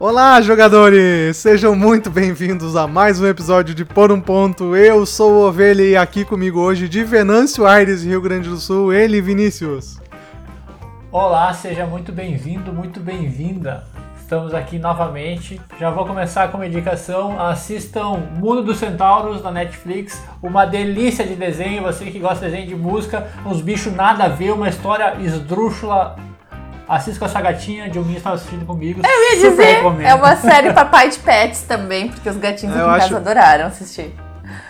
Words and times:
Olá, 0.00 0.40
jogadores! 0.40 1.38
Sejam 1.38 1.74
muito 1.74 2.08
bem-vindos 2.08 2.76
a 2.76 2.86
mais 2.86 3.20
um 3.20 3.26
episódio 3.26 3.74
de 3.74 3.84
Por 3.84 4.12
um 4.12 4.20
Ponto. 4.20 4.76
Eu 4.76 5.04
sou 5.04 5.32
o 5.32 5.48
Ovelha 5.48 5.82
e 5.82 5.96
aqui 5.96 6.24
comigo 6.24 6.60
hoje 6.60 6.88
de 6.88 7.02
Venâncio 7.02 7.66
Aires, 7.66 8.04
Rio 8.04 8.20
Grande 8.20 8.48
do 8.48 8.58
Sul, 8.58 8.92
ele, 8.92 9.20
Vinícius. 9.20 10.00
Olá, 11.10 11.52
seja 11.52 11.84
muito 11.84 12.12
bem-vindo, 12.12 12.72
muito 12.72 13.00
bem-vinda. 13.00 13.88
Estamos 14.20 14.54
aqui 14.54 14.78
novamente. 14.78 15.60
Já 15.80 15.90
vou 15.90 16.06
começar 16.06 16.46
com 16.52 16.58
uma 16.58 16.66
indicação. 16.68 17.40
Assistam 17.40 18.20
Mundo 18.36 18.62
dos 18.62 18.78
Centauros 18.78 19.42
na 19.42 19.50
Netflix. 19.50 20.22
Uma 20.40 20.64
delícia 20.64 21.26
de 21.26 21.34
desenho. 21.34 21.82
Você 21.82 22.04
que 22.04 22.20
gosta 22.20 22.44
de 22.44 22.52
desenho 22.52 22.68
de 22.68 22.76
música, 22.76 23.26
uns 23.44 23.60
bichos 23.60 23.92
nada 23.92 24.24
a 24.24 24.28
ver, 24.28 24.52
uma 24.52 24.68
história 24.68 25.16
esdrúxula. 25.18 26.14
Assista 26.88 27.18
com 27.18 27.26
essa 27.26 27.40
gatinha 27.40 27.88
de 27.90 27.98
um 27.98 28.10
estava 28.12 28.36
assistindo 28.36 28.64
comigo. 28.64 29.02
Eu 29.04 29.36
ia 29.36 29.50
dizer, 29.50 29.62
recomendo. 29.76 30.06
é 30.06 30.14
uma 30.14 30.36
série 30.36 30.72
papai 30.72 31.10
de 31.10 31.18
pets 31.18 31.62
também, 31.62 32.08
porque 32.08 32.28
os 32.28 32.36
gatinhos 32.36 32.74
Eu 32.74 32.82
aqui 32.88 32.90
em 32.90 32.96
acho- 32.96 33.08
casa 33.14 33.16
adoraram 33.18 33.66
assistir. 33.66 34.14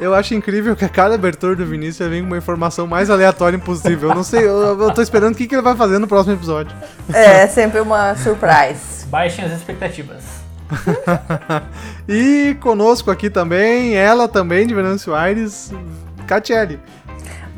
Eu 0.00 0.12
acho 0.14 0.34
incrível 0.34 0.74
que 0.74 0.84
a 0.84 0.88
cada 0.88 1.14
abertura 1.14 1.54
do 1.54 1.64
Vinícius 1.64 2.08
vem 2.08 2.20
com 2.22 2.26
uma 2.28 2.36
informação 2.38 2.86
mais 2.86 3.08
aleatória 3.10 3.56
impossível. 3.56 4.08
Eu 4.10 4.14
não 4.16 4.24
sei, 4.24 4.40
eu, 4.44 4.80
eu 4.80 4.90
tô 4.92 5.00
esperando 5.00 5.34
o 5.34 5.36
que, 5.36 5.46
que 5.46 5.54
ele 5.54 5.62
vai 5.62 5.76
fazer 5.76 5.98
no 6.00 6.08
próximo 6.08 6.34
episódio. 6.34 6.74
É 7.12 7.46
sempre 7.46 7.78
uma 7.80 8.16
surprise. 8.16 9.06
Baixem 9.10 9.44
as 9.44 9.52
expectativas. 9.52 10.22
E 12.08 12.56
conosco 12.60 13.10
aqui 13.10 13.28
também, 13.30 13.94
ela 13.94 14.26
também, 14.28 14.66
de 14.66 14.74
Venâncio 14.74 15.14
Aires, 15.14 15.72
Catiele. 16.26 16.80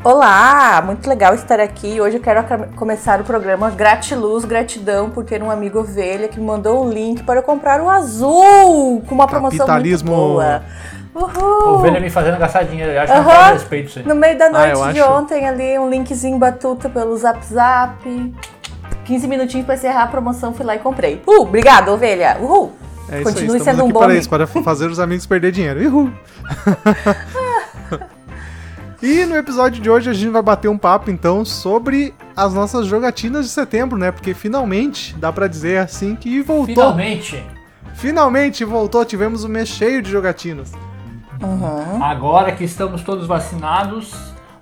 Olá, 0.03 0.83
muito 0.85 1.07
legal 1.07 1.35
estar 1.35 1.61
aqui. 1.61 2.01
Hoje 2.01 2.16
eu 2.16 2.23
quero 2.23 2.43
começar 2.74 3.21
o 3.21 3.24
programa 3.24 3.71
Gratiluz, 3.71 4.47
gratidão 4.47 5.11
por 5.11 5.24
ter 5.24 5.43
um 5.43 5.51
amigo 5.51 5.80
ovelha 5.80 6.27
que 6.27 6.41
me 6.41 6.47
mandou 6.47 6.87
um 6.87 6.88
link 6.91 7.23
para 7.23 7.41
eu 7.41 7.43
comprar 7.43 7.83
o 7.83 7.88
azul 7.91 9.02
com 9.07 9.15
uma 9.15 9.27
promoção 9.27 9.66
muito 9.69 10.05
boa. 10.05 10.63
Uhul! 11.15 11.74
Ovelha 11.74 12.01
me 12.01 12.09
fazendo 12.09 12.39
gastar 12.39 12.63
dinheiro. 12.63 12.93
Eu 12.93 13.01
acho 13.02 13.13
que 13.13 13.19
não 13.19 13.27
Aham. 13.29 13.37
faz 13.37 13.52
respeito 13.61 13.87
isso. 13.89 14.09
No 14.09 14.15
meio 14.15 14.39
da 14.39 14.47
Ah, 14.47 14.51
noite 14.51 14.79
eu 14.79 14.93
de 14.93 15.01
acho. 15.01 15.13
ontem 15.13 15.47
ali, 15.47 15.79
um 15.79 15.91
linkzinho 15.91 16.39
batuta 16.39 16.89
pelo 16.89 17.15
Zap 17.19 17.45
Zap. 17.45 18.35
15 19.05 19.29
minutinhos 19.29 19.67
para 19.67 19.74
encerrar 19.74 20.05
a 20.05 20.07
promoção, 20.07 20.55
fui 20.55 20.65
lá 20.65 20.77
e 20.77 20.79
comprei. 20.79 21.21
Uh, 21.27 21.43
obrigado, 21.43 21.91
ovelha. 21.91 22.39
Uhul! 22.41 22.73
É 23.11 23.17
isso 23.21 23.24
Continue 23.24 23.61
sendo 23.61 23.85
um 23.85 23.89
bom 23.91 23.99
para 24.01 24.15
isso, 24.15 24.30
para 24.30 24.46
fazer 24.46 24.87
os 24.87 25.01
amigos 25.01 25.27
perder 25.27 25.51
dinheiro. 25.51 25.80
Uhul. 25.89 26.11
e 29.02 29.24
no 29.26 29.37
episódio 29.37 29.82
de 29.82 29.90
hoje 29.90 30.10
a 30.10 30.12
gente 30.12 30.30
vai 30.30 30.43
bater 30.43 30.68
um 30.68 30.79
papo 30.79 31.10
então 31.10 31.45
sobre 31.45 32.15
as 32.37 32.54
nossas 32.54 32.87
jogatinas 32.87 33.46
de 33.46 33.52
setembro, 33.52 33.98
né? 33.98 34.10
Porque 34.10 34.34
finalmente, 34.34 35.15
dá 35.16 35.32
pra 35.32 35.46
dizer 35.46 35.79
assim 35.79 36.15
que 36.15 36.43
voltou. 36.43 36.66
Finalmente, 36.66 37.45
Finalmente 38.01 38.65
voltou, 38.65 39.04
tivemos 39.04 39.45
um 39.45 39.48
mês 39.48 39.68
cheio 39.68 40.01
de 40.01 40.10
jogatinas. 40.10 40.73
Uhum. 41.43 42.04
agora 42.04 42.52
que 42.52 42.65
estamos 42.65 43.02
todos 43.02 43.26
vacinados, 43.26 44.12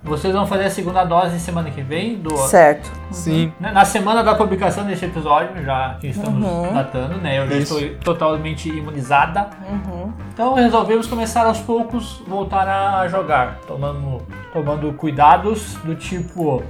vocês 0.03 0.33
vão 0.33 0.47
fazer 0.47 0.65
a 0.65 0.69
segunda 0.69 1.03
dose 1.03 1.39
semana 1.39 1.69
que 1.69 1.81
vem 1.81 2.15
do 2.17 2.35
Certo. 2.37 2.89
Sim. 3.11 3.51
Né, 3.59 3.71
Na 3.71 3.83
semana 3.83 4.23
da 4.23 4.35
publicação 4.35 4.85
desse 4.85 5.05
episódio, 5.05 5.63
já 5.63 5.95
que 5.99 6.07
estamos 6.07 6.45
Uhum. 6.47 6.73
datando, 6.73 7.17
né? 7.17 7.39
Eu 7.39 7.47
já 7.49 7.55
Isso. 7.57 7.79
estou 7.79 8.13
totalmente 8.15 8.69
imunizada. 8.69 9.49
Uhum. 9.69 10.11
Então 10.33 10.53
resolvemos 10.53 11.07
começar 11.07 11.45
aos 11.45 11.59
poucos 11.59 12.21
voltar 12.27 12.67
a 12.67 13.07
jogar, 13.07 13.57
tomando, 13.67 14.21
tomando 14.53 14.93
cuidados 14.93 15.75
do 15.83 15.95
tipo, 15.95 16.63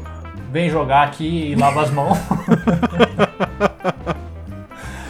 vem 0.52 0.70
jogar 0.70 1.04
aqui 1.04 1.52
e 1.52 1.56
lava 1.56 1.82
as 1.84 1.92
mãos. 1.92 2.18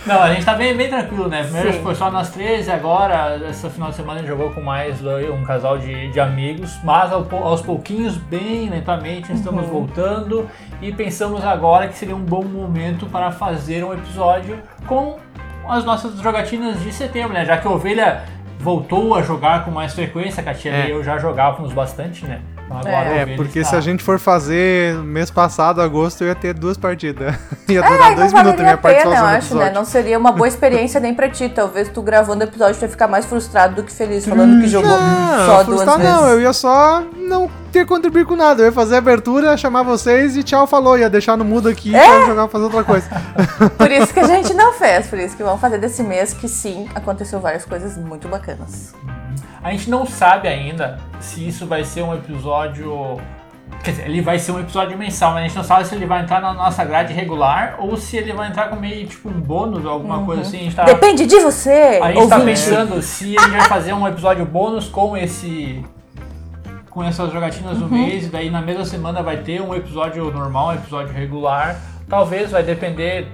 Não, 0.09 0.21
a 0.23 0.33
gente 0.33 0.45
tá 0.45 0.53
bem, 0.55 0.75
bem 0.75 0.89
tranquilo, 0.89 1.27
né? 1.27 1.43
Primeiro 1.43 1.73
Sim. 1.73 1.81
foi 1.83 1.95
só 1.95 2.09
nós 2.11 2.29
três 2.31 2.67
e 2.67 2.71
agora, 2.71 3.39
esse 3.49 3.69
final 3.69 3.89
de 3.89 3.95
semana, 3.95 4.15
a 4.15 4.17
gente 4.21 4.27
jogou 4.29 4.49
com 4.51 4.61
mais 4.61 4.99
dois- 4.99 5.29
um 5.29 5.43
casal 5.43 5.77
de, 5.77 6.09
de 6.11 6.19
amigos, 6.19 6.77
mas 6.83 7.11
ao 7.13 7.25
aos 7.43 7.61
pouquinhos, 7.61 8.17
bem 8.17 8.69
lentamente, 8.69 9.31
estamos 9.31 9.63
Uhum. 9.65 9.69
voltando 9.71 10.49
e 10.81 10.91
pensamos 10.91 11.45
agora 11.45 11.87
que 11.87 11.97
seria 11.97 12.15
um 12.15 12.23
bom 12.23 12.43
momento 12.43 13.05
para 13.05 13.31
fazer 13.31 13.83
um 13.83 13.93
episódio 13.93 14.57
com 14.87 15.17
as 15.67 15.85
nossas 15.85 16.19
jogatinas 16.19 16.81
de 16.81 16.91
setembro, 16.91 17.33
né? 17.33 17.45
Já 17.45 17.57
que 17.57 17.67
a 17.67 17.71
Ovelha 17.71 18.23
voltou 18.59 19.15
a 19.15 19.21
jogar 19.21 19.63
com 19.63 19.71
mais 19.71 19.93
frequência, 19.93 20.41
que 20.43 20.49
a 20.49 20.53
Tia 20.53 20.71
É. 20.71 20.87
e 20.87 20.91
eu 20.91 21.03
já 21.03 21.17
jogávamos 21.17 21.71
bastante, 21.71 22.25
né? 22.25 22.41
Agora 22.69 22.89
É, 22.89 23.23
Ovelha 23.23 23.35
porque 23.37 23.59
está- 23.59 23.71
se 23.71 23.75
a 23.77 23.81
gente 23.81 24.03
for 24.03 24.19
fazer 24.19 24.95
mês 25.03 25.31
passado, 25.31 25.81
agosto, 25.81 26.21
eu 26.23 26.27
ia 26.27 26.35
ter 26.35 26.53
duas 26.53 26.77
partidas. 26.77 27.35
ia 27.67 27.79
É, 27.79 27.83
durar 27.83 28.09
não 28.09 28.15
dois 28.15 28.33
minutos 28.33 28.59
a 28.59 28.63
minha 28.63 28.77
participação 28.77 29.25
eu 29.25 29.31
no 29.31 29.37
acho, 29.37 29.55
né? 29.55 29.71
Não 29.71 29.85
seria 29.85 30.17
uma 30.19 30.31
boa 30.31 30.47
experiência 30.47 30.99
nem 30.99 31.13
pra 31.13 31.27
ti. 31.29 31.49
Talvez 31.49 31.89
tu 31.89 32.01
gravando 32.01 32.41
o 32.43 32.47
episódio 32.47 32.75
tu 32.77 32.83
ia 32.83 32.89
ficar 32.89 33.07
mais 33.07 33.25
frustrado 33.25 33.75
do 33.75 33.83
que 33.83 33.91
feliz, 33.91 34.25
falando 34.25 34.61
que 34.61 34.67
jogou 34.67 34.89
Não, 34.89 35.45
só 35.45 35.63
duas 35.63 35.83
vezes. 35.85 36.03
não, 36.03 36.27
eu 36.29 36.41
ia 36.41 36.53
só 36.53 37.03
não 37.17 37.49
ter 37.71 37.85
contribuir 37.85 38.25
com 38.25 38.35
nada. 38.35 38.61
Eu 38.61 38.65
ia 38.67 38.71
fazer 38.71 38.95
a 38.95 38.97
abertura, 38.99 39.57
chamar 39.57 39.83
vocês 39.83 40.35
e 40.37 40.43
tchau, 40.43 40.67
falou. 40.67 40.97
Ia 40.97 41.09
deixar 41.09 41.35
no 41.37 41.45
mudo 41.45 41.69
aqui 41.69 41.95
É? 41.95 42.01
pra 42.07 42.25
jogar 42.25 42.47
fazer 42.47 42.63
outra 42.65 42.83
coisa. 42.83 43.07
Por 43.77 43.91
isso 43.91 44.13
que 44.13 44.19
a 44.19 44.27
gente 44.27 44.53
não 44.53 44.73
fez, 44.73 45.07
por 45.07 45.17
isso 45.19 45.35
que 45.35 45.43
vamos 45.43 45.59
fazer 45.61 45.77
desse 45.77 46.01
mês 46.03 46.33
que 46.33 46.47
sim, 46.47 46.87
aconteceu 46.95 47.39
várias 47.39 47.65
coisas 47.65 47.97
muito 47.97 48.27
bacanas. 48.27 48.93
A 49.61 49.71
gente 49.71 49.89
não 49.89 50.05
sabe 50.05 50.47
ainda 50.47 50.97
se 51.19 51.47
isso 51.47 51.65
vai 51.65 51.83
ser 51.83 52.01
um 52.01 52.13
episódio. 52.13 53.19
Quer 53.83 53.91
dizer, 53.91 54.05
ele 54.05 54.21
vai 54.21 54.39
ser 54.39 54.51
um 54.51 54.59
episódio 54.59 54.97
mensal, 54.97 55.31
mas 55.31 55.43
a 55.43 55.47
gente 55.47 55.55
não 55.57 55.63
sabe 55.63 55.85
se 55.85 55.95
ele 55.95 56.05
vai 56.05 56.21
entrar 56.21 56.41
na 56.41 56.53
nossa 56.53 56.83
grade 56.83 57.13
regular 57.13 57.75
ou 57.79 57.95
se 57.95 58.17
ele 58.17 58.33
vai 58.33 58.47
entrar 58.49 58.69
com 58.69 58.75
meio 58.75 59.05
tipo 59.05 59.29
um 59.29 59.39
bônus 59.39 59.85
ou 59.85 59.91
alguma 59.91 60.25
coisa 60.25 60.41
assim. 60.41 60.57
A 60.57 60.63
gente 60.63 60.75
tá, 60.75 60.83
Depende 60.83 61.25
de 61.25 61.39
você, 61.39 61.99
a 62.01 62.11
gente 62.11 62.27
tá 62.27 62.37
ouvinte. 62.37 62.45
pensando 62.45 63.01
se 63.01 63.35
ele 63.35 63.57
vai 63.57 63.67
fazer 63.67 63.93
um 63.93 64.07
episódio 64.07 64.45
bônus 64.45 64.87
com 64.87 65.15
esse. 65.15 65.83
com 66.89 67.03
essas 67.03 67.31
jogatinas 67.31 67.77
do 67.77 67.87
mês, 67.87 68.25
e 68.25 68.29
daí 68.29 68.49
na 68.49 68.61
mesma 68.61 68.83
semana 68.85 69.21
vai 69.21 69.37
ter 69.37 69.61
um 69.61 69.75
episódio 69.75 70.31
normal, 70.31 70.69
um 70.69 70.73
episódio 70.73 71.13
regular. 71.13 71.75
Talvez 72.09 72.51
vai 72.51 72.63
depender. 72.63 73.27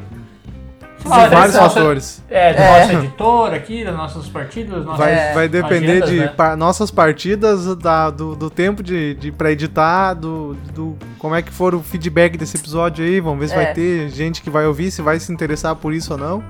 Vários 1.09 1.55
nossa- 1.55 1.69
fatores. 1.75 2.23
É, 2.29 2.53
do 2.53 2.61
É. 2.61 2.79
nosso 2.79 2.91
editor 3.05 3.53
aqui, 3.53 3.83
das 3.83 3.95
nossas 3.95 4.27
partidas, 4.27 4.85
nossas 4.85 4.97
Vai, 5.05 5.33
vai 5.33 5.47
depender 5.47 5.91
agendas, 6.03 6.09
de 6.09 6.19
né? 6.19 6.27
pa- 6.27 6.55
nossas 6.55 6.91
partidas, 6.91 7.75
da- 7.75 8.09
do, 8.09 8.35
do 8.35 8.49
tempo 8.49 8.81
de, 8.83 9.13
de 9.15 9.31
pra 9.31 9.51
editar, 9.51 10.13
do, 10.13 10.53
do 10.73 10.95
como 11.19 11.35
é 11.35 11.41
que 11.41 11.51
for 11.51 11.73
o 11.75 11.81
feedback 11.81 12.37
desse 12.37 12.57
episódio 12.57 13.03
aí. 13.05 13.19
Vamos 13.19 13.39
ver 13.39 13.47
se 13.49 13.53
É. 13.53 13.63
vai 13.63 13.73
ter 13.73 14.09
gente 14.09 14.41
que 14.41 14.49
vai 14.49 14.65
ouvir, 14.65 14.91
se 14.91 15.01
vai 15.01 15.19
se 15.19 15.31
interessar 15.31 15.75
por 15.75 15.93
isso 15.93 16.13
ou 16.13 16.19
não. 16.19 16.43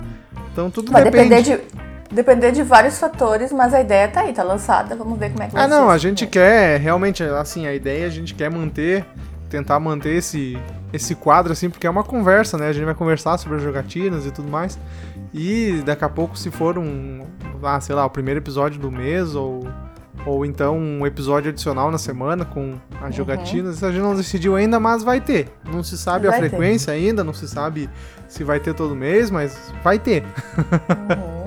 Então 0.51 0.69
tudo 0.71 0.91
Vai 0.91 1.03
depende. 1.03 1.29
depender 1.29 1.57
de, 1.57 2.15
depender 2.15 2.51
de 2.51 2.63
vários 2.63 2.97
fatores, 2.97 3.51
mas 3.51 3.73
a 3.73 3.81
ideia 3.81 4.07
tá 4.07 4.21
aí, 4.21 4.31
tá 4.33 4.41
lançada. 4.43 4.95
Vamos 4.95 5.19
ver 5.19 5.31
como 5.31 5.43
é 5.43 5.47
que 5.47 5.53
vai 5.53 5.63
Ah, 5.63 5.67
não, 5.67 5.89
a 5.89 5.97
gente 5.97 6.25
quer, 6.25 6.79
realmente, 6.79 7.21
assim, 7.23 7.67
a 7.67 7.73
ideia 7.73 8.05
a 8.07 8.09
gente 8.09 8.33
quer 8.33 8.49
manter, 8.49 9.05
tentar 9.49 9.79
manter 9.79 10.15
esse, 10.15 10.57
esse 10.91 11.15
quadro, 11.15 11.53
assim, 11.53 11.69
porque 11.69 11.85
é 11.87 11.89
uma 11.89 12.03
conversa, 12.03 12.57
né? 12.57 12.67
A 12.67 12.73
gente 12.73 12.85
vai 12.85 12.95
conversar 12.95 13.37
sobre 13.37 13.57
as 13.57 13.63
jogatinas 13.63 14.25
e 14.25 14.31
tudo 14.31 14.49
mais. 14.49 14.77
E 15.33 15.81
daqui 15.85 16.03
a 16.05 16.09
pouco, 16.09 16.37
se 16.37 16.49
for 16.51 16.77
um, 16.77 17.21
ah, 17.63 17.79
sei 17.79 17.95
lá, 17.95 18.05
o 18.05 18.09
primeiro 18.09 18.39
episódio 18.39 18.79
do 18.79 18.91
mês, 18.91 19.35
ou, 19.35 19.67
ou 20.25 20.45
então 20.45 20.77
um 20.77 21.05
episódio 21.05 21.49
adicional 21.51 21.91
na 21.91 21.97
semana 21.97 22.45
com 22.45 22.75
as 23.01 23.13
jogatinas, 23.13 23.75
isso 23.75 23.85
a 23.85 23.91
gente 23.91 24.01
não 24.01 24.15
decidiu 24.15 24.55
ainda, 24.55 24.79
mas 24.79 25.03
vai 25.03 25.19
ter. 25.21 25.49
Não 25.71 25.83
se 25.83 25.97
sabe 25.97 26.27
a 26.27 26.31
Vai 26.31 26.41
ter. 26.41 26.49
frequência 26.49 26.93
ainda, 26.93 27.23
não 27.23 27.33
se 27.33 27.47
sabe 27.47 27.89
se 28.27 28.43
vai 28.43 28.59
ter 28.59 28.73
todo 28.73 28.95
mês, 28.95 29.29
mas 29.29 29.73
vai 29.83 29.99
ter. 29.99 30.23
Uhum. 30.23 31.44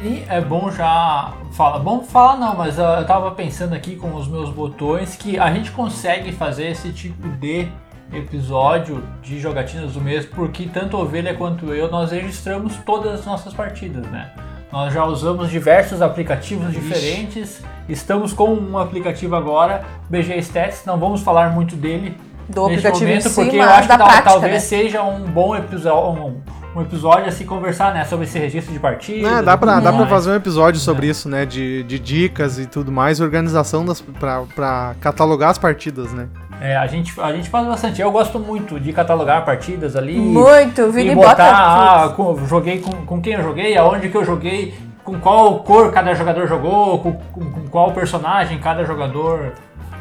E 0.00 0.24
é 0.28 0.40
bom 0.40 0.70
já 0.70 1.34
falar, 1.50 1.80
bom 1.80 2.02
falar 2.04 2.36
não, 2.36 2.56
mas 2.56 2.78
ah, 2.78 2.98
eu 3.00 3.06
tava 3.06 3.32
pensando 3.32 3.74
aqui 3.74 3.96
com 3.96 4.14
os 4.14 4.28
meus 4.28 4.48
botões 4.48 5.16
que 5.16 5.36
a 5.36 5.52
gente 5.52 5.72
consegue 5.72 6.30
fazer 6.30 6.68
esse 6.68 6.92
tipo 6.92 7.28
de 7.28 7.66
episódio 8.12 9.02
de 9.20 9.40
jogatinas 9.40 9.94
do 9.94 10.00
mês 10.00 10.24
porque 10.24 10.66
tanto 10.66 10.96
a 10.96 11.00
Ovelha 11.00 11.34
quanto 11.34 11.74
eu 11.74 11.90
nós 11.90 12.12
registramos 12.12 12.76
todas 12.86 13.20
as 13.20 13.26
nossas 13.26 13.52
partidas, 13.52 14.06
né? 14.06 14.30
Nós 14.70 14.94
já 14.94 15.04
usamos 15.04 15.50
diversos 15.50 16.00
aplicativos 16.00 16.72
diferentes, 16.72 17.60
estamos 17.88 18.32
com 18.32 18.54
um 18.54 18.78
aplicativo 18.78 19.34
agora, 19.34 19.84
BG 20.08 20.38
Stats, 20.38 20.84
não 20.84 20.98
vamos 20.98 21.22
falar 21.22 21.50
muito 21.52 21.74
dele 21.74 22.16
Do 22.48 22.68
neste 22.68 22.86
aplicativo 22.86 23.04
em 23.04 23.08
momento, 23.08 23.28
si, 23.28 23.34
porque 23.42 23.56
eu 23.56 23.62
acho 23.62 23.88
que 23.88 23.98
tal- 23.98 24.22
talvez 24.22 24.52
né? 24.54 24.58
seja 24.60 25.02
um 25.02 25.20
bom 25.20 25.54
episódio, 25.54 26.22
um, 26.22 26.40
um 26.76 26.80
episódio 26.82 27.26
a 27.26 27.30
se 27.32 27.44
conversar, 27.44 27.92
né, 27.92 28.04
sobre 28.04 28.24
esse 28.24 28.38
registro 28.38 28.72
de 28.72 28.78
partida. 28.78 29.28
Né, 29.30 29.42
dá 29.42 29.56
pra, 29.56 29.74
tudo 29.74 29.84
dá 29.84 29.92
mais. 29.92 30.08
fazer 30.08 30.30
um 30.30 30.34
episódio 30.34 30.80
sobre 30.80 31.06
isso, 31.08 31.28
né? 31.28 31.44
De, 31.44 31.82
de 31.82 31.98
dicas 31.98 32.58
e 32.58 32.66
tudo 32.66 32.90
mais, 32.92 33.20
organização 33.20 33.84
das, 33.84 34.00
pra, 34.00 34.42
pra 34.54 34.94
catalogar 35.00 35.50
as 35.50 35.58
partidas, 35.58 36.12
né? 36.12 36.28
É, 36.60 36.76
a 36.76 36.86
gente, 36.86 37.12
a 37.20 37.32
gente 37.32 37.48
faz 37.48 37.66
bastante. 37.66 38.00
Eu 38.02 38.10
gosto 38.10 38.38
muito 38.38 38.80
de 38.80 38.92
catalogar 38.92 39.44
partidas 39.44 39.94
ali. 39.94 40.18
Muito, 40.18 40.90
Vini 40.90 41.12
e 41.12 41.14
bota 41.14 41.28
botar, 41.28 41.52
ah, 41.54 42.08
tudo. 42.08 42.14
com- 42.16 42.46
joguei 42.46 42.80
com, 42.80 42.90
com 43.04 43.20
quem 43.20 43.34
eu 43.34 43.42
joguei, 43.42 43.76
aonde 43.76 44.08
que 44.08 44.16
eu 44.16 44.24
joguei, 44.24 44.74
com 45.04 45.18
qual 45.20 45.60
cor 45.60 45.92
cada 45.92 46.14
jogador 46.14 46.48
jogou, 46.48 46.98
com, 46.98 47.12
com- 47.12 47.50
com 47.50 47.68
qual 47.68 47.92
personagem 47.92 48.58
cada 48.58 48.84
jogador 48.84 49.52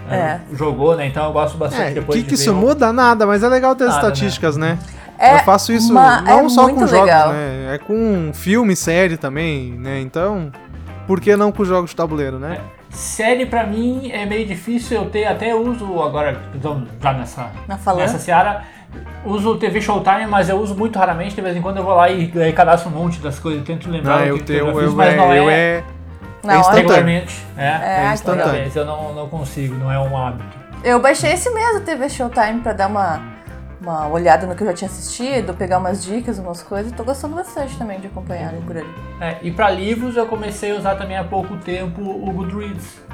é, 0.10 0.16
É. 0.16 0.40
jogou, 0.54 0.96
né? 0.96 1.08
Então 1.08 1.26
eu 1.26 1.32
gosto 1.34 1.58
bastante 1.58 1.90
É, 1.90 1.92
o 1.92 1.94
depois 1.96 2.18
que, 2.18 2.24
de 2.24 2.30
que 2.30 2.36
isso 2.36 2.52
o- 2.52 2.56
muda? 2.56 2.92
Nada, 2.94 3.26
mas 3.26 3.44
é 3.44 3.48
legal 3.50 3.76
ter 3.76 3.86
as 3.86 3.92
né? 3.92 3.96
estatísticas, 3.96 4.58
né? 4.58 4.78
É 5.20 5.36
eu 5.36 5.40
faço 5.40 5.74
isso 5.74 5.92
uma- 5.92 6.22
não 6.22 6.46
é 6.46 6.50
só 6.50 6.68
com 6.68 6.76
muito 6.76 6.88
jogos, 6.88 7.06
legal. 7.06 7.30
né? 7.34 7.74
É 7.76 7.78
com 7.80 8.32
filme, 8.34 8.76
série 8.76 9.18
também, 9.18 9.72
né? 9.74 10.00
Então, 10.02 10.52
por 11.08 11.20
que 11.20 11.36
não 11.36 11.52
com 11.52 11.66
jogos 11.66 11.90
de 11.90 11.96
tabuleiro, 11.96 12.38
né? 12.38 12.60
Série 12.90 13.46
pra 13.46 13.66
mim 13.66 14.12
é 14.12 14.26
meio 14.26 14.46
difícil, 14.46 14.98
eu 14.98 15.10
ter, 15.10 15.26
até 15.26 15.54
uso 15.54 16.02
agora, 16.02 16.40
então, 16.56 16.84
já 17.02 17.14
nessa, 17.14 17.50
nessa 17.68 18.18
seara, 18.18 18.62
uso 19.26 19.52
o 19.52 19.58
TV 19.58 19.82
Showtime, 19.82 20.26
mas 20.28 20.50
eu 20.50 20.58
uso 20.58 20.74
muito 20.76 20.98
raramente, 20.98 21.36
de 21.36 21.42
vez 21.42 21.56
em 21.58 21.62
quando 21.62 21.78
eu 21.78 21.84
vou 21.84 21.94
lá 21.96 22.10
e, 22.10 22.32
e 22.34 22.54
cadastro 22.54 22.90
um 22.90 22.94
monte 22.94 23.20
das 23.20 23.38
coisas, 23.40 23.64
tento 23.64 23.90
lembrar 23.90 24.20
Ah, 24.22 24.24
o 24.24 24.26
eu 24.28 24.34
que, 24.36 24.40
que 24.42 24.46
tenho, 24.48 24.60
eu 24.60 24.68
eu, 24.68 24.80
fiz, 24.86 24.94
mas 24.94 25.14
é, 25.14 25.18
não 25.18 25.34
eu 25.34 25.50
é, 25.50 25.84
é, 26.54 26.74
regularmente. 26.74 27.46
É, 27.58 27.66
É, 27.66 28.06
É 28.10 28.14
instantâneo. 28.14 28.72
Eu 28.74 28.86
não, 28.86 29.14
não 29.14 29.30
consigo, 29.30 29.76
não 29.76 29.92
é 29.92 30.00
um 30.00 30.16
hábito. 30.18 30.58
Eu 30.84 31.02
baixei 31.02 31.32
esse 31.34 31.50
mesmo 31.50 31.82
TV 31.82 32.08
Showtime 32.10 32.62
pra 32.62 32.72
dar 32.74 32.88
uma, 32.88 33.20
uma 33.82 34.08
olhada 34.08 34.46
no 34.46 34.56
que 34.56 34.62
eu 34.64 34.68
já 34.68 34.74
tinha 34.74 34.90
assistido, 34.90 35.54
pegar 35.54 35.80
umas 35.80 36.04
dicas, 36.04 36.38
umas 36.40 36.62
coisas. 36.62 36.92
Tô 36.92 37.04
gostando 37.04 37.36
bastante 37.36 37.76
também 37.78 38.00
de 38.00 38.08
acompanhar 38.08 38.54
por 38.66 38.78
ali. 38.78 38.90
É, 39.20 39.38
e 39.42 39.52
pra 39.52 39.70
livros 39.70 40.16
eu 40.16 40.26
comecei 40.28 40.72
a 40.72 40.76
usar 40.76 40.96
também 40.96 41.18
há 41.18 41.24
pouco 41.24 41.58
tempo 41.58 42.02
o 42.02 42.32
Goodreads. 42.32 43.07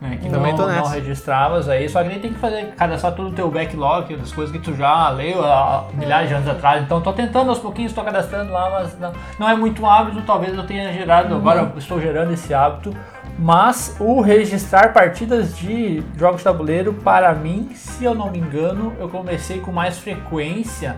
Né, 0.00 0.18
que 0.20 0.30
Também 0.30 0.52
não, 0.52 0.58
tô 0.58 0.66
não 0.66 0.88
registravas 0.88 1.68
aí, 1.68 1.86
só 1.86 2.02
que 2.02 2.08
nem 2.08 2.18
tem 2.18 2.32
que 2.32 2.38
fazer, 2.38 2.68
cadastrar 2.74 3.14
todo 3.14 3.28
o 3.28 3.32
teu 3.32 3.50
backlog, 3.50 4.16
das 4.16 4.32
coisas 4.32 4.50
que 4.50 4.58
tu 4.58 4.74
já 4.74 5.10
leu 5.10 5.44
há 5.44 5.88
milhares 5.92 6.28
de 6.30 6.34
anos 6.34 6.48
atrás. 6.48 6.82
Então 6.82 7.02
tô 7.02 7.12
tentando 7.12 7.50
aos 7.50 7.58
pouquinhos, 7.58 7.92
tô 7.92 8.02
cadastrando 8.02 8.50
lá, 8.50 8.70
mas 8.70 8.98
não, 8.98 9.12
não 9.38 9.48
é 9.48 9.54
muito 9.54 9.84
hábito, 9.84 10.22
talvez 10.22 10.56
eu 10.56 10.64
tenha 10.64 10.90
gerado, 10.90 11.34
agora 11.34 11.70
eu 11.74 11.78
estou 11.78 12.00
gerando 12.00 12.32
esse 12.32 12.54
hábito. 12.54 12.96
Mas 13.38 13.96
o 14.00 14.22
registrar 14.22 14.92
partidas 14.94 15.56
de 15.56 16.02
jogos 16.16 16.38
de 16.38 16.44
tabuleiro, 16.44 16.94
para 16.94 17.34
mim, 17.34 17.70
se 17.74 18.02
eu 18.04 18.14
não 18.14 18.30
me 18.30 18.38
engano, 18.38 18.94
eu 18.98 19.08
comecei 19.08 19.60
com 19.60 19.70
mais 19.70 19.98
frequência 19.98 20.96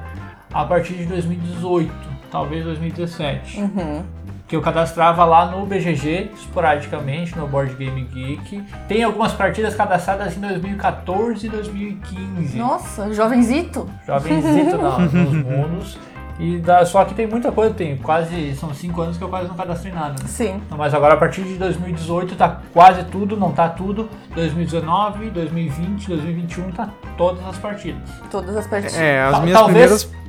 a 0.52 0.64
partir 0.64 0.94
de 0.94 1.06
2018, 1.06 1.92
talvez 2.30 2.64
2017 2.64 3.60
Uhum. 3.60 4.04
Que 4.52 4.56
eu 4.56 4.60
cadastrava 4.60 5.24
lá 5.24 5.46
no 5.46 5.64
BGG, 5.64 6.30
esporadicamente, 6.34 7.34
no 7.38 7.48
Board 7.48 7.74
Game 7.74 8.02
Geek. 8.04 8.62
Tem 8.86 9.02
algumas 9.02 9.32
partidas 9.32 9.74
cadastradas 9.74 10.36
em 10.36 10.40
2014 10.40 11.46
e 11.46 11.48
2015. 11.48 12.58
Nossa, 12.58 13.14
jovenzito. 13.14 13.88
Jovenzito 14.06 14.76
na- 14.76 14.98
nos 15.08 15.32
mundos. 15.32 15.98
E 16.38 16.58
dá, 16.58 16.84
só 16.84 17.02
que 17.04 17.14
tem 17.14 17.26
muita 17.26 17.50
coisa, 17.52 17.72
tem 17.72 17.96
quase, 17.96 18.54
são 18.56 18.74
5 18.74 19.00
anos 19.00 19.16
que 19.16 19.24
eu 19.24 19.28
quase 19.28 19.48
não 19.48 19.54
cadastrei 19.54 19.92
nada. 19.92 20.10
né? 20.22 20.26
Sim. 20.28 20.60
Mas 20.76 20.92
agora 20.92 21.14
a 21.14 21.16
partir 21.16 21.42
de 21.44 21.54
2018 21.54 22.34
tá 22.34 22.60
quase 22.74 23.04
tudo, 23.04 23.36
não 23.38 23.52
tá 23.52 23.68
tudo. 23.70 24.08
2019, 24.34 25.30
2020, 25.30 26.08
2021 26.08 26.72
tá 26.72 26.88
todas 27.16 27.42
as 27.46 27.56
partidas. 27.58 28.02
Todas 28.30 28.54
as 28.56 28.66
partidas. 28.66 28.98
É, 28.98 29.22
as 29.22 29.32
Tal- 29.32 29.42
minhas 29.42 29.58
talvez- 29.58 30.04
primeiras. 30.04 30.21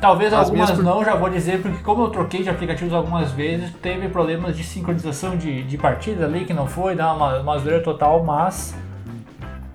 Talvez 0.00 0.32
As 0.32 0.46
algumas 0.48 0.70
minhas- 0.70 0.84
não, 0.84 1.04
já 1.04 1.14
vou 1.14 1.30
dizer, 1.30 1.62
porque 1.62 1.78
como 1.82 2.02
eu 2.04 2.08
troquei 2.10 2.42
de 2.42 2.50
aplicativos 2.50 2.92
algumas 2.92 3.32
vezes, 3.32 3.72
teve 3.82 4.08
problemas 4.08 4.56
de 4.56 4.62
sincronização 4.62 5.36
de, 5.36 5.62
de 5.62 5.78
partidas 5.78 6.22
ali, 6.22 6.44
que 6.44 6.52
não 6.52 6.66
foi, 6.66 6.94
dá 6.94 7.12
uma, 7.14 7.38
uma 7.40 7.58
zoeira 7.58 7.82
total, 7.82 8.22
mas 8.22 8.74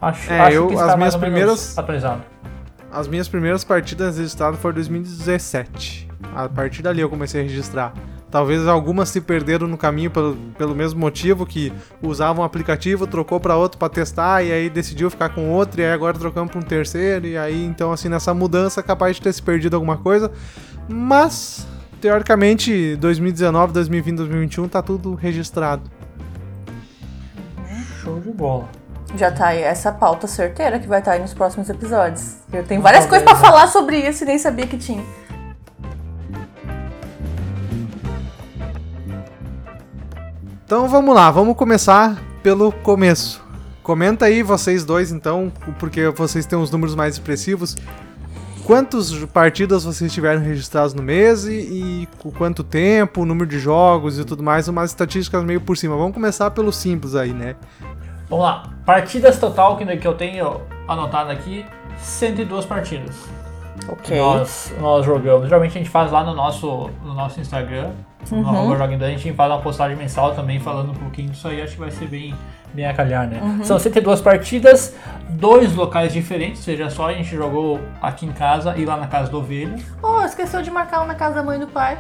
acho, 0.02 0.32
É, 0.32 0.40
acho 0.42 0.56
eu- 0.56 0.68
que 0.68 0.74
as 0.76 0.80
está 0.82 0.98
mais 0.98 0.98
minhas 0.98 1.16
primeiras- 1.16 1.78
atualizado. 1.78 2.22
As 2.92 3.08
minhas 3.08 3.28
primeiras 3.28 3.64
partidas 3.64 4.18
registradas 4.18 4.60
foram 4.60 4.74
em 4.74 4.76
2017. 4.76 6.08
A 6.36 6.48
partir 6.48 6.82
dali 6.84 7.02
eu 7.02 7.10
comecei 7.10 7.42
a 7.42 7.44
registrar. 7.44 7.94
Talvez 8.32 8.66
algumas 8.66 9.10
se 9.10 9.20
perderam 9.20 9.68
no 9.68 9.78
caminho 9.78 10.10
pelo, 10.10 10.38
pelo 10.58 10.74
mesmo 10.74 10.98
motivo 10.98 11.46
que 11.46 11.72
usavam 12.02 12.44
um 12.44 12.46
aplicativo, 12.46 13.06
trocou 13.06 13.42
para 13.42 13.58
outro 13.58 13.78
para 13.78 13.90
testar 13.90 14.42
e 14.42 14.54
aí 14.54 14.70
decidiu 14.70 15.10
ficar 15.10 15.30
com 15.30 15.50
outro 15.50 15.82
e 15.82 15.84
aí 15.84 15.92
agora 15.92 16.18
trocamos 16.18 16.50
para 16.50 16.60
um 16.62 16.64
terceiro 16.64 17.28
e 17.28 17.38
aí 17.38 17.66
então 17.66 17.92
assim 17.92 18.08
nessa 18.08 18.34
mudança 18.34 18.80
é 18.80 18.84
capaz 18.84 19.18
de 19.18 19.22
ter 19.22 19.34
se 19.34 19.42
perdido 19.42 19.74
alguma 19.74 19.98
coisa. 19.98 20.32
Mas 20.88 21.68
teoricamente 22.00 22.96
2019, 22.96 23.74
2020, 23.74 24.18
2021 24.18 24.68
tá 24.70 24.82
tudo 24.82 25.14
registrado. 25.14 25.92
Show 28.02 28.18
de 28.22 28.32
bola. 28.32 28.70
Já 29.18 29.30
tá 29.30 29.48
aí 29.48 29.62
essa 29.62 29.92
pauta 29.92 30.26
certeira 30.26 30.80
que 30.80 30.88
vai 30.88 31.00
estar 31.00 31.12
aí 31.12 31.20
nos 31.20 31.34
próximos 31.34 31.70
episódios. 31.70 32.38
Eu 32.54 32.64
tenho 32.64 32.82
várias 32.82 33.06
Talvez, 33.06 33.24
coisas 33.24 33.42
pra 33.42 33.50
né? 33.50 33.54
falar 33.54 33.68
sobre 33.68 33.98
isso 33.98 34.24
e 34.24 34.28
nem 34.28 34.38
sabia 34.38 34.66
que 34.66 34.78
tinha. 34.78 35.04
Então 40.72 40.88
vamos 40.88 41.14
lá, 41.14 41.30
vamos 41.30 41.58
começar 41.58 42.16
pelo 42.42 42.72
começo. 42.72 43.44
Comenta 43.84 44.28
aí 44.28 44.42
vocês 44.42 44.86
dois 44.86 45.12
então, 45.12 45.52
porque 45.78 46.08
vocês 46.08 46.46
têm 46.46 46.58
os 46.58 46.72
números 46.72 46.96
mais 46.96 47.16
expressivos. 47.16 47.76
Quantas 48.64 49.14
partidas 49.26 49.84
vocês 49.84 50.14
tiveram 50.14 50.40
registradas 50.40 50.94
no 50.94 51.04
mês 51.04 51.44
e, 51.44 51.52
e 51.52 52.08
com 52.20 52.32
quanto 52.32 52.64
tempo, 52.64 53.24
o 53.24 53.26
número 53.26 53.50
de 53.50 53.60
jogos 53.60 54.18
e 54.18 54.24
tudo 54.24 54.42
mais, 54.42 54.70
umas 54.70 54.92
estatísticas 54.92 55.44
meio 55.44 55.60
por 55.60 55.76
cima. 55.76 55.98
Vamos 55.98 56.14
começar 56.14 56.50
pelo 56.52 56.72
simples 56.72 57.16
aí, 57.16 57.34
né? 57.34 57.58
Vamos 58.30 58.46
lá. 58.46 58.64
Partidas 58.86 59.38
total 59.38 59.76
que, 59.76 59.98
que 59.98 60.08
eu 60.08 60.14
tenho 60.14 60.62
anotado 60.88 61.32
aqui, 61.32 61.66
102 61.98 62.66
partidas. 62.66 63.18
Ok. 63.90 64.18
Nós, 64.18 64.74
nós 64.80 65.06
jogamos. 65.06 65.50
Geralmente 65.50 65.78
a 65.78 65.82
gente 65.82 65.90
faz 65.90 66.14
lá 66.14 66.24
no 66.24 66.34
nosso, 66.34 66.90
no 67.04 67.14
nosso 67.14 67.42
Instagram, 67.42 67.92
Uhum. 68.32 68.42
no 68.42 68.50
arroba 68.50 68.78
Joga 68.78 69.06
a 69.06 69.10
gente 69.10 69.34
faz 69.34 69.52
uma 69.52 69.62
postagem 69.62 69.98
mensal 69.98 70.34
também 70.34 70.60
falando 70.60 70.92
um 70.92 70.96
pouquinho 70.96 71.30
disso 71.30 71.48
aí, 71.48 71.62
acho 71.62 71.74
que 71.74 71.80
vai 71.80 71.92
ser 71.92 72.08
bem, 72.08 72.34
bem 72.74 72.86
a 72.86 72.94
calhar, 72.94 73.28
né? 73.28 73.40
Uhum. 73.42 73.64
São 73.64 73.80
102 73.80 74.22
partidas, 74.22 74.96
dois 75.30 75.76
locais 75.76 76.14
diferentes, 76.14 76.64
seja 76.64 76.90
só 76.90 77.10
a 77.10 77.14
gente 77.14 77.36
jogou 77.36 77.80
aqui 78.02 78.26
em 78.26 78.32
casa 78.32 78.76
e 78.78 78.86
lá 78.86 78.98
na 78.98 79.08
casa 79.08 79.32
do 79.32 79.40
Ovelha. 79.40 79.76
Oh, 80.02 80.22
esqueceu 80.22 80.62
de 80.62 80.72
marcar 80.72 81.02
um 81.02 81.08
na 81.08 81.16
casa 81.16 81.36
da 81.36 81.44
mãe 81.44 81.58
e 81.58 81.62
do 81.62 81.68
pai. 81.68 81.98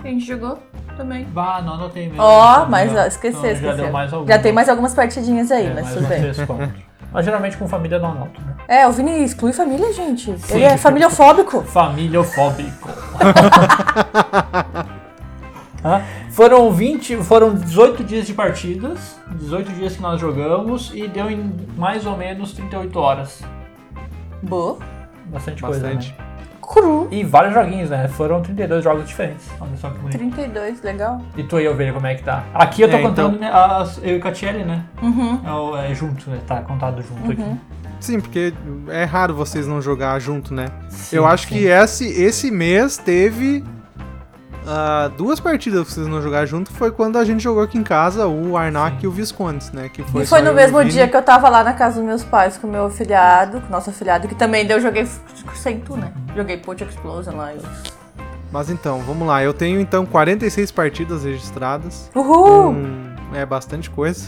Que 0.00 0.08
a 0.08 0.10
gente 0.10 0.24
jogou 0.24 0.58
também. 0.96 1.24
Bah, 1.24 1.60
não 1.62 1.74
anotei 1.74 2.08
mesmo. 2.08 2.22
Ó, 2.22 2.54
Então, 2.54 2.70
mas 2.70 2.94
ó, 2.94 3.06
esqueceu, 3.06 3.38
então 3.40 3.50
esqueceu. 3.50 3.76
Já 3.76 3.82
deu 3.82 3.92
mais 3.92 4.12
algum. 4.12 4.26
Já 4.26 4.38
tem 4.38 4.52
mais 4.52 4.68
algumas 4.68 4.94
partidinhas 4.94 5.50
aí, 5.50 5.66
É, 5.66 5.74
mas 5.74 5.92
tudo 5.92 6.06
bem. 6.06 6.22
Mas 7.12 7.26
geralmente 7.26 7.58
com 7.58 7.68
família 7.68 7.98
não 7.98 8.12
anoto, 8.12 8.40
né? 8.40 8.54
É, 8.66 8.88
o 8.88 8.92
Vini 8.92 9.22
exclui 9.22 9.52
família, 9.52 9.92
gente. 9.92 10.38
Sim. 10.38 10.54
Ele 10.54 10.64
é 10.64 10.78
familiofóbico. 10.78 11.60
Familiofóbico. 11.62 12.88
Hã? 15.84 16.02
foram 16.30 16.70
20, 16.72 17.16
foram 17.24 17.54
18 17.54 18.04
dias 18.04 18.26
de 18.26 18.32
partidas, 18.34 19.18
18 19.32 19.72
dias 19.72 19.96
que 19.96 20.02
nós 20.02 20.20
jogamos 20.20 20.92
e 20.94 21.08
deu 21.08 21.30
em 21.30 21.52
mais 21.76 22.06
ou 22.06 22.16
menos 22.16 22.52
38 22.52 22.98
horas. 22.98 23.42
Boa. 24.42 24.78
Bastante, 25.26 25.62
coisa, 25.62 25.80
Bastante. 25.80 26.14
né? 26.18 26.24
Cru. 26.60 27.08
E 27.10 27.22
vários 27.24 27.52
joguinhos, 27.52 27.90
né? 27.90 28.08
Foram 28.08 28.40
32 28.40 28.82
jogos 28.84 29.06
diferentes. 29.06 29.46
Olha 29.60 29.76
só 29.76 29.90
que 29.90 29.98
bonito. 29.98 30.16
32, 30.18 30.80
legal. 30.82 31.20
E 31.36 31.42
tu 31.42 31.56
aí, 31.56 31.66
Ovelha, 31.68 31.92
como 31.92 32.06
é 32.06 32.14
que 32.14 32.22
tá? 32.22 32.44
Aqui 32.54 32.82
eu 32.82 32.90
tô 32.90 32.96
É, 32.96 33.02
contando 33.02 33.34
então- 33.36 33.40
né, 33.40 33.52
as, 33.52 33.98
eu 34.02 34.16
e 34.16 34.20
Catiele, 34.20 34.64
né? 34.64 34.84
Uhum. 35.02 35.40
É, 35.76 35.90
é 35.90 35.94
junto, 35.94 36.30
né? 36.30 36.38
Tá 36.46 36.62
contado 36.62 37.02
junto 37.02 37.32
aqui. 37.32 37.56
Sim, 38.00 38.20
porque 38.20 38.52
é 38.88 39.04
raro 39.04 39.34
vocês 39.34 39.66
não 39.66 39.82
jogar 39.82 40.18
junto, 40.20 40.54
né? 40.54 40.66
Sim, 40.88 41.16
Eu 41.16 41.26
acho 41.26 41.46
sim. 41.46 41.54
que 41.56 41.64
esse, 41.66 42.06
esse 42.08 42.50
mês 42.50 42.96
teve 42.96 43.62
ah, 44.66 45.10
duas 45.16 45.40
partidas 45.40 45.86
que 45.86 45.92
vocês 45.92 46.06
não 46.06 46.22
jogaram 46.22 46.46
junto. 46.46 46.70
Foi 46.72 46.90
quando 46.90 47.18
a 47.18 47.24
gente 47.24 47.42
jogou 47.42 47.62
aqui 47.62 47.76
em 47.78 47.82
casa 47.82 48.26
o 48.26 48.56
Arnak 48.56 48.96
Sim. 48.98 49.04
e 49.04 49.06
o 49.06 49.10
Viscondes, 49.10 49.70
né? 49.72 49.88
Que 49.88 50.02
foi 50.04 50.22
E 50.22 50.26
foi 50.26 50.40
no 50.40 50.48
eu 50.48 50.54
mesmo 50.54 50.78
Vini. 50.78 50.90
dia 50.90 51.08
que 51.08 51.16
eu 51.16 51.22
tava 51.22 51.48
lá 51.48 51.64
na 51.64 51.72
casa 51.72 51.96
dos 51.96 52.04
meus 52.04 52.22
pais 52.22 52.56
com 52.56 52.66
o 52.66 52.70
meu 52.70 52.86
afilhado, 52.86 53.60
com 53.60 53.68
o 53.68 53.70
nosso 53.70 53.90
afilhado, 53.90 54.28
que 54.28 54.34
também 54.34 54.66
deu, 54.66 54.76
eu 54.78 54.82
joguei 54.82 55.06
sem 55.54 55.80
tu, 55.80 55.96
né? 55.96 56.12
Joguei 56.36 56.56
Put 56.56 56.82
Explosion 56.84 57.36
lá. 57.36 57.52
e- 57.54 57.58
Mas 58.52 58.70
então, 58.70 59.00
vamos 59.00 59.26
lá. 59.26 59.42
Eu 59.42 59.52
tenho 59.54 59.80
então 59.80 60.04
46 60.06 60.70
partidas 60.70 61.24
registradas. 61.24 62.10
Uhul! 62.14 62.74
Com, 62.74 63.36
é 63.36 63.44
bastante 63.46 63.88
coisa. 63.90 64.26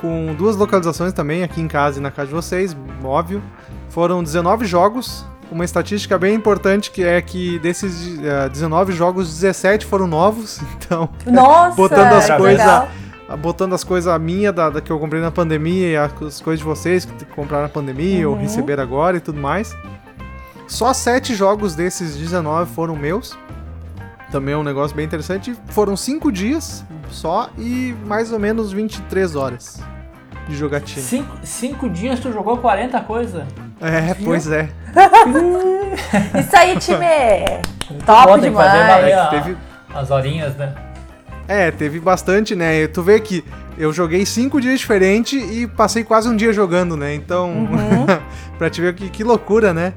Com 0.00 0.34
duas 0.34 0.56
localizações 0.56 1.12
também, 1.14 1.42
aqui 1.42 1.60
em 1.60 1.66
casa 1.68 1.98
e 1.98 2.02
na 2.02 2.10
casa 2.10 2.28
de 2.28 2.34
vocês, 2.34 2.76
óbvio. 3.02 3.42
Foram 3.88 4.22
19 4.22 4.66
jogos. 4.66 5.24
Uma 5.50 5.64
estatística 5.64 6.18
bem 6.18 6.34
importante 6.34 6.90
que 6.90 7.04
é 7.04 7.20
que 7.22 7.58
desses 7.60 8.18
eh, 8.22 8.48
19 8.48 8.92
jogos, 8.92 9.28
17 9.32 9.86
foram 9.86 10.06
novos. 10.06 10.60
Então, 10.76 11.08
Nossa! 11.26 11.76
Botando 11.76 12.12
as 12.14 12.26
que 12.26 12.36
coisas- 12.36 12.58
legal. 12.58 12.88
botando 13.38 13.74
as 13.74 13.82
coisas 13.84 14.20
minhas 14.20 14.54
da, 14.54 14.70
da 14.70 14.80
que 14.80 14.90
eu 14.90 14.98
comprei 14.98 15.20
na 15.20 15.30
pandemia 15.30 15.88
e 15.88 15.96
as 15.96 16.12
coisas 16.40 16.58
de 16.58 16.64
vocês 16.64 17.04
que 17.04 17.24
compraram 17.26 17.64
na 17.64 17.68
pandemia 17.68 18.28
ou 18.28 18.34
Uhum. 18.34 18.40
receberam 18.42 18.82
agora 18.82 19.16
e 19.16 19.20
tudo 19.20 19.40
mais. 19.40 19.76
Só 20.68 20.92
7 20.92 21.34
jogos 21.34 21.74
desses 21.76 22.16
19 22.16 22.72
foram 22.74 22.96
meus. 22.96 23.36
Também 24.32 24.54
é 24.54 24.56
um 24.56 24.64
negócio 24.64 24.96
bem 24.96 25.04
interessante. 25.06 25.54
Foram 25.68 25.96
5 25.96 26.30
dias 26.32 26.84
só 27.10 27.48
e 27.56 27.94
mais 28.04 28.32
ou 28.32 28.38
menos 28.40 28.72
23 28.72 29.36
horas 29.36 29.80
de 30.48 30.56
jogatina. 30.56 31.02
Cinco, 31.02 31.36
cinco 31.44 31.88
dias 31.88 32.18
tu 32.20 32.32
jogou 32.32 32.58
40 32.58 33.00
coisas? 33.02 33.44
É, 33.80 34.14
pois 34.24 34.48
é. 34.50 34.68
Isso 36.40 36.56
aí, 36.56 36.76
time! 36.78 37.04
Top 38.04 38.28
fazer 38.28 38.40
demais! 38.40 38.72
valer 38.72 39.10
É, 39.10 39.14
a- 39.14 39.26
teve- 39.26 39.56
as 39.94 40.10
horinhas, 40.10 40.56
né? 40.56 40.72
É, 41.48 41.70
teve 41.70 42.00
bastante, 42.00 42.54
né? 42.56 42.86
Tu 42.88 43.02
vê 43.02 43.20
que 43.20 43.44
eu 43.78 43.92
joguei 43.92 44.24
cinco 44.26 44.60
dias 44.60 44.80
diferentes 44.80 45.40
e 45.50 45.66
passei 45.66 46.02
quase 46.02 46.28
um 46.28 46.34
dia 46.34 46.52
jogando, 46.52 46.96
né? 46.96 47.14
Então, 47.14 47.50
Uhum. 47.50 48.06
pra 48.58 48.68
te 48.70 48.80
ver 48.80 48.94
que, 48.94 49.08
que 49.08 49.22
loucura, 49.22 49.72
né? 49.72 49.92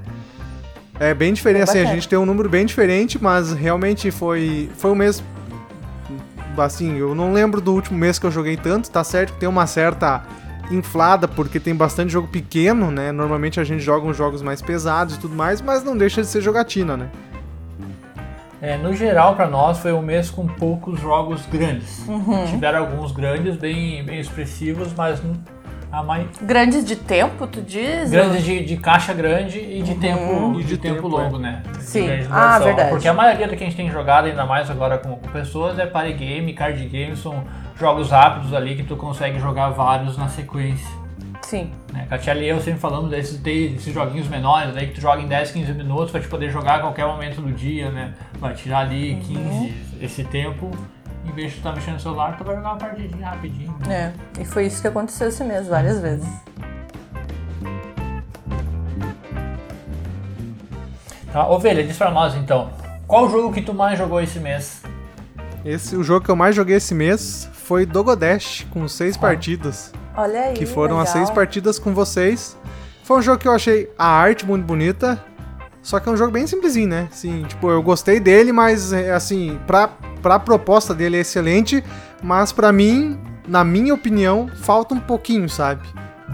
É 0.99 1.13
bem 1.13 1.31
diferente, 1.33 1.61
É 1.61 1.63
assim, 1.63 1.79
a 1.79 1.85
gente 1.85 2.07
tem 2.09 2.19
um 2.19 2.25
número 2.25 2.49
bem 2.49 2.65
diferente, 2.65 3.17
mas 3.21 3.53
realmente 3.53 4.11
foi, 4.11 4.69
foi 4.77 4.91
um 4.91 4.95
mês. 4.95 5.23
Assim, 6.57 6.97
eu 6.97 7.15
não 7.15 7.31
lembro 7.31 7.61
do 7.61 7.73
último 7.73 7.97
mês 7.97 8.19
que 8.19 8.25
eu 8.25 8.31
joguei 8.31 8.57
tanto, 8.57 8.91
tá 8.91 9.01
certo 9.01 9.31
que 9.33 9.39
tem 9.39 9.47
uma 9.47 9.65
certa 9.65 10.21
inflada, 10.71 11.27
porque 11.27 11.59
tem 11.59 11.75
bastante 11.75 12.11
jogo 12.11 12.27
pequeno, 12.27 12.91
né? 12.91 13.11
Normalmente 13.11 13.59
a 13.59 13.63
gente 13.63 13.81
joga 13.81 14.07
uns 14.07 14.17
jogos 14.17 14.41
mais 14.41 14.61
pesados 14.61 15.15
e 15.15 15.19
tudo 15.19 15.35
mais, 15.35 15.61
mas 15.61 15.83
não 15.83 15.97
deixa 15.97 16.21
de 16.21 16.27
ser 16.27 16.41
jogatina, 16.41 16.95
né? 16.95 17.09
É, 18.61 18.77
no 18.77 18.93
geral, 18.93 19.35
pra 19.35 19.47
nós, 19.47 19.79
foi 19.79 19.93
um 19.93 20.01
mês 20.01 20.29
com 20.29 20.45
poucos 20.45 20.99
jogos 20.99 21.45
grandes. 21.45 22.05
Uhum. 22.07 22.45
Tiveram 22.45 22.79
alguns 22.79 23.11
grandes, 23.13 23.55
bem, 23.55 24.03
bem 24.03 24.19
expressivos, 24.19 24.89
mas 24.97 25.21
a 25.91 26.03
mais 26.03 26.27
Grandes 26.41 26.85
de 26.85 26.95
tempo, 26.95 27.47
tu 27.47 27.61
diz? 27.61 28.11
grandes 28.11 28.43
de, 28.43 28.63
de 28.63 28.77
caixa 28.77 29.13
grande 29.13 29.59
e 29.59 29.81
de 29.81 29.95
tempo 29.95 30.53
E 30.59 30.63
de 30.63 30.69
de 30.69 30.77
tempo 30.77 30.95
tempo, 30.95 31.07
longo, 31.07 31.39
né? 31.39 31.63
De 31.71 31.83
Sim. 31.83 32.07
Ah, 32.29 32.59
verdade. 32.59 32.89
Porque 32.89 33.07
a 33.07 33.13
maioria 33.13 33.47
do 33.47 33.55
que 33.55 33.63
a 33.63 33.65
gente 33.65 33.77
tem 33.77 33.89
jogado, 33.89 34.25
ainda 34.25 34.45
mais 34.45 34.69
agora 34.69 34.97
com, 34.97 35.15
com 35.15 35.29
pessoas, 35.29 35.79
é 35.79 35.85
party 35.85 36.13
game, 36.13 36.53
card 36.53 36.85
game, 36.85 37.15
são 37.15 37.43
jogos 37.79 38.11
rápidos 38.11 38.53
ali 38.53 38.75
que 38.75 38.83
tu 38.83 38.95
consegue 38.95 39.39
jogar 39.39 39.69
vários 39.69 40.17
na 40.17 40.27
sequência. 40.27 40.99
Sim. 41.41 41.71
Né? 41.93 42.05
Katia 42.09 42.35
e 42.35 42.47
eu 42.49 42.59
sempre 42.59 42.79
falamos 42.79 43.09
desses, 43.09 43.37
desses 43.37 43.93
joguinhos 43.93 44.27
menores 44.27 44.75
aí 44.75 44.87
que 44.87 44.95
tu 44.95 45.01
joga 45.01 45.21
em 45.21 45.27
10, 45.27 45.51
15 45.51 45.73
minutos 45.73 46.11
pra 46.11 46.19
te 46.19 46.27
poder 46.27 46.51
jogar 46.51 46.75
a 46.75 46.79
qualquer 46.79 47.07
momento 47.07 47.41
do 47.41 47.51
dia, 47.51 47.89
né? 47.89 48.13
Vai 48.37 48.53
tirar 48.53 48.79
ali 48.79 49.15
15 49.25 49.73
esse 50.01 50.23
tempo, 50.25 50.69
em 51.25 51.31
vez 51.31 51.53
de 51.53 51.57
tu 51.57 51.63
tá 51.63 51.71
mexendo 51.71 51.95
no 51.95 51.99
celular, 52.01 52.37
tu 52.37 52.43
vai 52.43 52.55
jogar 52.55 52.69
uma 52.69 52.77
partidinha 52.77 53.29
rapidinho. 53.29 53.75
né? 53.87 54.13
É. 54.37 54.41
E 54.41 54.45
foi 54.45 54.65
isso 54.65 54.81
que 54.81 54.87
aconteceu 54.87 55.29
esse 55.29 55.43
mês, 55.43 55.67
várias 55.67 55.99
vezes. 55.99 56.27
Tá? 61.31 61.47
Ovelha, 61.47 61.83
diz 61.83 61.97
pra 61.97 62.11
nós 62.11 62.35
então, 62.35 62.69
qual 63.07 63.25
o 63.25 63.29
jogo 63.29 63.53
que 63.53 63.61
tu 63.61 63.73
mais 63.73 63.97
jogou 63.97 64.21
esse 64.21 64.39
mês? 64.39 64.81
Esse, 65.63 65.95
o 65.95 66.03
jogo 66.03 66.25
que 66.25 66.31
eu 66.31 66.35
mais 66.35 66.55
joguei 66.55 66.77
esse 66.77 66.93
mês 66.93 67.49
foi 67.69 67.85
Dogodash, 67.85 68.65
com 68.71 68.87
seis 68.87 69.15
partidas. 69.15 69.93
Olha 70.17 70.41
aí. 70.45 70.53
que 70.55 70.65
foram 70.65 70.99
as 70.99 71.09
legal. 71.09 71.23
seis 71.27 71.29
partidas 71.29 71.77
com 71.77 71.93
vocês. 71.93 72.57
Foi 73.03 73.19
um 73.19 73.21
jogo 73.21 73.37
que 73.37 73.47
eu 73.47 73.51
achei 73.51 73.87
a 73.95 74.07
arte 74.07 74.43
muito 74.43 74.65
bonita, 74.65 75.23
só 75.83 75.99
que 75.99 76.09
é 76.09 76.11
um 76.11 76.17
jogo 76.17 76.31
bem 76.31 76.47
simplesinho, 76.47 76.87
né? 76.89 77.07
Assim, 77.11 77.43
tipo, 77.43 77.69
eu 77.69 77.83
gostei 77.83 78.19
dele, 78.19 78.51
mas 78.51 78.91
é, 78.91 79.11
assim, 79.13 79.59
pra, 79.67 79.87
pra 80.19 80.39
proposta 80.39 80.95
dele 80.95 81.17
é 81.17 81.19
excelente, 81.19 81.83
mas 82.23 82.51
pra 82.51 82.71
mim, 82.71 83.19
na 83.47 83.63
minha 83.63 83.93
opinião, 83.93 84.49
falta 84.63 84.95
um 84.95 84.99
pouquinho, 84.99 85.47
sabe? 85.47 85.87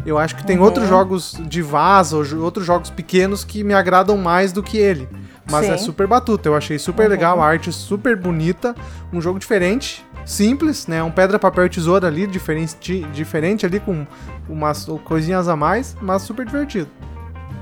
Eu 0.06 0.18
acho 0.18 0.38
que 0.38 0.46
tem 0.46 0.58
Uhum. 0.58 0.64
outros 0.64 0.88
jogos 0.88 1.38
de 1.48 1.62
vaza, 1.62 2.16
ou 2.16 2.24
outros 2.44 2.66
jogos 2.66 2.90
pequenos 2.90 3.44
que 3.44 3.62
me 3.62 3.74
agradam 3.74 4.16
mais 4.18 4.54
do 4.54 4.64
que 4.64 4.78
ele. 4.78 5.08
Mas 5.52 5.68
é 5.68 5.78
Sim. 5.78 5.84
super 5.84 6.08
batuta, 6.08 6.48
eu 6.48 6.56
achei 6.56 6.80
super 6.80 7.04
Uhum. 7.04 7.10
legal, 7.10 7.42
a 7.42 7.46
arte 7.46 7.74
super 7.74 8.16
bonita, 8.16 8.74
um 9.12 9.20
jogo 9.20 9.38
diferente, 9.38 10.04
simples, 10.26 10.88
né? 10.88 11.04
Um 11.04 11.12
pedra, 11.12 11.38
papel 11.38 11.66
e 11.66 11.70
tesoura 11.70 12.08
ali, 12.08 12.26
diferente, 12.28 13.02
diferente 13.14 13.66
ali, 13.66 13.80
com 13.80 14.06
umas 14.50 14.86
coisinhas 15.04 15.48
a 15.48 15.56
mais, 15.56 15.96
mas 16.02 16.24
super 16.24 16.46
divertido. 16.46 16.90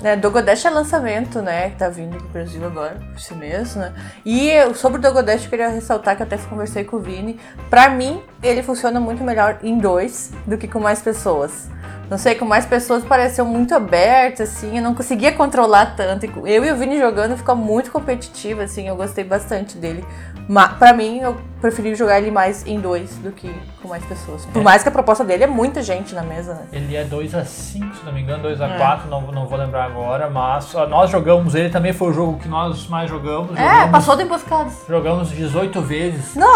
É, 0.03 0.17
Dogodash 0.17 0.65
é 0.65 0.70
lançamento, 0.70 1.41
né? 1.41 1.70
Que 1.70 1.77
tá 1.77 1.88
vindo 1.88 2.17
pro 2.17 2.27
Brasil 2.27 2.65
agora, 2.65 3.00
esse 3.15 3.34
mês, 3.34 3.75
né? 3.75 3.93
E 4.25 4.51
sobre 4.75 5.00
o 5.00 5.01
Dogodash, 5.01 5.46
eu 5.46 5.50
queria 5.50 5.70
ressaltar 5.70 6.17
que 6.17 6.24
até 6.24 6.38
conversei 6.38 6.84
com 6.84 6.98
o 6.98 7.00
Vini. 7.00 7.39
Pra 7.70 7.89
mim, 7.89 8.22
ele 8.41 8.62
funciona 8.62 9.00
muito 9.00 9.24
melhor 9.24 9.60
em 9.63 9.77
dois 9.77 10.32
do 10.46 10.58
que 10.58 10.67
com 10.67 10.79
mais 10.79 11.01
pessoas. 11.01 11.70
Não 12.13 12.20
sei, 12.20 12.36
com 12.36 12.46
mais 12.46 12.63
pessoas 12.63 13.03
pareceu 13.03 13.43
muito 13.43 13.74
aberto, 13.74 14.43
assim, 14.43 14.77
eu 14.77 14.84
não 14.84 14.93
conseguia 14.93 15.32
controlar 15.32 15.96
tanto. 15.96 16.27
Eu 16.48 16.63
e 16.63 16.72
o 16.72 16.75
Vini 16.75 17.00
jogando 17.00 17.36
fica 17.36 17.55
muito 17.55 17.91
competitivo, 17.91 18.62
assim, 18.62 18.88
eu 18.88 18.96
gostei 18.96 19.24
bastante 19.24 19.79
dele. 19.79 20.05
Mas, 20.48 20.74
pra 20.74 20.93
mim, 20.93 21.22
eu 21.22 21.36
preferi 21.60 21.96
jogar 21.96 22.20
ele 22.20 22.29
mais 22.29 22.67
em 22.67 22.79
dois 22.79 23.15
do 23.15 23.32
que 23.32 23.51
com 23.82 23.88
mais 23.88 24.05
pessoas. 24.05 24.46
Por 24.46 24.60
É. 24.60 24.63
mais 24.63 24.84
que 24.84 24.89
a 24.89 24.91
proposta 24.91 25.24
dele 25.24 25.46
é 25.46 25.48
muita 25.48 25.82
gente 25.82 26.13
na 26.13 26.22
mesa, 26.22 26.53
né? 26.53 26.67
Ele 26.72 26.96
é 26.96 27.03
2x5, 27.03 27.96
se 27.96 28.05
não 28.05 28.13
me 28.13 28.22
engano, 28.22 28.43
2x4, 28.43 29.05
É. 29.08 29.10
não, 29.10 29.22
não 29.32 29.48
vou 29.48 29.58
lembrar 29.58 29.86
agora, 29.86 30.29
mas 30.29 30.72
nós 30.88 31.10
jogamos 31.10 31.55
ele, 31.55 31.72
também 31.72 31.93
foi 31.93 32.10
o 32.12 32.13
jogo 32.13 32.38
que 32.38 32.48
nós 32.48 32.88
mais 32.89 33.10
jogamos. 33.10 33.58
É, 33.58 33.63
jogamos, 33.67 33.91
passou 33.91 34.15
do 34.15 34.22
emboscados. 34.22 34.75
Jogamos 34.88 35.32
18 35.32 35.82
vezes 35.82 36.36
Não! 36.36 36.53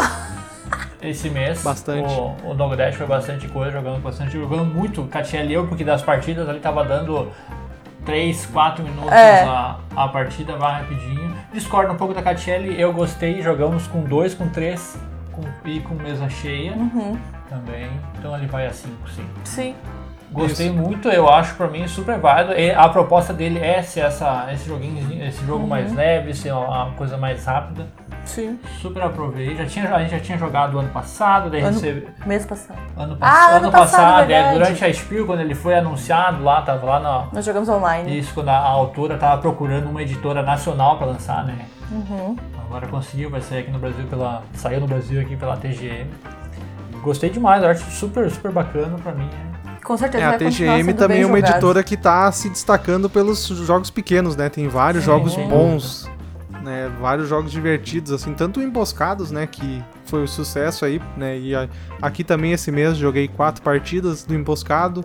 Esse 1.02 1.30
mês. 1.30 1.62
Bastante. 1.64 2.14
O, 2.14 2.52
o 2.52 2.54
Dog 2.54 2.76
Dash 2.76 2.96
foi 2.96 3.06
bastante 3.08 3.48
coisa, 3.48 3.72
jogando 3.72 4.02
bastante, 4.02 4.32
jogando 4.32 4.66
muito. 4.66 5.04
Catiel 5.06 5.46
e 5.46 5.54
eu, 5.54 5.68
porque 5.68 5.84
das 5.84 6.02
partidas 6.02 6.48
ali 6.50 6.60
tava 6.60 6.84
dando 6.84 7.32
3, 8.06 8.46
4 8.48 8.84
minutos 8.84 9.12
É. 9.12 9.44
a, 9.44 9.78
a 9.96 10.08
partida, 10.08 10.56
vai 10.56 10.82
rapidinho. 10.82 11.36
Discordo 11.54 11.94
um 11.94 11.98
pouco 11.98 12.14
da 12.14 12.22
Catiele, 12.22 12.80
eu 12.80 12.94
gostei, 12.94 13.42
jogamos 13.42 13.86
com 13.88 14.02
2, 14.02 14.34
com 14.34 14.48
3 14.50 14.98
com, 15.32 15.42
e 15.70 15.80
com 15.82 15.94
mesa 15.96 16.30
cheia 16.30 16.72
Uhum. 16.74 17.18
também. 17.50 17.90
Então 18.18 18.36
ele 18.38 18.48
vai 18.48 18.66
a 18.68 18.72
5, 18.74 19.10
sim. 19.10 19.26
Sim. 19.44 19.76
Gostei 20.30 20.70
muito, 20.70 21.08
eu 21.08 21.30
acho 21.30 21.56
pra 21.56 21.68
mim 21.68 21.88
super 21.88 22.18
válido. 22.20 22.54
E 22.60 22.70
a 22.72 22.88
proposta 22.90 23.34
dele 23.34 23.60
é 23.60 23.82
ser 23.82 24.02
essa, 24.02 24.50
esse 24.52 24.68
joguinho, 24.68 25.24
esse 25.24 25.46
jogo 25.46 25.62
Uhum. 25.64 25.68
mais 25.68 25.94
leve, 25.94 26.34
ser 26.34 26.52
uma 26.54 26.92
coisa 26.98 27.18
mais 27.18 27.46
rápida. 27.46 27.88
Sim. 28.28 28.60
Super 28.82 29.02
aprovei. 29.04 29.56
Já 29.56 29.66
tinha, 29.66 29.96
a 29.96 30.00
gente 30.02 30.12
já 30.12 30.20
tinha 30.20 30.38
jogado 30.38 30.78
ano 30.78 30.90
passado, 30.90 31.50
daí 31.50 31.62
Ano- 31.62 31.72
recebe- 31.74 32.08
Mês 32.26 32.46
passado. 32.46 32.78
ano, 32.96 33.18
Ah, 33.20 33.26
pass- 33.26 33.50
ano 33.50 33.58
ano 33.64 33.72
passado, 33.72 34.02
passado, 34.02 34.32
é, 34.32 34.54
durante 34.54 34.86
a 34.86 34.94
Spiel, 34.94 35.26
quando 35.26 35.40
ele 35.40 35.56
foi 35.56 35.76
anunciado 35.76 36.44
lá, 36.44 36.62
tava 36.62 36.86
lá 36.86 37.00
na. 37.00 37.28
Nós 37.34 37.46
jogamos 37.46 37.68
online. 37.70 38.20
Isso, 38.20 38.34
quando 38.34 38.50
a, 38.50 38.58
a 38.58 38.68
autora 38.70 39.18
tava 39.18 39.42
procurando 39.42 39.90
uma 39.90 40.02
editora 40.02 40.44
nacional 40.44 40.98
pra 40.98 41.08
lançar, 41.08 41.46
né? 41.46 41.58
Uhum. 41.92 42.36
Agora 42.66 42.86
conseguiu, 42.88 43.30
vai 43.30 43.42
sair 43.42 43.60
aqui 43.60 43.72
no 43.72 43.80
Brasil 43.80 44.06
pela. 44.10 44.44
Saiu 44.54 44.82
no 44.82 44.88
Brasil 44.88 45.22
aqui 45.22 45.36
pela 45.38 45.56
TGM. 45.56 46.10
Gostei 47.02 47.30
demais, 47.30 47.64
a 47.64 47.70
arte 47.70 47.84
super, 47.92 48.30
super 48.30 48.52
bacana 48.52 48.98
pra 49.02 49.14
mim. 49.14 49.24
né? 49.26 49.78
Com 49.84 49.96
certeza 49.96 50.22
É, 50.26 50.28
a 50.28 50.38
TGM 50.38 50.94
também 50.94 51.22
é 51.22 51.26
uma 51.26 51.38
jogado. 51.38 51.52
editora 51.54 51.82
que 51.82 51.96
tá 51.96 52.30
se 52.34 52.50
destacando 52.50 53.10
pelos 53.10 53.48
jogos 53.48 53.90
pequenos, 53.90 54.36
né? 54.36 54.50
Tem 54.50 54.68
vários 54.68 55.06
Sim, 55.06 55.12
jogos 55.12 55.34
sem 55.34 55.48
bons, 55.48 56.10
né? 56.68 56.92
Vários 57.02 57.28
jogos 57.28 57.52
divertidos, 57.52 58.12
assim, 58.12 58.34
tanto 58.34 58.62
emboscados, 58.62 59.32
né? 59.32 59.48
Que 59.48 59.82
foi 60.06 60.24
o 60.24 60.28
sucesso 60.28 60.86
aí, 60.86 61.02
né? 61.18 61.40
E 61.40 61.56
a- 61.56 61.68
aqui 62.02 62.24
também 62.24 62.52
esse 62.52 62.72
mês 62.72 62.98
joguei 62.98 63.28
quatro 63.28 63.62
partidas 63.64 64.24
do 64.24 64.36
emboscado. 64.36 65.04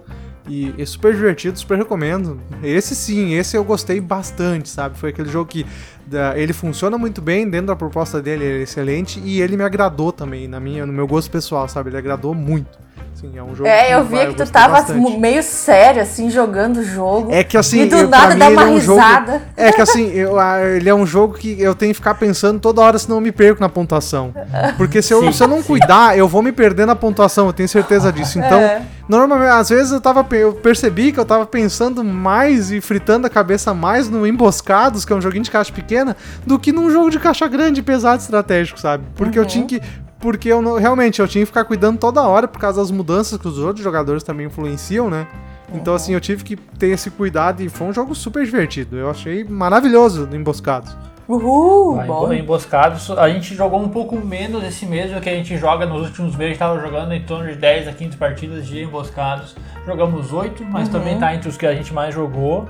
E 0.49 0.75
é 0.77 0.85
super 0.85 1.15
divertido, 1.15 1.57
super 1.57 1.79
recomendo. 1.79 2.41
Esse 2.65 2.97
sim, 2.97 3.33
esse 3.35 3.57
eu 3.57 3.63
gostei 3.63 4.01
bastante, 4.01 4.69
sabe? 4.69 4.99
Foi 4.99 5.11
aquele 5.11 5.29
jogo 5.31 5.49
que 5.49 5.65
da- 6.05 6.37
ele 6.37 6.53
funciona 6.53 6.99
muito 6.99 7.23
bem, 7.23 7.49
dentro 7.49 7.69
da 7.69 7.77
proposta 7.77 8.21
dele 8.21 8.45
ele 8.45 8.59
é 8.59 8.63
excelente 8.63 9.21
e 9.25 9.41
ele 9.41 9.57
me 9.57 9.63
agradou 9.63 10.11
também, 10.11 10.49
na 10.49 10.59
minha, 10.59 10.85
no 10.85 10.93
meu 10.93 11.07
gosto 11.07 11.31
pessoal, 11.31 11.69
sabe? 11.69 11.91
Ele 11.91 11.97
agradou 11.97 12.35
muito. 12.35 12.77
Assim, 13.25 13.39
é 13.39 13.43
um 13.43 13.55
jogo 13.55 13.69
É, 13.69 13.95
eu 13.95 14.05
via 14.05 14.27
que 14.27 14.35
tu 14.35 14.51
tava 14.51 14.75
bastante. 14.79 15.17
meio 15.17 15.43
sério, 15.45 16.03
assim, 16.03 16.29
jogando 16.29 16.79
o 16.79 16.85
jogo. 16.85 17.31
É 17.33 17.45
que 17.45 17.57
assim, 17.57 17.83
e 17.83 17.87
do 17.87 17.95
eu- 17.97 18.09
nada 18.09 18.35
dá 18.35 18.47
ele 18.47 18.55
uma 18.57 18.63
é 18.65 18.67
um 18.67 18.81
jogo. 18.81 18.99
risada. 19.01 19.43
É 19.57 19.71
que 19.71 19.81
assim, 19.81 20.09
eu- 20.11 20.37
ele 20.77 20.89
é 20.89 20.95
um 20.95 21.07
jogo 21.07 21.35
que 21.35 21.61
eu 21.61 21.73
tenho 21.73 21.93
que 21.93 21.99
ficar 21.99 22.15
pensando 22.15 22.59
toda 22.59 22.81
hora, 22.81 22.99
senão 22.99 23.19
eu 23.19 23.21
me 23.21 23.31
perco 23.31 23.61
na 23.61 23.69
pontuação. 23.69 24.35
Porque 24.77 25.01
se 25.01 25.15
eu, 25.15 25.21
Sim, 25.21 25.31
se 25.33 25.41
eu 25.43 25.47
não 25.47 25.63
cuidar, 25.63 26.19
eu 26.19 26.27
vou 26.27 26.43
me 26.43 26.51
perder 26.51 26.85
na 26.85 26.97
pontuação, 26.97 27.47
eu 27.47 27.53
tenho 27.53 27.69
certeza 27.69 28.13
disso. 28.13 28.41
Então, 28.41 28.59
É. 28.59 28.83
normalmente, 29.09 29.51
às 29.51 29.69
vezes 29.69 29.93
eu 29.93 30.01
tava. 30.01 30.27
Eu 30.35 30.55
percebi 30.55 31.13
que 31.13 31.21
eu 31.21 31.25
tava 31.25 31.47
pensando 31.47 32.03
mais 32.03 32.73
e 32.73 32.81
fritando 32.81 33.29
a 33.29 33.31
cabeça 33.31 33.73
mais 33.73 34.09
no 34.09 34.27
Emboscados, 34.27 35.05
que 35.05 35.13
é 35.13 35.17
um 35.17 35.21
joguinho 35.21 35.45
de 35.45 35.51
caixa 35.51 35.73
pequena, 35.73 36.17
do 36.45 36.59
que 36.59 36.73
num 36.73 36.91
jogo 36.91 37.09
de 37.09 37.21
caixa 37.21 37.47
grande, 37.47 37.83
pesado 37.83 38.21
estratégico, 38.21 38.81
sabe? 38.81 39.05
Porque 39.15 39.39
eu 39.39 39.47
tinha 39.47 39.65
que. 39.65 39.81
Porque 40.23 40.49
eu 40.49 40.63
não, 40.63 40.79
realmente 40.79 41.21
eu 41.21 41.29
tinha 41.29 41.43
que 41.43 41.47
ficar 41.47 41.65
cuidando 41.65 41.99
toda 41.99 42.23
hora 42.23 42.49
por 42.49 42.59
causa 42.61 42.81
das 42.81 42.91
mudanças 42.91 43.39
que 43.39 43.47
os 43.49 43.59
outros 43.59 43.83
jogadores 43.85 44.23
também 44.23 44.47
influenciam, 44.47 45.11
né? 45.11 45.27
Então, 45.75 45.95
assim, 45.95 46.13
eu 46.15 46.21
tive 46.21 46.45
que 46.45 46.55
ter 46.57 46.89
esse 46.89 47.11
cuidado 47.11 47.61
e 47.63 47.69
foi 47.69 47.87
um 47.89 47.93
jogo 47.93 48.15
super 48.15 48.45
divertido. 48.45 48.97
Eu 48.97 49.11
achei 49.11 49.43
maravilhoso 49.43 50.27
do 50.27 50.37
Emboscados. 50.37 50.95
Uhul, 51.27 51.99
Aí, 52.01 52.07
bom. 52.07 52.33
emboscados, 52.33 53.11
a 53.13 53.29
gente 53.31 53.55
jogou 53.55 53.81
um 53.81 53.89
pouco 53.89 54.17
menos 54.17 54.63
esse 54.65 54.85
mês 54.85 55.11
do 55.13 55.21
que 55.21 55.29
a 55.31 55.35
gente 55.35 55.57
joga 55.57 55.87
nos 55.87 56.03
últimos 56.03 56.33
meses. 56.37 56.41
A 56.41 56.49
gente 56.49 56.59
tava 56.59 56.81
jogando 56.81 57.13
em 57.15 57.23
torno 57.23 57.49
de 57.49 57.55
10 57.55 57.89
a 57.89 57.93
15 57.93 58.17
partidas 58.17 58.67
de 58.67 58.83
emboscados. 58.83 59.55
Jogamos 59.87 60.33
8, 60.33 60.63
mas 60.65 60.89
Uhum. 60.89 60.93
também 60.93 61.19
tá 61.19 61.35
entre 61.35 61.49
os 61.49 61.57
que 61.57 61.65
a 61.65 61.75
gente 61.75 61.95
mais 61.95 62.15
jogou. 62.15 62.69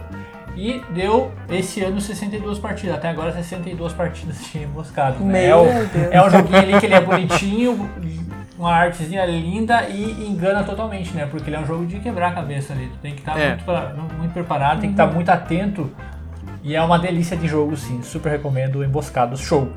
E 0.57 0.83
deu 0.91 1.33
esse 1.49 1.83
ano 1.83 2.01
62 2.01 2.59
partidas. 2.59 2.95
Até 2.97 3.09
agora 3.09 3.33
62 3.33 3.93
partidas 3.93 4.37
de 4.53 4.59
emboscados. 4.59 5.21
Né? 5.21 5.47
É, 5.47 5.57
o- 5.57 5.67
é 6.11 6.23
um 6.27 6.31
joguinho 6.31 6.59
ali 6.59 6.79
que 6.79 6.87
ele 6.87 6.95
é 6.95 7.01
bonitinho, 7.01 7.89
uma 8.59 8.73
artezinha 8.75 9.25
linda 9.25 9.89
e 9.89 10.27
engana 10.29 10.63
totalmente, 10.63 11.11
né? 11.15 11.27
Porque 11.31 11.49
ele 11.49 11.57
é 11.57 11.61
um 11.61 11.67
jogo 11.67 11.87
de 11.87 11.99
quebrar 12.01 12.29
a 12.29 12.33
cabeça 12.33 12.73
ali. 12.75 12.87
Tu 12.89 12.99
tem 12.99 13.13
que 13.15 13.21
estar 13.21 13.39
É. 13.39 13.57
muito, 13.57 14.15
muito 14.19 14.33
preparado, 14.33 14.81
tem 14.81 14.91
que 14.91 14.95
estar 15.01 15.07
muito 15.07 15.31
atento. 15.31 15.91
E 16.63 16.77
é 16.77 16.83
uma 16.83 16.99
delícia 16.99 17.37
de 17.37 17.49
jogo, 17.49 17.77
sim. 17.77 18.01
Super 18.03 18.31
recomendo 18.31 18.77
o 18.81 18.85
Emboscados 18.85 19.41
Show. 19.41 19.69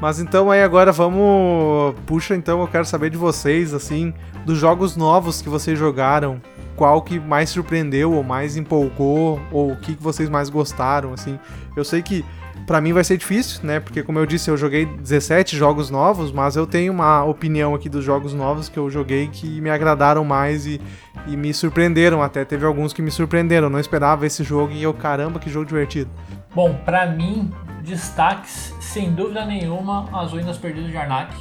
Mas 0.00 0.18
então 0.18 0.50
aí 0.50 0.62
agora 0.62 0.90
vamos. 0.90 1.94
Puxa, 2.06 2.34
então 2.34 2.60
eu 2.60 2.66
quero 2.66 2.84
saber 2.84 3.10
de 3.10 3.18
vocês, 3.18 3.74
assim, 3.74 4.14
dos 4.46 4.58
jogos 4.58 4.96
novos 4.96 5.42
que 5.42 5.48
vocês 5.48 5.78
jogaram. 5.78 6.40
Qual 6.74 7.02
que 7.02 7.20
mais 7.20 7.50
surpreendeu 7.50 8.12
ou 8.14 8.22
mais 8.22 8.56
empolgou, 8.56 9.38
ou 9.52 9.72
o 9.72 9.76
que, 9.76 9.92
vocês 9.92 10.30
mais 10.30 10.48
gostaram, 10.48 11.12
assim. 11.12 11.38
Eu 11.76 11.84
sei 11.84 12.00
que 12.00 12.24
para 12.66 12.80
mim 12.80 12.94
vai 12.94 13.04
ser 13.04 13.18
difícil, 13.18 13.60
né? 13.62 13.80
Porque 13.80 14.02
como 14.02 14.18
eu 14.18 14.24
disse, 14.24 14.50
eu 14.50 14.56
joguei 14.56 14.86
17 14.86 15.56
jogos 15.56 15.90
novos, 15.90 16.32
mas 16.32 16.56
eu 16.56 16.66
tenho 16.66 16.92
uma 16.92 17.22
opinião 17.24 17.74
aqui 17.74 17.88
dos 17.88 18.02
jogos 18.02 18.32
novos 18.32 18.70
que 18.70 18.78
eu 18.78 18.88
joguei 18.88 19.28
que 19.28 19.60
me 19.60 19.68
agradaram 19.68 20.24
mais 20.24 20.64
e, 20.66 20.80
e 21.26 21.36
me 21.36 21.52
surpreenderam 21.52 22.22
até. 22.22 22.46
Teve 22.46 22.64
alguns 22.64 22.94
que 22.94 23.02
me 23.02 23.10
surpreenderam, 23.10 23.66
eu 23.66 23.70
não 23.70 23.80
esperava 23.80 24.24
esse 24.24 24.42
jogo 24.42 24.72
e 24.72 24.82
eu, 24.82 24.94
caramba, 24.94 25.38
que 25.38 25.50
jogo 25.50 25.66
divertido. 25.66 26.10
Bom, 26.54 26.74
para 26.84 27.06
mim, 27.06 27.52
destaques, 27.82 28.74
sem 28.90 29.12
dúvida 29.12 29.44
nenhuma, 29.44 30.08
as 30.12 30.32
Ruínas 30.32 30.58
Perdidas 30.58 30.90
de 30.90 30.96
Arnak, 30.96 31.32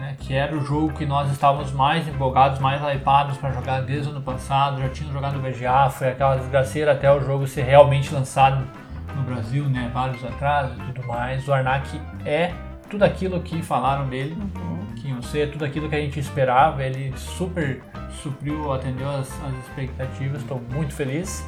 né, 0.00 0.16
que 0.18 0.34
era 0.34 0.56
o 0.56 0.60
jogo 0.64 0.92
que 0.94 1.06
nós 1.06 1.30
estávamos 1.30 1.70
mais 1.70 2.08
empolgados, 2.08 2.58
mais 2.58 2.82
hypados 2.82 3.38
para 3.38 3.52
jogar 3.52 3.82
desde 3.82 4.08
o 4.08 4.10
ano 4.10 4.20
passado, 4.20 4.82
já 4.82 4.88
tínhamos 4.88 5.14
jogado 5.14 5.38
o 5.38 5.40
VGA, 5.40 5.88
foi 5.90 6.08
aquela 6.08 6.34
desgraceira 6.34 6.90
até 6.90 7.08
o 7.12 7.20
jogo 7.20 7.46
ser 7.46 7.62
realmente 7.62 8.12
lançado 8.12 8.66
no 9.14 9.22
Brasil, 9.22 9.64
né, 9.66 9.88
vários 9.94 10.24
atrasos 10.24 10.76
e 10.76 10.92
tudo 10.92 11.06
mais. 11.06 11.46
O 11.46 11.52
Arnak 11.52 12.00
é 12.26 12.52
tudo 12.90 13.04
aquilo 13.04 13.40
que 13.42 13.62
falaram 13.62 14.08
dele, 14.08 14.36
uhum. 14.56 14.84
que 14.96 15.06
iam 15.06 15.22
ser, 15.22 15.52
tudo 15.52 15.64
aquilo 15.64 15.88
que 15.88 15.94
a 15.94 16.00
gente 16.00 16.18
esperava, 16.18 16.82
ele 16.82 17.16
super 17.16 17.80
supriu, 18.10 18.72
atendeu 18.72 19.08
as, 19.08 19.30
as 19.44 19.54
expectativas, 19.68 20.40
estou 20.40 20.60
muito 20.72 20.92
feliz. 20.92 21.46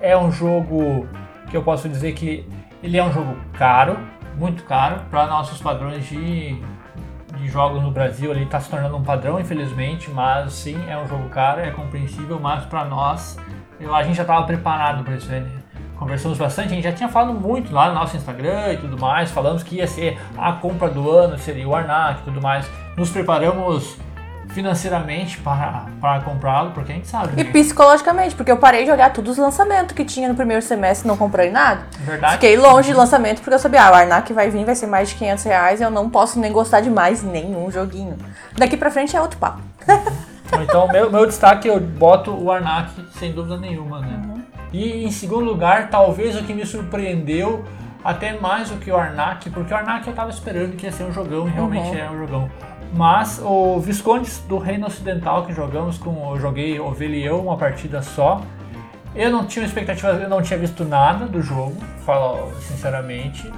É 0.00 0.18
um 0.18 0.32
jogo 0.32 1.06
que 1.48 1.56
eu 1.56 1.62
posso 1.62 1.88
dizer 1.88 2.14
que 2.14 2.44
ele 2.82 2.96
é 2.96 3.04
um 3.04 3.12
jogo 3.12 3.36
caro, 3.52 3.96
muito 4.38 4.62
caro, 4.64 5.02
para 5.10 5.26
nossos 5.26 5.60
padrões 5.60 6.06
de, 6.06 6.60
de 7.36 7.48
jogos 7.48 7.82
no 7.82 7.90
Brasil. 7.90 8.30
Ele 8.30 8.44
está 8.44 8.60
se 8.60 8.70
tornando 8.70 8.96
um 8.96 9.02
padrão, 9.02 9.40
infelizmente, 9.40 10.10
mas 10.10 10.52
sim, 10.52 10.78
é 10.88 10.96
um 10.96 11.06
jogo 11.06 11.28
caro, 11.28 11.60
é 11.60 11.70
compreensível, 11.70 12.38
mas 12.40 12.64
para 12.64 12.84
nós, 12.84 13.36
eu, 13.80 13.94
a 13.94 14.02
gente 14.02 14.16
já 14.16 14.22
estava 14.22 14.46
preparado 14.46 15.02
para 15.02 15.16
isso. 15.16 15.28
Né? 15.28 15.46
Conversamos 15.96 16.38
bastante, 16.38 16.68
a 16.68 16.74
gente 16.76 16.84
já 16.84 16.92
tinha 16.92 17.08
falado 17.08 17.34
muito 17.34 17.74
lá 17.74 17.88
no 17.88 17.94
nosso 17.94 18.16
Instagram 18.16 18.72
e 18.74 18.76
tudo 18.76 18.96
mais, 18.96 19.32
falamos 19.32 19.64
que 19.64 19.76
ia 19.76 19.86
ser 19.86 20.16
a 20.36 20.52
compra 20.52 20.88
do 20.88 21.10
ano, 21.10 21.36
seria 21.36 21.68
o 21.68 21.74
Arnak 21.74 22.20
e 22.20 22.24
tudo 22.24 22.40
mais. 22.40 22.70
Nos 22.96 23.10
preparamos 23.10 23.98
financeiramente 24.48 25.38
para, 25.38 25.86
para 26.00 26.20
comprá-lo, 26.20 26.72
porque 26.72 26.92
a 26.92 26.94
gente 26.94 27.08
sabe. 27.08 27.40
E 27.40 27.44
né? 27.44 27.50
psicologicamente, 27.52 28.34
porque 28.34 28.50
eu 28.50 28.56
parei 28.56 28.82
de 28.82 28.90
jogar 28.90 29.12
todos 29.12 29.32
os 29.32 29.38
lançamentos 29.38 29.94
que 29.94 30.04
tinha 30.04 30.28
no 30.28 30.34
primeiro 30.34 30.62
semestre 30.62 31.06
e 31.06 31.08
não 31.08 31.16
comprei 31.16 31.50
nada. 31.50 31.82
Verdade. 32.00 32.34
Fiquei 32.34 32.56
longe 32.56 32.90
de 32.90 32.96
lançamento 32.96 33.40
porque 33.40 33.54
eu 33.54 33.58
sabia, 33.58 33.84
ah, 33.84 33.90
o 33.90 33.94
Arnak 33.94 34.32
vai 34.32 34.50
vir, 34.50 34.64
vai 34.64 34.74
ser 34.74 34.86
mais 34.86 35.10
de 35.10 35.16
500 35.16 35.44
reais 35.44 35.80
e 35.80 35.84
eu 35.84 35.90
não 35.90 36.08
posso 36.08 36.38
nem 36.38 36.52
gostar 36.52 36.80
de 36.80 36.90
mais 36.90 37.22
nenhum 37.22 37.70
joguinho. 37.70 38.16
Daqui 38.56 38.76
pra 38.76 38.90
frente 38.90 39.16
é 39.16 39.20
outro 39.20 39.38
papo. 39.38 39.60
então, 40.62 40.88
meu, 40.88 41.10
meu 41.10 41.26
destaque 41.26 41.68
eu 41.68 41.78
boto 41.78 42.32
o 42.32 42.50
Arnak 42.50 42.92
sem 43.18 43.32
dúvida 43.32 43.58
nenhuma, 43.58 44.00
né? 44.00 44.20
Uhum. 44.24 44.42
E 44.72 45.04
em 45.04 45.10
segundo 45.10 45.44
lugar, 45.44 45.88
talvez 45.88 46.36
o 46.36 46.42
que 46.42 46.52
me 46.52 46.66
surpreendeu 46.66 47.64
até 48.04 48.38
mais 48.38 48.70
do 48.70 48.76
que 48.76 48.90
o 48.90 48.96
Arnak, 48.96 49.50
porque 49.50 49.72
o 49.72 49.76
Arnak 49.76 50.06
eu 50.06 50.14
tava 50.14 50.30
esperando 50.30 50.76
que 50.76 50.86
ia 50.86 50.92
ser 50.92 51.04
um 51.04 51.12
jogão, 51.12 51.48
e 51.48 51.50
realmente 51.50 51.88
uhum. 51.88 51.98
é 51.98 52.10
um 52.10 52.18
jogão. 52.18 52.50
Mas 52.92 53.40
o 53.42 53.78
Viscondes 53.80 54.38
do 54.48 54.58
Reino 54.58 54.86
Ocidental 54.86 55.44
que 55.44 55.52
jogamos 55.52 55.98
com. 55.98 56.34
Eu 56.34 56.40
joguei 56.40 56.80
Ovelha 56.80 57.16
e 57.16 57.24
eu 57.24 57.40
uma 57.40 57.56
partida 57.56 58.02
só. 58.02 58.42
Eu 59.14 59.30
não 59.30 59.46
tinha 59.46 59.64
expectativa, 59.64 60.08
eu 60.12 60.28
não 60.28 60.42
tinha 60.42 60.58
visto 60.58 60.84
nada 60.84 61.26
do 61.26 61.42
jogo, 61.42 61.76
falo 62.04 62.52
sinceramente. 62.60 63.50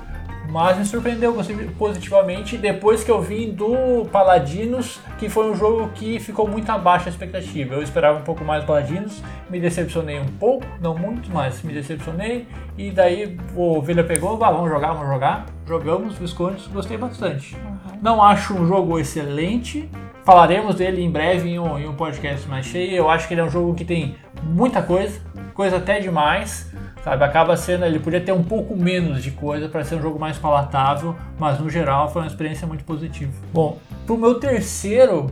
Mas 0.50 0.76
me 0.76 0.84
surpreendeu 0.84 1.36
positivamente 1.78 2.58
depois 2.58 3.04
que 3.04 3.10
eu 3.10 3.22
vim 3.22 3.52
do 3.52 4.04
Paladinos, 4.10 4.98
que 5.16 5.28
foi 5.28 5.48
um 5.48 5.54
jogo 5.54 5.90
que 5.94 6.18
ficou 6.18 6.48
muito 6.48 6.68
abaixo 6.70 7.04
da 7.04 7.10
expectativa. 7.12 7.74
Eu 7.74 7.82
esperava 7.82 8.18
um 8.18 8.22
pouco 8.22 8.44
mais 8.44 8.64
do 8.64 8.66
Paladinos, 8.66 9.22
me 9.48 9.60
decepcionei 9.60 10.18
um 10.18 10.26
pouco, 10.26 10.66
não 10.80 10.96
muito, 10.96 11.30
mas 11.30 11.62
me 11.62 11.72
decepcionei. 11.72 12.48
E 12.76 12.90
daí 12.90 13.38
o 13.54 13.78
Ovelha 13.78 14.02
pegou, 14.02 14.42
ah, 14.42 14.50
vamos 14.50 14.68
jogar, 14.68 14.92
vamos 14.92 15.08
jogar. 15.08 15.46
Jogamos 15.66 16.18
Viscondes, 16.18 16.66
gostei 16.66 16.98
bastante. 16.98 17.54
Uhum. 17.54 17.98
Não 18.02 18.20
acho 18.20 18.52
um 18.54 18.66
jogo 18.66 18.98
excelente. 18.98 19.88
Falaremos 20.24 20.74
dele 20.74 21.00
em 21.02 21.10
breve 21.10 21.48
em 21.48 21.58
um, 21.60 21.78
em 21.78 21.88
um 21.88 21.94
podcast 21.94 22.48
mais 22.48 22.66
cheio. 22.66 22.92
Eu 22.92 23.08
acho 23.08 23.28
que 23.28 23.34
ele 23.34 23.40
é 23.40 23.44
um 23.44 23.50
jogo 23.50 23.74
que 23.74 23.84
tem 23.84 24.16
muita 24.42 24.82
coisa, 24.82 25.20
coisa 25.54 25.76
até 25.76 26.00
demais. 26.00 26.70
Sabe, 27.02 27.24
acaba 27.24 27.56
sendo, 27.56 27.86
ele 27.86 27.98
podia 27.98 28.20
ter 28.20 28.32
um 28.32 28.42
pouco 28.42 28.76
menos 28.76 29.22
de 29.22 29.30
coisa 29.30 29.68
para 29.68 29.82
ser 29.84 29.94
um 29.94 30.02
jogo 30.02 30.18
mais 30.18 30.36
palatável, 30.36 31.16
mas 31.38 31.58
no 31.58 31.70
geral 31.70 32.10
foi 32.10 32.22
uma 32.22 32.28
experiência 32.28 32.66
muito 32.66 32.84
positiva. 32.84 33.32
Bom, 33.54 33.78
pro 34.06 34.18
meu 34.18 34.34
terceiro, 34.34 35.30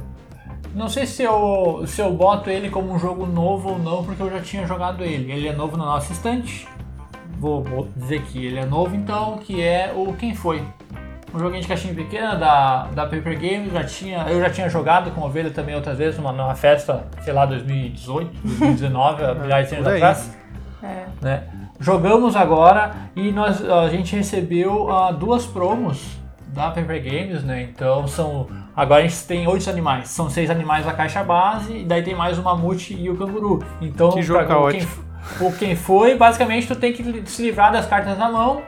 não 0.74 0.88
sei 0.88 1.06
se 1.06 1.22
eu, 1.22 1.84
se 1.86 2.00
eu 2.00 2.10
boto 2.12 2.48
ele 2.48 2.70
como 2.70 2.92
um 2.92 2.98
jogo 2.98 3.26
novo 3.26 3.70
ou 3.70 3.78
não, 3.78 4.02
porque 4.02 4.22
eu 4.22 4.30
já 4.30 4.40
tinha 4.40 4.66
jogado 4.66 5.04
ele. 5.04 5.30
Ele 5.30 5.48
é 5.48 5.52
novo 5.52 5.76
na 5.76 5.84
nossa 5.84 6.12
estante. 6.12 6.66
Vou, 7.38 7.62
vou 7.62 7.88
dizer 7.96 8.22
que 8.22 8.46
ele 8.46 8.58
é 8.58 8.64
novo 8.64 8.96
então, 8.96 9.38
que 9.38 9.62
é 9.62 9.92
o 9.94 10.12
Quem 10.14 10.34
Foi. 10.34 10.62
Um 11.34 11.38
joguinho 11.38 11.60
de 11.60 11.68
caixinha 11.68 11.94
pequena 11.94 12.34
da, 12.36 12.84
da 12.86 13.02
Paper 13.04 13.38
Games, 13.38 13.72
já 13.72 13.84
tinha, 13.84 14.26
eu 14.30 14.40
já 14.40 14.48
tinha 14.48 14.68
jogado 14.70 15.10
com 15.10 15.20
ovelha 15.20 15.50
também 15.50 15.74
outras 15.74 15.98
vezes, 15.98 16.18
numa, 16.18 16.32
numa 16.32 16.54
festa, 16.54 17.06
sei 17.22 17.34
lá, 17.34 17.44
2018, 17.44 18.30
2019, 18.42 19.34
milhares 19.42 19.68
de 19.68 19.74
anos 19.74 19.86
atrás. 19.88 20.38
É. 20.82 21.06
Né? 21.20 21.42
Jogamos 21.80 22.34
agora 22.34 22.92
e 23.14 23.30
nós, 23.30 23.64
a 23.64 23.88
gente 23.88 24.14
recebeu 24.16 24.88
uh, 24.88 25.12
duas 25.12 25.46
promos 25.46 26.18
da 26.48 26.70
Paper 26.70 27.02
Games, 27.02 27.44
né? 27.44 27.62
Então 27.62 28.06
são. 28.08 28.48
Agora 28.74 29.02
a 29.02 29.06
gente 29.06 29.24
tem 29.24 29.46
oito 29.46 29.68
animais. 29.70 30.08
São 30.08 30.28
seis 30.28 30.50
animais 30.50 30.84
da 30.84 30.92
caixa 30.92 31.22
base, 31.22 31.78
e 31.78 31.84
daí 31.84 32.02
tem 32.02 32.14
mais 32.14 32.38
o 32.38 32.42
mamute 32.42 32.94
e 32.94 33.08
o 33.08 33.16
canguru. 33.16 33.62
Então, 33.80 34.10
que 34.10 34.22
jogo 34.22 34.44
pra, 34.44 34.70
quem, 34.72 34.88
o 35.40 35.52
quem 35.52 35.76
foi, 35.76 36.16
basicamente 36.16 36.66
tu 36.66 36.74
tem 36.74 36.92
que 36.92 37.22
se 37.26 37.42
livrar 37.42 37.72
das 37.72 37.86
cartas 37.86 38.18
na 38.18 38.30
mão 38.30 38.62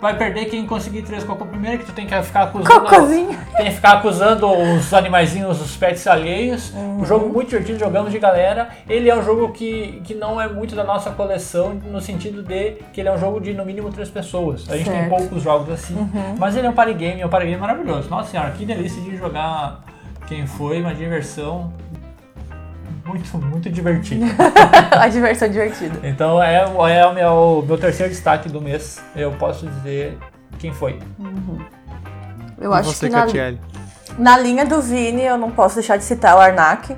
vai 0.00 0.16
perder 0.16 0.46
quem 0.46 0.66
conseguir 0.66 1.02
três 1.02 1.24
cocô 1.24 1.44
primeiro, 1.44 1.78
que 1.78 1.86
tu 1.86 1.92
tem 1.92 2.06
que 2.06 2.22
ficar 2.22 2.44
acusando. 2.44 2.80
Cocôzinho. 2.80 3.38
Tem 3.56 3.66
que 3.66 3.72
ficar 3.72 3.94
acusando 3.94 4.46
os 4.46 4.94
animaizinhos, 4.94 5.60
os 5.60 5.76
pets 5.76 6.06
alheios. 6.06 6.72
Uhum. 6.72 7.00
Um 7.00 7.04
jogo 7.04 7.28
muito 7.28 7.48
divertido, 7.48 7.78
jogamos 7.78 8.12
de 8.12 8.18
galera. 8.18 8.68
Ele 8.88 9.10
é 9.10 9.16
um 9.16 9.22
jogo 9.22 9.52
que, 9.52 10.00
que 10.04 10.14
não 10.14 10.40
é 10.40 10.48
muito 10.48 10.74
da 10.76 10.84
nossa 10.84 11.10
coleção, 11.10 11.74
no 11.74 12.00
sentido 12.00 12.42
de 12.42 12.76
que 12.92 13.00
ele 13.00 13.08
é 13.08 13.12
um 13.12 13.18
jogo 13.18 13.40
de 13.40 13.52
no 13.54 13.64
mínimo 13.64 13.90
três 13.90 14.08
pessoas. 14.08 14.68
A 14.68 14.76
gente 14.76 14.88
certo. 14.88 15.00
tem 15.00 15.08
poucos 15.08 15.42
jogos 15.42 15.70
assim. 15.70 15.94
Uhum. 15.94 16.36
Mas 16.38 16.56
ele 16.56 16.66
é 16.66 16.70
um 16.70 16.74
party 16.74 16.94
game, 16.94 17.20
é 17.20 17.26
um 17.26 17.30
party 17.30 17.46
game 17.46 17.60
maravilhoso. 17.60 18.08
Nossa 18.08 18.30
senhora, 18.30 18.50
que 18.52 18.64
delícia 18.64 19.02
de 19.02 19.16
jogar 19.16 19.80
quem 20.28 20.46
foi, 20.46 20.80
uma 20.80 20.94
diversão 20.94 21.72
muito, 23.08 23.38
muito 23.38 23.70
divertido. 23.70 24.26
a 24.92 25.08
diversão 25.08 25.48
divertida. 25.48 26.06
Então 26.06 26.42
é, 26.42 26.56
é 26.56 27.06
o 27.06 27.14
meu, 27.14 27.64
meu 27.66 27.78
terceiro 27.78 28.12
destaque 28.12 28.48
do 28.48 28.60
mês. 28.60 29.00
Eu 29.16 29.32
posso 29.32 29.66
dizer 29.66 30.18
quem 30.58 30.72
foi. 30.72 30.98
Uhum. 31.18 31.58
Eu 32.60 32.72
e 32.72 32.74
acho 32.74 32.92
você, 32.92 33.08
que 33.08 33.12
na, 33.14 33.26
na 34.18 34.38
linha 34.38 34.66
do 34.66 34.82
Vini 34.82 35.22
eu 35.22 35.38
não 35.38 35.50
posso 35.50 35.76
deixar 35.76 35.96
de 35.96 36.04
citar 36.04 36.36
o 36.36 36.40
Arnak, 36.40 36.96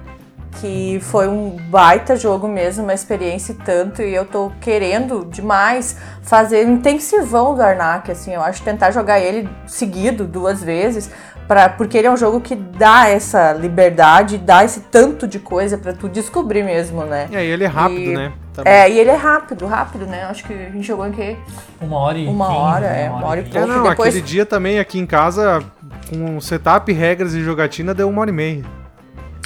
que 0.61 0.99
foi 1.03 1.29
um 1.29 1.57
baita 1.69 2.17
jogo 2.17 2.49
mesmo, 2.49 2.83
uma 2.83 2.95
experiência 2.95 3.53
e 3.53 3.57
tanto, 3.57 4.03
e 4.03 4.15
eu 4.15 4.25
tô 4.25 4.51
querendo 4.61 5.25
demais 5.27 5.97
fazer 6.23 6.67
um 6.67 6.75
intensivão 6.75 7.55
do 7.55 7.63
Arnak, 7.63 8.11
assim, 8.11 8.35
eu 8.35 8.43
acho 8.43 8.63
tentar 8.63 8.91
jogar 8.91 9.21
ele 9.21 9.49
seguido 9.67 10.27
duas 10.27 10.63
vezes, 10.63 11.11
Pra, 11.51 11.69
porque 11.69 11.99
ele 11.99 12.07
é 12.07 12.11
um 12.13 12.17
jogo 12.17 12.41
que 12.41 12.55
dá 12.55 13.09
essa 13.09 13.53
liberdade, 13.53 14.39
dá 14.39 14.65
esse 14.65 14.83
tanto 14.83 15.27
de 15.27 15.41
coisa 15.41 15.77
para 15.77 15.93
tu 15.93 16.09
descobrir 16.09 16.63
mesmo, 16.63 17.03
né? 17.03 17.29
É, 17.33 17.45
e 17.45 17.49
ele 17.49 17.65
é 17.65 17.67
rápido, 17.67 18.13
e, 18.13 18.15
né? 18.15 18.33
Também. 18.55 18.73
É, 18.73 18.89
e 18.89 18.97
ele 18.97 19.11
é 19.11 19.17
rápido, 19.17 19.67
rápido, 19.67 20.07
né? 20.07 20.27
Acho 20.27 20.45
que 20.45 20.53
a 20.53 20.71
gente 20.71 20.87
jogou 20.87 21.09
em 21.09 21.11
quê? 21.11 21.37
Uma 21.81 21.99
hora 21.99 22.19
e 22.19 22.29
Uma 22.29 22.47
15, 22.47 22.57
hora, 22.57 22.87
é, 22.87 23.11
uma 23.11 23.27
hora 23.27 23.41
e 23.41 23.43
pouco. 23.43 23.59
É, 23.59 23.67
não, 23.67 23.83
depois... 23.83 24.11
aquele 24.11 24.25
dia 24.25 24.47
também 24.47 24.79
aqui 24.79 25.01
em 25.01 25.07
casa, 25.07 25.61
com 26.09 26.41
setup, 26.41 26.93
regras 26.93 27.35
e 27.35 27.43
jogatina, 27.43 27.93
deu 27.93 28.09
uma 28.09 28.21
hora 28.21 28.31
e 28.31 28.33
meia. 28.33 28.65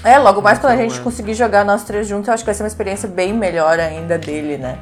É, 0.04 0.18
logo 0.18 0.42
mais 0.42 0.58
então, 0.58 0.68
quando 0.68 0.80
a 0.80 0.82
gente 0.82 1.00
é. 1.00 1.02
conseguir 1.02 1.32
jogar 1.32 1.64
nós 1.64 1.84
três 1.84 2.06
juntos, 2.06 2.28
eu 2.28 2.34
acho 2.34 2.42
que 2.42 2.48
vai 2.48 2.54
ser 2.54 2.64
uma 2.64 2.68
experiência 2.68 3.08
bem 3.08 3.32
melhor 3.32 3.80
ainda 3.80 4.18
dele, 4.18 4.58
né? 4.58 4.76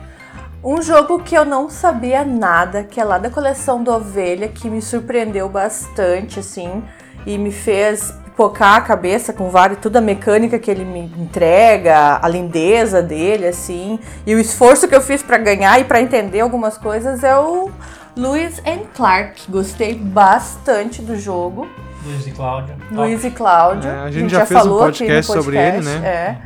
Um 0.64 0.82
jogo 0.82 1.20
que 1.20 1.37
eu 1.37 1.44
não 1.44 1.70
sabia 1.70 2.24
nada, 2.24 2.82
que 2.82 3.00
é 3.00 3.04
lá 3.04 3.18
da 3.18 3.30
coleção 3.30 3.80
do 3.80 3.92
Ovelha, 3.92 4.48
que 4.48 4.68
me 4.68 4.82
surpreendeu 4.82 5.48
bastante, 5.48 6.40
assim 6.40 6.82
e 7.26 7.38
me 7.38 7.52
fez 7.52 8.14
pipocar 8.32 8.76
a 8.76 8.80
cabeça 8.80 9.32
com 9.32 9.50
vários, 9.50 9.78
toda 9.78 9.98
a 9.98 10.02
mecânica 10.02 10.58
que 10.58 10.70
ele 10.70 10.85
me 10.85 11.00
entrega, 11.18 12.18
a 12.20 12.28
lindeza 12.28 13.02
dele, 13.02 13.46
assim, 13.46 13.98
e 14.26 14.35
o 14.35 14.40
esforço 14.40 14.88
que 14.88 14.94
eu 14.94 15.00
fiz 15.00 15.22
para 15.22 15.38
ganhar 15.38 15.78
e 15.78 15.85
para 15.85 16.00
entender 16.00 16.40
algumas 16.40 16.76
coisas 16.78 17.22
é 17.22 17.37
o 17.37 17.70
Lewis 18.16 18.61
and 18.66 18.87
Clark. 18.94 19.50
Gostei 19.50 19.94
bastante 19.94 21.02
do 21.02 21.16
jogo. 21.16 21.68
Luiz 22.04 22.26
e 22.26 22.30
Cláudio. 22.32 22.74
Luiz 22.90 23.24
e 23.24 23.30
Cláudio. 23.30 23.88
É, 23.88 23.92
a, 23.92 24.11
gente 24.11 24.16
a, 24.16 24.20
gente 24.20 24.30
já, 24.30 24.38
já 24.40 24.46
fez 24.46 24.61
falou 24.61 24.76
um 24.76 24.85
podcast, 24.85 25.26
podcast 25.26 25.32
sobre 25.32 25.56
ele, 25.56 25.80
né? 25.80 26.00
É. 26.04 26.37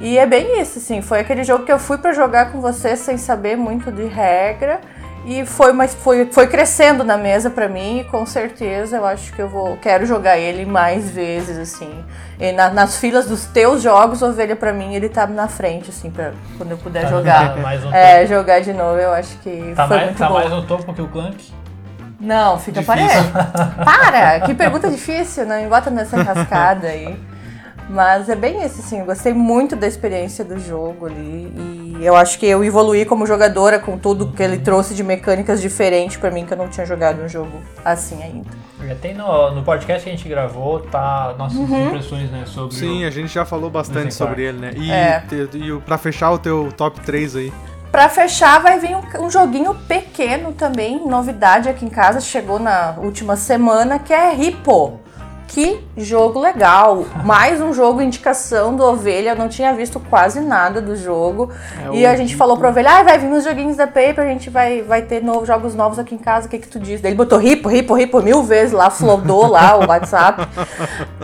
E 0.00 0.18
é 0.18 0.26
bem 0.26 0.60
isso, 0.60 0.78
assim, 0.78 1.00
foi 1.00 1.20
aquele 1.20 1.44
jogo 1.44 1.64
que 1.64 1.72
eu 1.72 1.78
fui 1.78 1.98
para 1.98 2.12
jogar 2.12 2.50
com 2.50 2.60
você 2.60 2.96
sem 2.96 3.16
saber 3.16 3.56
muito 3.56 3.92
de 3.92 4.04
regra 4.04 4.80
E 5.24 5.46
foi, 5.46 5.72
mas 5.72 5.94
foi, 5.94 6.26
foi 6.32 6.48
crescendo 6.48 7.04
na 7.04 7.16
mesa 7.16 7.48
pra 7.48 7.68
mim 7.68 8.00
e 8.00 8.04
com 8.04 8.26
certeza 8.26 8.96
eu 8.96 9.06
acho 9.06 9.32
que 9.32 9.40
eu 9.40 9.48
vou 9.48 9.76
quero 9.76 10.04
jogar 10.04 10.36
ele 10.36 10.66
mais 10.66 11.10
vezes, 11.10 11.56
assim. 11.58 12.04
E 12.40 12.50
na- 12.50 12.70
nas 12.70 12.96
filas 12.96 13.26
dos 13.26 13.44
teus 13.44 13.80
jogos, 13.82 14.20
Ovelha 14.20 14.56
pra 14.56 14.72
mim, 14.72 14.94
ele 14.94 15.08
tá 15.08 15.24
na 15.28 15.46
frente, 15.46 15.90
assim, 15.90 16.10
pra 16.10 16.32
quando 16.58 16.72
eu 16.72 16.76
puder 16.76 17.02
Tá 17.04 17.08
jogar. 17.08 17.56
um 17.56 17.94
É, 17.94 18.26
jogar 18.26 18.60
de 18.62 18.72
novo, 18.72 18.98
eu 18.98 19.12
acho 19.12 19.36
que 19.38 19.72
Tá, 19.76 19.86
foi 19.86 19.96
mais, 19.96 20.06
muito 20.08 20.18
tá 20.18 20.26
bom. 20.28 20.34
mais 20.34 20.50
no 20.50 20.62
topo 20.66 20.92
que 20.92 21.02
o 21.02 21.06
Clank? 21.06 21.52
Não, 22.18 22.58
fica 22.58 22.80
Difícil. 22.80 23.04
parelho. 23.32 23.32
Para! 23.84 24.40
Que 24.40 24.54
pergunta 24.54 24.90
difícil, 24.90 25.46
não 25.46 25.56
me 25.60 25.68
bota 25.68 25.88
nessa 25.90 26.16
rascada 26.22 26.88
aí. 26.88 27.16
Mas 27.90 28.28
é 28.28 28.34
bem 28.36 28.62
esse, 28.62 28.80
assim, 28.80 29.00
eu 29.00 29.04
gostei 29.06 29.32
muito 29.34 29.76
da 29.76 29.86
experiência 29.86 30.44
do 30.44 30.58
jogo 30.58 31.06
ali. 31.06 31.52
E 32.00 32.04
eu 32.06 32.16
acho 32.16 32.38
que 32.38 32.46
eu 32.46 32.64
evoluí 32.64 33.04
como 33.04 33.26
jogadora 33.26 33.78
com 33.78 33.98
tudo 33.98 34.28
que 34.32 34.42
ele 34.42 34.58
trouxe 34.58 34.94
de 34.94 35.02
mecânicas 35.04 35.60
diferentes 35.60 36.16
pra 36.16 36.30
mim, 36.30 36.46
que 36.46 36.52
eu 36.52 36.56
não 36.58 36.68
tinha 36.68 36.86
jogado 36.86 37.22
um 37.22 37.28
jogo 37.28 37.60
assim 37.84 38.22
ainda. 38.22 38.48
Já 38.86 38.94
tem 38.96 39.14
no, 39.14 39.50
no 39.54 39.62
podcast 39.62 40.02
que 40.04 40.10
a 40.10 40.12
gente 40.16 40.28
gravou, 40.28 40.80
tá 40.80 41.34
nossas 41.38 41.58
Uhum. 41.58 41.86
impressões, 41.88 42.30
né, 42.30 42.44
sobre 42.46 42.74
Sim, 42.74 43.04
o... 43.04 43.06
a 43.06 43.10
gente 43.10 43.32
já 43.32 43.44
falou 43.44 43.70
bastante 43.70 44.12
sobre 44.14 44.42
ele, 44.42 44.58
né? 44.58 44.72
E, 44.76 44.90
É. 44.90 45.20
te- 45.28 45.48
e 45.56 45.80
pra 45.80 45.96
fechar 45.98 46.30
o 46.32 46.38
teu 46.38 46.72
top 46.76 46.98
3 47.00 47.36
aí. 47.36 47.52
Pra 47.92 48.08
fechar, 48.08 48.58
vai 48.60 48.78
vir 48.80 48.96
um, 48.96 49.26
um 49.26 49.30
joguinho 49.30 49.74
pequeno 49.86 50.52
também, 50.52 51.06
novidade 51.06 51.68
aqui 51.68 51.84
em 51.84 51.90
casa, 51.90 52.20
chegou 52.20 52.58
na 52.58 52.94
última 52.98 53.36
semana, 53.36 53.98
que 53.98 54.12
é 54.14 54.34
Hippo. 54.34 54.98
Que 55.52 55.84
jogo 55.98 56.40
legal! 56.40 57.04
Mais 57.26 57.60
um 57.60 57.74
jogo 57.74 58.00
indicação 58.00 58.74
do 58.74 58.82
Ovelha, 58.82 59.30
eu 59.30 59.36
não 59.36 59.50
tinha 59.50 59.74
visto 59.74 60.00
quase 60.00 60.40
nada 60.40 60.80
do 60.80 60.96
jogo. 60.96 61.50
É 61.92 61.94
e 61.94 62.06
a 62.06 62.16
gente 62.16 62.34
falou 62.36 62.56
pro 62.56 62.68
Ovelha, 62.70 62.90
ah, 63.00 63.02
vai 63.02 63.18
vir 63.18 63.26
uns 63.26 63.44
joguinhos 63.44 63.76
da 63.76 63.86
Paper, 63.86 64.20
a 64.20 64.28
gente 64.28 64.48
vai, 64.48 64.80
vai 64.80 65.02
ter 65.02 65.22
novos 65.22 65.46
jogos 65.46 65.74
novos 65.74 65.98
aqui 65.98 66.14
em 66.14 66.18
casa, 66.18 66.46
o 66.46 66.50
que 66.50 66.58
que 66.58 66.68
tu 66.68 66.80
diz? 66.80 67.02
Daí 67.02 67.10
ele 67.10 67.18
botou 67.18 67.38
Hippo, 67.42 67.70
Hippo, 67.70 67.98
Hippo 67.98 68.22
mil 68.22 68.42
vezes 68.42 68.72
lá, 68.72 68.88
flodou 68.88 69.46
lá 69.46 69.76
o 69.78 69.86
WhatsApp. 69.86 70.48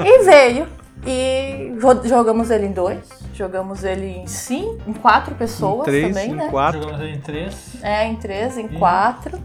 E 0.04 0.24
veio. 0.24 0.66
E 1.06 1.72
jo- 1.80 2.06
jogamos 2.06 2.50
ele 2.50 2.66
em 2.66 2.72
dois, 2.72 2.98
jogamos 3.32 3.82
ele 3.82 4.08
em 4.08 4.26
sim, 4.26 4.76
em 4.86 4.92
quatro 4.92 5.34
pessoas 5.36 5.88
em 5.88 5.90
3, 5.90 6.08
também, 6.08 6.30
em 6.32 6.34
né? 6.34 6.48
4. 6.50 6.82
Jogamos 6.82 7.00
ele 7.00 7.14
em 7.16 7.20
3, 7.20 7.54
É, 7.82 8.04
em 8.04 8.16
três, 8.16 8.58
em 8.58 8.66
E- 8.66 8.78
quatro. 8.78 9.38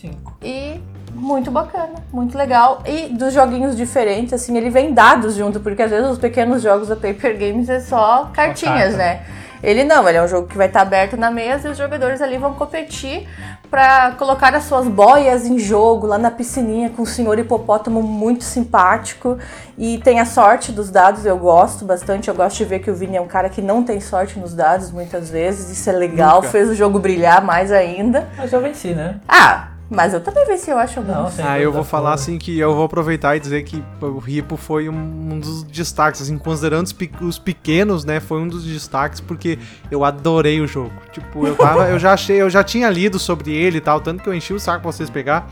5. 0.00 0.36
E 0.42 0.80
muito 1.14 1.50
bacana, 1.50 1.94
muito 2.12 2.36
legal. 2.36 2.82
E 2.86 3.08
dos 3.08 3.32
joguinhos 3.32 3.76
diferentes, 3.76 4.32
assim, 4.32 4.56
ele 4.56 4.70
vem 4.70 4.92
dados 4.92 5.34
junto, 5.34 5.60
porque 5.60 5.82
às 5.82 5.90
vezes 5.90 6.10
os 6.10 6.18
pequenos 6.18 6.62
jogos 6.62 6.88
da 6.88 6.96
Paper 6.96 7.38
Games 7.38 7.68
é 7.68 7.80
só 7.80 8.30
cartinhas, 8.32 8.96
né? 8.96 9.22
Ele 9.62 9.84
não, 9.84 10.08
ele 10.08 10.16
é 10.16 10.22
um 10.22 10.28
jogo 10.28 10.48
que 10.48 10.56
vai 10.56 10.68
estar 10.68 10.80
aberto 10.80 11.18
na 11.18 11.30
mesa 11.30 11.68
e 11.68 11.70
os 11.70 11.76
jogadores 11.76 12.22
ali 12.22 12.38
vão 12.38 12.54
competir 12.54 13.28
pra 13.70 14.12
colocar 14.12 14.54
as 14.54 14.64
suas 14.64 14.88
boias 14.88 15.46
em 15.46 15.58
jogo 15.58 16.06
lá 16.06 16.16
na 16.18 16.30
piscininha 16.30 16.90
com 16.90 17.02
o 17.02 17.06
senhor 17.06 17.38
hipopótamo 17.38 18.02
muito 18.02 18.42
simpático. 18.42 19.38
E 19.76 19.98
tem 19.98 20.18
a 20.18 20.24
sorte 20.24 20.72
dos 20.72 20.90
dados, 20.90 21.26
eu 21.26 21.36
gosto 21.36 21.84
bastante. 21.84 22.28
Eu 22.28 22.34
gosto 22.34 22.56
de 22.56 22.64
ver 22.64 22.80
que 22.80 22.90
o 22.90 22.94
Vini 22.94 23.16
é 23.16 23.20
um 23.20 23.28
cara 23.28 23.48
que 23.50 23.60
não 23.60 23.82
tem 23.82 24.00
sorte 24.00 24.38
nos 24.38 24.54
dados 24.54 24.90
muitas 24.90 25.30
vezes. 25.30 25.70
Isso 25.70 25.88
é 25.88 25.92
legal, 25.92 26.36
Nunca. 26.36 26.48
fez 26.48 26.68
o 26.70 26.74
jogo 26.74 26.98
brilhar 26.98 27.44
mais 27.44 27.70
ainda. 27.70 28.28
Mas 28.36 28.52
eu 28.52 28.60
venci, 28.60 28.94
né? 28.94 29.16
Ah, 29.28 29.68
mas 29.90 30.14
eu 30.14 30.20
também 30.20 30.46
venci, 30.46 30.70
eu 30.70 30.78
acho 30.78 31.00
sem 31.30 31.44
Ah, 31.44 31.58
eu 31.58 31.72
vou 31.72 31.82
falar 31.84 32.14
assim 32.14 32.38
que 32.38 32.58
eu 32.58 32.74
vou 32.74 32.84
aproveitar 32.84 33.36
e 33.36 33.40
dizer 33.40 33.62
que 33.64 33.82
o 34.00 34.18
Ripo 34.18 34.56
foi 34.56 34.88
um, 34.88 34.94
um 35.32 35.38
dos 35.40 35.64
destaques, 35.64 36.22
assim, 36.22 36.38
considerando 36.38 36.86
os, 36.86 36.92
pe- 36.92 37.10
os 37.20 37.38
pequenos, 37.38 38.04
né, 38.04 38.20
foi 38.20 38.40
um 38.40 38.48
dos 38.48 38.64
destaques 38.64 39.20
porque 39.20 39.58
eu 39.90 40.04
adorei 40.04 40.60
o 40.60 40.66
jogo. 40.66 40.92
Tipo, 41.12 41.46
eu 41.46 41.56
tava, 41.56 41.88
eu 41.88 41.98
já 41.98 42.12
achei, 42.12 42.40
eu 42.40 42.48
já 42.48 42.62
tinha 42.62 42.88
lido 42.88 43.18
sobre 43.18 43.52
ele 43.52 43.78
e 43.78 43.80
tal, 43.80 44.00
tanto 44.00 44.22
que 44.22 44.28
eu 44.28 44.34
enchi 44.34 44.52
o 44.54 44.60
saco 44.60 44.82
pra 44.82 44.92
vocês 44.92 45.10
pegar. 45.10 45.50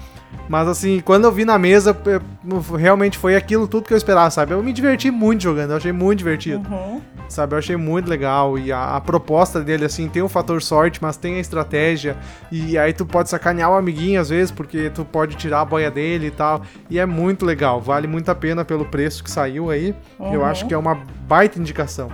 Mas 0.49 0.67
assim, 0.67 1.01
quando 1.01 1.25
eu 1.25 1.33
vi 1.33 1.45
na 1.45 1.59
mesa, 1.59 1.97
eu- 2.07 2.77
realmente 2.77 3.19
foi 3.19 3.37
aquilo 3.37 3.69
tudo 3.69 3.87
que 3.87 3.93
eu 3.93 3.97
esperava, 3.99 4.31
sabe? 4.31 4.53
Eu 4.53 4.63
me 4.63 4.73
diverti 4.73 5.11
muito 5.11 5.43
jogando, 5.43 5.71
eu 5.73 5.77
achei 5.77 5.93
muito 5.93 6.19
divertido. 6.19 6.67
Uhum. 6.71 7.01
Sabe, 7.29 7.55
eu 7.55 7.59
achei 7.59 7.77
muito 7.77 8.09
legal. 8.09 8.59
E 8.59 8.73
a, 8.73 8.97
a 8.97 9.01
proposta 9.03 9.61
dele, 9.61 9.85
assim, 9.85 10.09
tem 10.09 10.23
o 10.23 10.29
fator 10.31 10.63
sorte, 10.63 10.99
mas 11.03 11.19
tem 11.19 11.35
a 11.35 11.41
estratégia. 11.41 12.17
E 12.51 12.79
aí 12.79 12.95
tu 12.95 13.05
pode 13.05 13.29
sacanear 13.29 13.71
o 13.71 13.75
amiguinho 13.75 14.19
às 14.19 14.31
vezes, 14.31 14.51
porque 14.51 14.89
tu 14.89 15.05
pode 15.05 15.37
tirar 15.37 15.61
a 15.61 15.65
boia 15.67 15.91
dele 15.91 16.29
e 16.29 16.31
tal. 16.31 16.63
E 16.89 16.99
é 16.99 17.05
muito 17.05 17.45
legal. 17.45 17.83
Vale 17.83 18.07
muito 18.07 18.31
a 18.31 18.35
pena 18.35 18.65
pelo 18.65 18.87
preço 18.87 19.23
que 19.23 19.31
saiu 19.31 19.71
aí. 19.71 19.95
Eu 20.19 20.41
Uhum. 20.41 20.45
acho 20.47 20.67
que 20.67 20.73
é 20.73 20.79
uma 20.79 20.95
baita 21.29 21.59
indicação. 21.59 22.11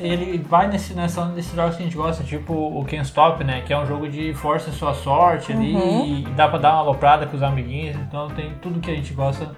Ele 0.00 0.38
vai 0.38 0.68
nesse, 0.68 0.94
nessa 0.94 1.20
onda 1.22 1.34
desses 1.34 1.54
jogos 1.54 1.76
que 1.76 1.82
a 1.82 1.84
gente 1.84 1.96
gosta, 1.96 2.24
tipo 2.24 2.52
o 2.52 2.84
Can't 2.84 3.02
Stop, 3.06 3.42
né? 3.44 3.60
Que 3.62 3.72
é 3.72 3.78
um 3.78 3.86
jogo 3.86 4.08
de 4.08 4.32
força 4.34 4.70
sua 4.72 4.94
sorte 4.94 5.52
ali 5.52 5.74
Uhum. 5.74 6.06
e 6.06 6.22
dá 6.36 6.48
pra 6.48 6.58
dar 6.58 6.72
uma 6.74 6.80
aloprada 6.80 7.26
com 7.26 7.36
os 7.36 7.42
amiguinhos. 7.42 7.96
Então 7.96 8.28
tem 8.28 8.52
tudo 8.62 8.80
que 8.80 8.90
a 8.90 8.94
gente 8.94 9.12
gosta 9.12 9.50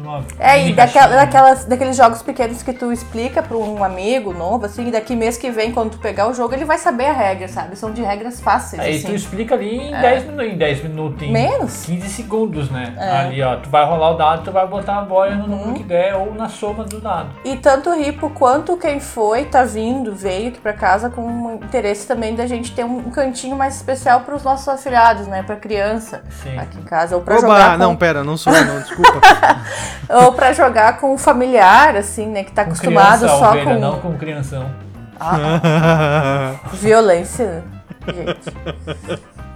numa. 0.00 0.24
É, 0.38 0.66
e 0.68 0.72
daquela, 0.72 1.08
caixinha. 1.08 1.26
daquelas, 1.26 1.64
daqueles 1.64 1.96
jogos 1.96 2.22
pequenos 2.22 2.62
que 2.62 2.72
tu 2.72 2.92
explica 2.92 3.42
pra 3.42 3.56
um 3.56 3.82
amigo 3.84 4.32
novo, 4.32 4.66
assim, 4.66 4.88
e 4.88 4.90
daqui 4.90 5.14
mês 5.14 5.36
que 5.36 5.50
vem, 5.50 5.72
quando 5.72 5.90
tu 5.92 5.98
pegar 5.98 6.28
o 6.28 6.34
jogo, 6.34 6.54
ele 6.54 6.64
vai 6.64 6.78
saber 6.78 7.06
a 7.06 7.12
regra, 7.12 7.48
sabe? 7.48 7.76
São 7.76 7.92
de 7.92 8.02
regras 8.02 8.40
fáceis, 8.40 8.80
Aí 8.82 9.00
tu 9.00 9.06
assim. 9.06 9.14
explica 9.14 9.54
ali 9.54 9.76
em 9.76 9.90
10 9.90 10.24
minutos, 10.24 10.46
em 10.52 10.56
10 10.58 10.82
minutos, 10.84 11.22
em 11.22 11.32
Menos? 11.32 11.84
15 11.86 12.08
segundos, 12.08 12.70
né? 12.70 12.94
É. 12.98 13.10
Ali, 13.18 13.42
ó, 13.42 13.56
tu 13.56 13.68
vai 13.70 13.84
rolar 13.84 14.10
o 14.10 14.14
dado, 14.14 14.42
tu 14.44 14.52
vai 14.52 14.66
botar 14.66 14.98
a 14.98 15.02
boia 15.02 15.34
no 15.36 15.44
Uhum. 15.44 15.50
número 15.58 15.74
que 15.74 15.82
der 15.84 16.14
ou 16.16 16.34
na 16.34 16.48
soma 16.48 16.84
do 16.84 17.00
dado. 17.00 17.30
E 17.44 17.56
tanto 17.56 17.90
o 17.90 17.94
Ripo 17.96 18.30
quanto 18.30 18.76
quem 18.76 19.00
foi, 19.00 19.44
tá 19.44 19.64
vindo, 19.64 20.14
veio 20.14 20.48
aqui 20.48 20.60
pra 20.60 20.72
casa 20.72 21.10
com 21.10 21.22
um 21.22 21.54
interesse 21.56 22.06
também 22.06 22.34
da 22.34 22.46
gente 22.46 22.72
ter 22.74 22.84
um 22.84 23.02
cantinho 23.10 23.56
mais 23.56 23.76
especial 23.76 24.20
pros 24.20 24.42
nossos 24.42 24.68
afiliados, 24.68 25.26
né? 25.26 25.42
Pra 25.42 25.56
criança 25.56 26.22
Sim. 26.42 26.56
aqui 26.58 26.78
em 26.78 26.82
casa. 26.82 27.16
Ou 27.16 27.22
pra 27.22 27.34
Oba, 27.34 27.42
jogar 27.42 27.72
com, 27.72 27.78
não, 27.78 27.96
pera, 27.96 28.24
não 28.24 28.36
sou 28.36 28.52
eu, 28.54 28.64
não, 28.64 28.80
desculpa. 28.80 29.20
ou 30.08 30.32
pra 30.32 30.52
jogar 30.52 30.98
com 30.98 31.14
um 31.14 31.18
familiar, 31.18 31.96
assim, 31.96 32.26
né? 32.26 32.44
Que 32.44 32.52
tá 32.52 32.64
Com 32.64 32.70
acostumado 32.70 33.18
criança, 33.20 33.38
só 33.38 33.50
ovelha, 33.50 33.64
com 33.64 33.78
não 33.78 34.00
com 34.00 34.16
crianção. 34.16 34.70
Ah, 35.18 36.54
violência, 36.72 37.62
gente. 38.06 39.20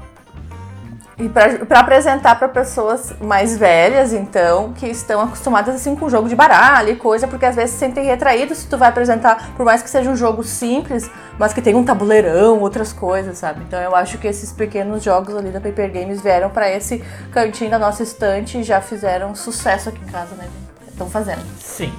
E 1.16 1.28
pra 1.28 1.80
apresentar 1.80 2.34
pra 2.36 2.48
pessoas 2.48 3.14
mais 3.20 3.56
velhas, 3.56 4.12
então, 4.12 4.72
que 4.72 4.86
estão 4.86 5.20
acostumadas 5.20 5.76
assim 5.76 5.94
com 5.94 6.10
jogo 6.10 6.28
de 6.28 6.34
baralho 6.34 6.90
e 6.90 6.96
coisa, 6.96 7.28
porque 7.28 7.46
às 7.46 7.54
vezes 7.54 7.70
se 7.70 7.78
sentem 7.78 8.04
retraídos 8.04 8.58
se 8.58 8.66
tu 8.66 8.76
vai 8.76 8.88
apresentar, 8.88 9.52
por 9.56 9.64
mais 9.64 9.80
que 9.80 9.88
seja 9.88 10.10
um 10.10 10.16
jogo 10.16 10.42
simples, 10.42 11.08
mas 11.38 11.52
que 11.52 11.62
tem 11.62 11.74
um 11.76 11.84
tabuleirão, 11.84 12.58
outras 12.58 12.92
coisas, 12.92 13.38
sabe? 13.38 13.62
Então 13.66 13.80
eu 13.80 13.94
acho 13.94 14.18
que 14.18 14.26
esses 14.26 14.52
pequenos 14.52 15.04
jogos 15.04 15.36
ali 15.36 15.50
da 15.50 15.60
Paper 15.60 15.92
Games 15.92 16.20
vieram 16.20 16.50
pra 16.50 16.68
esse 16.68 16.98
cantinho 17.32 17.70
da 17.70 17.78
nossa 17.78 18.02
estante 18.02 18.58
e 18.58 18.62
já 18.64 18.80
fizeram 18.80 19.34
sucesso 19.36 19.90
aqui 19.90 20.00
em 20.02 20.10
casa, 20.10 20.34
né? 20.34 20.48
Estão 20.88 21.08
fazendo. 21.08 21.42
Sim. 21.60 21.92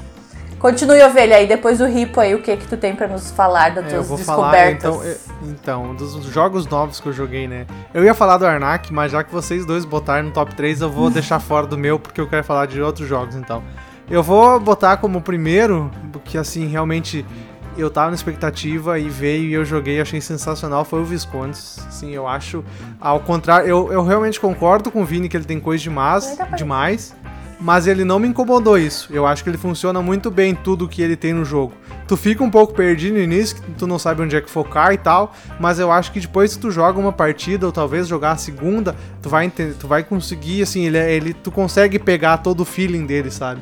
Continue, 0.65 0.99
ovelha, 1.03 1.37
aí 1.37 1.45
depois 1.45 1.77
do 1.77 1.85
ripo 1.85 2.19
aí, 2.19 2.33
o 2.33 2.41
que 2.41 2.57
que 2.57 2.67
tu 2.67 2.75
tem 2.75 2.95
pra 2.95 3.07
nos 3.07 3.29
falar 3.29 3.69
das 3.69 3.85
É, 3.85 3.87
eu 3.89 3.93
tuas 3.97 4.07
vou 4.07 4.17
falar, 4.17 4.51
descobertas? 4.51 4.95
então, 4.95 5.03
é, 5.03 5.17
então, 5.47 5.95
dos 5.95 6.25
jogos 6.25 6.65
novos 6.65 6.99
que 6.99 7.07
eu 7.07 7.13
joguei, 7.13 7.47
né? 7.47 7.67
Eu 7.93 8.03
ia 8.03 8.15
falar 8.15 8.39
do 8.39 8.47
Arnak, 8.47 8.91
mas 8.91 9.11
já 9.11 9.23
que 9.23 9.31
vocês 9.31 9.63
dois 9.63 9.85
botaram 9.85 10.23
no 10.23 10.31
top 10.31 10.55
3, 10.55 10.81
eu 10.81 10.89
vou 10.89 11.09
deixar 11.11 11.39
fora 11.39 11.67
do 11.67 11.77
meu, 11.77 11.99
porque 11.99 12.19
eu 12.19 12.27
quero 12.27 12.43
falar 12.43 12.65
de 12.65 12.81
outros 12.81 13.07
jogos, 13.07 13.35
então. 13.35 13.61
Eu 14.09 14.23
vou 14.23 14.59
botar 14.59 14.97
como 14.97 15.21
primeiro, 15.21 15.91
porque 16.11 16.35
assim, 16.35 16.65
realmente 16.65 17.23
eu 17.77 17.91
tava 17.91 18.07
na 18.09 18.15
expectativa 18.15 18.97
e 18.97 19.07
veio 19.07 19.43
e 19.43 19.53
eu 19.53 19.65
joguei, 19.65 20.01
achei 20.01 20.19
sensacional, 20.19 20.83
foi 20.83 20.99
o 20.99 21.05
Viscondes. 21.05 21.77
Sim, 21.91 22.09
eu 22.09 22.27
acho, 22.27 22.63
ao 22.99 23.19
contrário, 23.19 23.67
eu, 23.67 23.93
eu 23.93 24.03
realmente 24.03 24.39
concordo 24.39 24.89
com 24.89 25.03
o 25.03 25.05
Vini 25.05 25.29
que 25.29 25.37
ele 25.37 25.45
tem 25.45 25.59
coisa 25.59 25.83
demais, 25.83 26.35
demais, 26.57 27.15
mas 27.59 27.87
ele 27.87 28.03
não 28.03 28.19
me 28.19 28.27
incomodou 28.27 28.77
isso. 28.77 29.07
Eu 29.11 29.25
acho 29.25 29.43
que 29.43 29.49
ele 29.49 29.57
funciona 29.57 30.01
muito 30.01 30.29
bem 30.29 30.53
tudo 30.53 30.87
que 30.87 31.01
ele 31.01 31.15
tem 31.15 31.33
no 31.33 31.45
jogo. 31.45 31.73
Tu 32.07 32.15
fica 32.17 32.43
um 32.43 32.51
pouco 32.51 32.73
perdido 32.73 33.13
no 33.15 33.19
início, 33.21 33.57
tu 33.77 33.87
não 33.87 33.97
sabe 33.97 34.21
onde 34.21 34.35
é 34.35 34.41
que 34.41 34.49
focar 34.49 34.93
e 34.93 34.97
tal, 34.97 35.33
mas 35.59 35.79
eu 35.79 35.91
acho 35.91 36.11
que 36.11 36.19
depois 36.19 36.55
que 36.55 36.61
tu 36.61 36.69
joga 36.69 36.99
uma 36.99 37.11
partida 37.13 37.65
ou 37.65 37.71
talvez 37.71 38.07
jogar 38.07 38.31
a 38.31 38.37
segunda, 38.37 38.95
tu 39.21 39.29
vai 39.29 39.45
entender, 39.45 39.73
tu 39.75 39.87
vai 39.87 40.03
conseguir 40.03 40.61
assim, 40.61 40.85
ele, 40.85 40.97
é- 40.97 41.11
ele 41.13 41.33
tu 41.33 41.51
consegue 41.51 41.97
pegar 41.97 42.37
todo 42.37 42.59
o 42.61 42.65
feeling 42.65 43.05
dele, 43.05 43.31
sabe? 43.31 43.61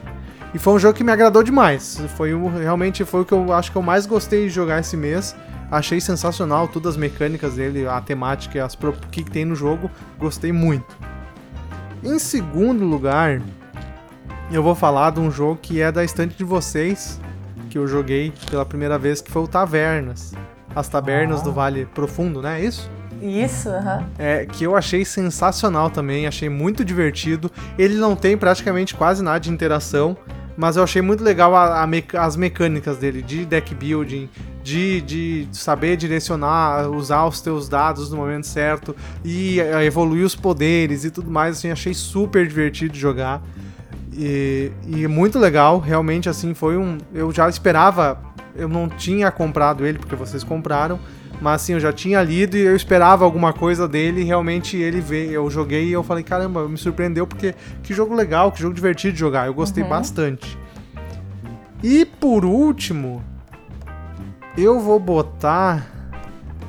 E 0.53 0.59
foi 0.59 0.73
um 0.73 0.79
jogo 0.79 0.93
que 0.95 1.03
me 1.03 1.11
agradou 1.11 1.41
demais. 1.41 1.99
Foi 2.15 2.33
o, 2.33 2.47
realmente 2.47 3.03
foi 3.05 3.21
o 3.21 3.25
que 3.25 3.31
eu 3.33 3.51
acho 3.53 3.71
que 3.71 3.77
eu 3.77 3.81
mais 3.81 4.05
gostei 4.05 4.43
de 4.47 4.49
jogar 4.49 4.79
esse 4.79 4.95
mês. 4.95 5.35
Achei 5.71 5.99
sensacional 5.99 6.67
todas 6.67 6.91
as 6.93 6.97
mecânicas 6.97 7.55
dele, 7.55 7.87
a 7.87 7.99
temática, 7.99 8.63
as 8.63 8.75
o 8.75 8.91
que 9.09 9.23
tem 9.23 9.45
no 9.45 9.55
jogo, 9.55 9.89
gostei 10.19 10.51
muito. 10.51 10.95
Em 12.03 12.19
segundo 12.19 12.83
lugar, 12.85 13.41
eu 14.51 14.61
vou 14.61 14.75
falar 14.75 15.11
de 15.11 15.19
um 15.19 15.31
jogo 15.31 15.57
que 15.61 15.81
é 15.81 15.91
da 15.91 16.03
estante 16.03 16.37
de 16.37 16.43
vocês, 16.43 17.19
que 17.69 17.77
eu 17.77 17.87
joguei 17.87 18.31
pela 18.49 18.65
primeira 18.65 18.97
vez, 18.97 19.21
que 19.21 19.31
foi 19.31 19.43
o 19.43 19.47
Tavernas. 19.47 20.33
As 20.75 20.87
Tabernas 20.87 21.41
Ah. 21.41 21.43
do 21.43 21.51
Vale 21.53 21.85
Profundo, 21.93 22.41
né? 22.41 22.61
É 22.61 22.65
isso? 22.65 22.89
Isso, 23.21 23.69
aham. 23.69 24.03
É, 24.17 24.45
que 24.45 24.63
eu 24.65 24.75
achei 24.75 25.05
sensacional 25.05 25.89
também, 25.89 26.27
achei 26.27 26.49
muito 26.49 26.83
divertido. 26.83 27.49
Ele 27.77 27.95
não 27.95 28.15
tem 28.15 28.37
praticamente 28.37 28.93
quase 28.95 29.23
nada 29.23 29.39
de 29.39 29.49
interação, 29.49 30.17
mas 30.57 30.75
eu 30.75 30.83
achei 30.83 31.01
muito 31.01 31.23
legal 31.23 31.55
a- 31.55 31.81
a 31.81 31.87
meca- 31.87 32.21
as 32.21 32.35
mecânicas 32.35 32.97
dele, 32.97 33.21
de 33.21 33.45
deck 33.45 33.73
building, 33.73 34.29
de, 34.61 35.01
de 35.01 35.47
saber 35.51 35.95
direcionar, 35.95 36.89
usar 36.89 37.25
os 37.25 37.39
teus 37.41 37.67
dados 37.69 38.11
no 38.11 38.17
momento 38.17 38.45
certo 38.45 38.95
e 39.23 39.59
eh, 39.59 39.85
evoluir 39.85 40.25
os 40.25 40.35
poderes 40.35 41.05
e 41.05 41.11
tudo 41.11 41.31
mais, 41.31 41.57
assim, 41.57 41.71
achei 41.71 41.93
super 41.93 42.45
divertido 42.47 42.93
de 42.93 42.99
jogar. 42.99 43.41
E, 44.15 44.71
e 44.87 45.07
muito 45.07 45.39
legal, 45.39 45.79
realmente 45.79 46.29
assim, 46.29 46.53
foi 46.53 46.77
um. 46.77 46.97
Eu 47.13 47.31
já 47.31 47.49
esperava, 47.49 48.19
eu 48.55 48.67
não 48.67 48.87
tinha 48.87 49.31
comprado 49.31 49.85
ele 49.85 49.97
porque 49.97 50.15
vocês 50.15 50.43
compraram, 50.43 50.99
mas 51.41 51.61
assim, 51.61 51.73
eu 51.73 51.79
já 51.79 51.91
tinha 51.91 52.21
lido 52.21 52.55
e 52.55 52.61
eu 52.61 52.75
esperava 52.75 53.25
alguma 53.25 53.51
coisa 53.53 53.87
dele 53.87 54.21
e 54.21 54.23
realmente 54.23 54.77
ele 54.77 55.01
veio. 55.01 55.31
Eu 55.31 55.49
joguei 55.49 55.87
e 55.87 55.91
eu 55.91 56.03
falei, 56.03 56.23
caramba, 56.23 56.67
me 56.67 56.77
surpreendeu 56.77 57.25
porque 57.25 57.55
que 57.81 57.93
jogo 57.93 58.13
legal, 58.13 58.51
que 58.51 58.61
jogo 58.61 58.73
divertido 58.73 59.13
de 59.13 59.19
jogar. 59.19 59.47
Eu 59.47 59.53
gostei 59.53 59.83
bastante. 59.83 60.57
E 61.81 62.05
por 62.05 62.45
último, 62.45 63.23
eu 64.57 64.79
vou 64.79 64.99
botar 64.99 65.91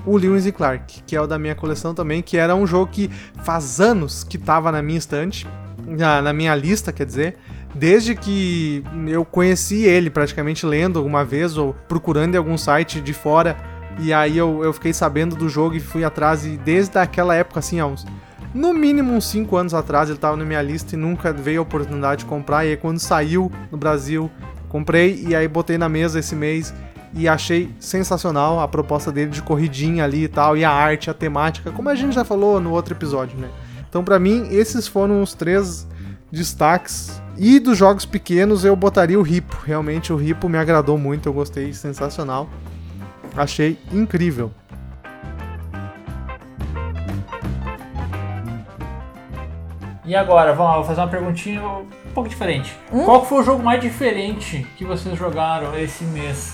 o 0.07 0.17
Lewis 0.17 0.47
e 0.47 0.53
Clark, 0.53 1.03
que 1.07 1.17
é 1.17 1.21
o 1.21 1.27
da 1.27 1.39
minha 1.39 1.55
coleção 1.55 1.95
também, 1.95 2.23
que 2.23 2.37
era 2.37 2.55
um 2.55 2.67
jogo 2.67 2.91
que 2.91 3.11
faz 3.43 3.81
anos 3.81 4.25
que 4.25 4.37
tava 4.37 4.71
na 4.71 4.83
minha 4.83 4.99
estante, 4.99 5.47
na, 5.87 6.23
na 6.23 6.33
minha 6.33 6.55
lista, 6.55 6.93
quer 6.93 7.07
dizer, 7.07 7.37
desde 7.75 8.15
que 8.15 8.83
eu 9.09 9.25
conheci 9.25 9.85
ele, 9.85 10.11
praticamente 10.11 10.65
lendo 10.65 10.99
alguma 10.99 11.25
vez 11.25 11.57
ou 11.57 11.75
procurando 11.89 12.35
em 12.35 12.39
algum 12.39 12.57
site 12.57 13.01
de 13.01 13.13
fora, 13.13 13.57
e 13.99 14.13
aí 14.13 14.37
eu, 14.37 14.63
eu 14.65 14.73
fiquei 14.73 14.93
sabendo 14.93 15.37
do 15.37 15.49
jogo 15.49 15.77
e 15.77 15.81
fui 15.81 16.05
atrás, 16.05 16.45
e 16.45 16.57
desde 16.57 16.99
aquela 16.99 17.35
época, 17.35 17.61
assim, 17.61 17.81
há 17.81 17.87
uns. 17.87 18.05
No 18.53 18.73
mínimo 18.73 19.13
uns 19.13 19.27
5 19.27 19.57
anos 19.57 19.75
atrás 19.75 20.09
ele 20.09 20.19
tava 20.19 20.37
na 20.37 20.45
minha 20.45 20.63
lista 20.63 20.95
e 20.95 20.99
nunca 20.99 21.33
veio 21.33 21.59
a 21.59 21.63
oportunidade 21.63 22.21
de 22.21 22.27
comprar. 22.27 22.65
E 22.65 22.71
aí 22.71 22.77
quando 22.77 23.01
saiu 23.01 23.51
no 23.69 23.77
Brasil, 23.77 24.31
comprei 24.69 25.25
e 25.27 25.35
aí 25.35 25.49
botei 25.49 25.77
na 25.77 25.89
mesa 25.89 26.21
esse 26.21 26.37
mês 26.37 26.73
e 27.13 27.27
achei 27.27 27.69
sensacional 27.81 28.61
a 28.61 28.69
proposta 28.69 29.11
dele 29.11 29.31
de 29.31 29.43
corridinha 29.43 30.05
ali 30.05 30.25
e 30.25 30.29
tal, 30.29 30.57
e 30.57 30.65
a 30.65 30.71
arte, 30.71 31.11
a 31.11 31.15
temática, 31.15 31.71
como 31.71 31.89
a 31.89 31.95
gente 31.95 32.15
já 32.15 32.25
falou 32.25 32.61
no 32.61 32.71
outro 32.71 32.95
episódio, 32.95 33.39
né? 33.39 33.49
Então, 33.95 34.03
pra 34.03 34.19
mim, 34.19 34.49
esses 34.51 34.89
foram 34.89 35.23
os 35.23 35.35
três 35.35 35.87
destaques. 36.29 37.23
E 37.39 37.61
dos 37.61 37.79
jogos 37.79 38.05
pequenos, 38.05 38.65
eu 38.65 38.75
botaria 38.75 39.17
o 39.17 39.23
Ripo. 39.23 39.57
Realmente, 39.65 40.13
o 40.13 40.17
Ripo 40.17 40.49
me 40.49 40.59
agradou 40.59 40.99
muito, 40.99 41.29
eu 41.29 41.33
gostei, 41.33 41.73
sensacional. 41.73 42.49
Achei 43.37 43.79
incrível. 43.93 44.51
E 50.05 50.17
agora, 50.17 50.53
vamos 50.53 50.73
lá, 50.73 50.77
vou 50.79 50.85
fazer 50.87 51.01
uma 51.01 51.07
perguntinha 51.07 51.63
um 51.63 51.87
pouco 52.13 52.29
diferente. 52.29 52.77
Qual 52.91 53.23
que 53.23 53.29
foi 53.29 53.43
o 53.43 53.45
jogo 53.45 53.63
mais 53.63 53.81
diferente 53.81 54.67
que 54.77 54.85
vocês 54.85 55.17
jogaram 55.17 55.79
esse 55.79 56.03
mês? 56.03 56.53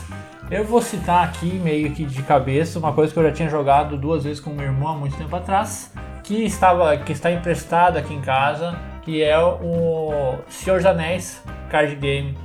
Eu 0.51 0.67
vou 0.67 0.83
citar 0.83 1.25
aqui, 1.25 1.59
meio 1.65 1.91
que 1.93 2.05
de 2.05 2.23
cabeça, 2.23 2.79
uma 2.79 2.93
coisa 2.93 3.15
que 3.15 3.19
eu 3.19 3.23
já 3.23 3.33
tinha 3.33 3.49
jogado 3.49 3.97
duas 3.97 4.25
vezes 4.25 4.41
com 4.41 4.51
meu 4.51 4.67
irmão 4.67 4.89
há 4.89 4.97
muito 4.97 5.17
tempo 5.17 5.35
atrás, 5.35 5.91
que, 6.23 6.45
estava, 6.45 6.97
que 6.97 7.13
está 7.13 7.31
emprestado 7.31 7.97
aqui 7.97 8.15
em 8.15 8.21
casa, 8.21 8.79
que 9.03 9.23
é 9.23 9.39
o 9.39 10.37
Senhor 10.49 10.77
dos 10.77 10.87
Anéis 10.87 11.43
Card 11.69 11.95
Game. 11.97 12.37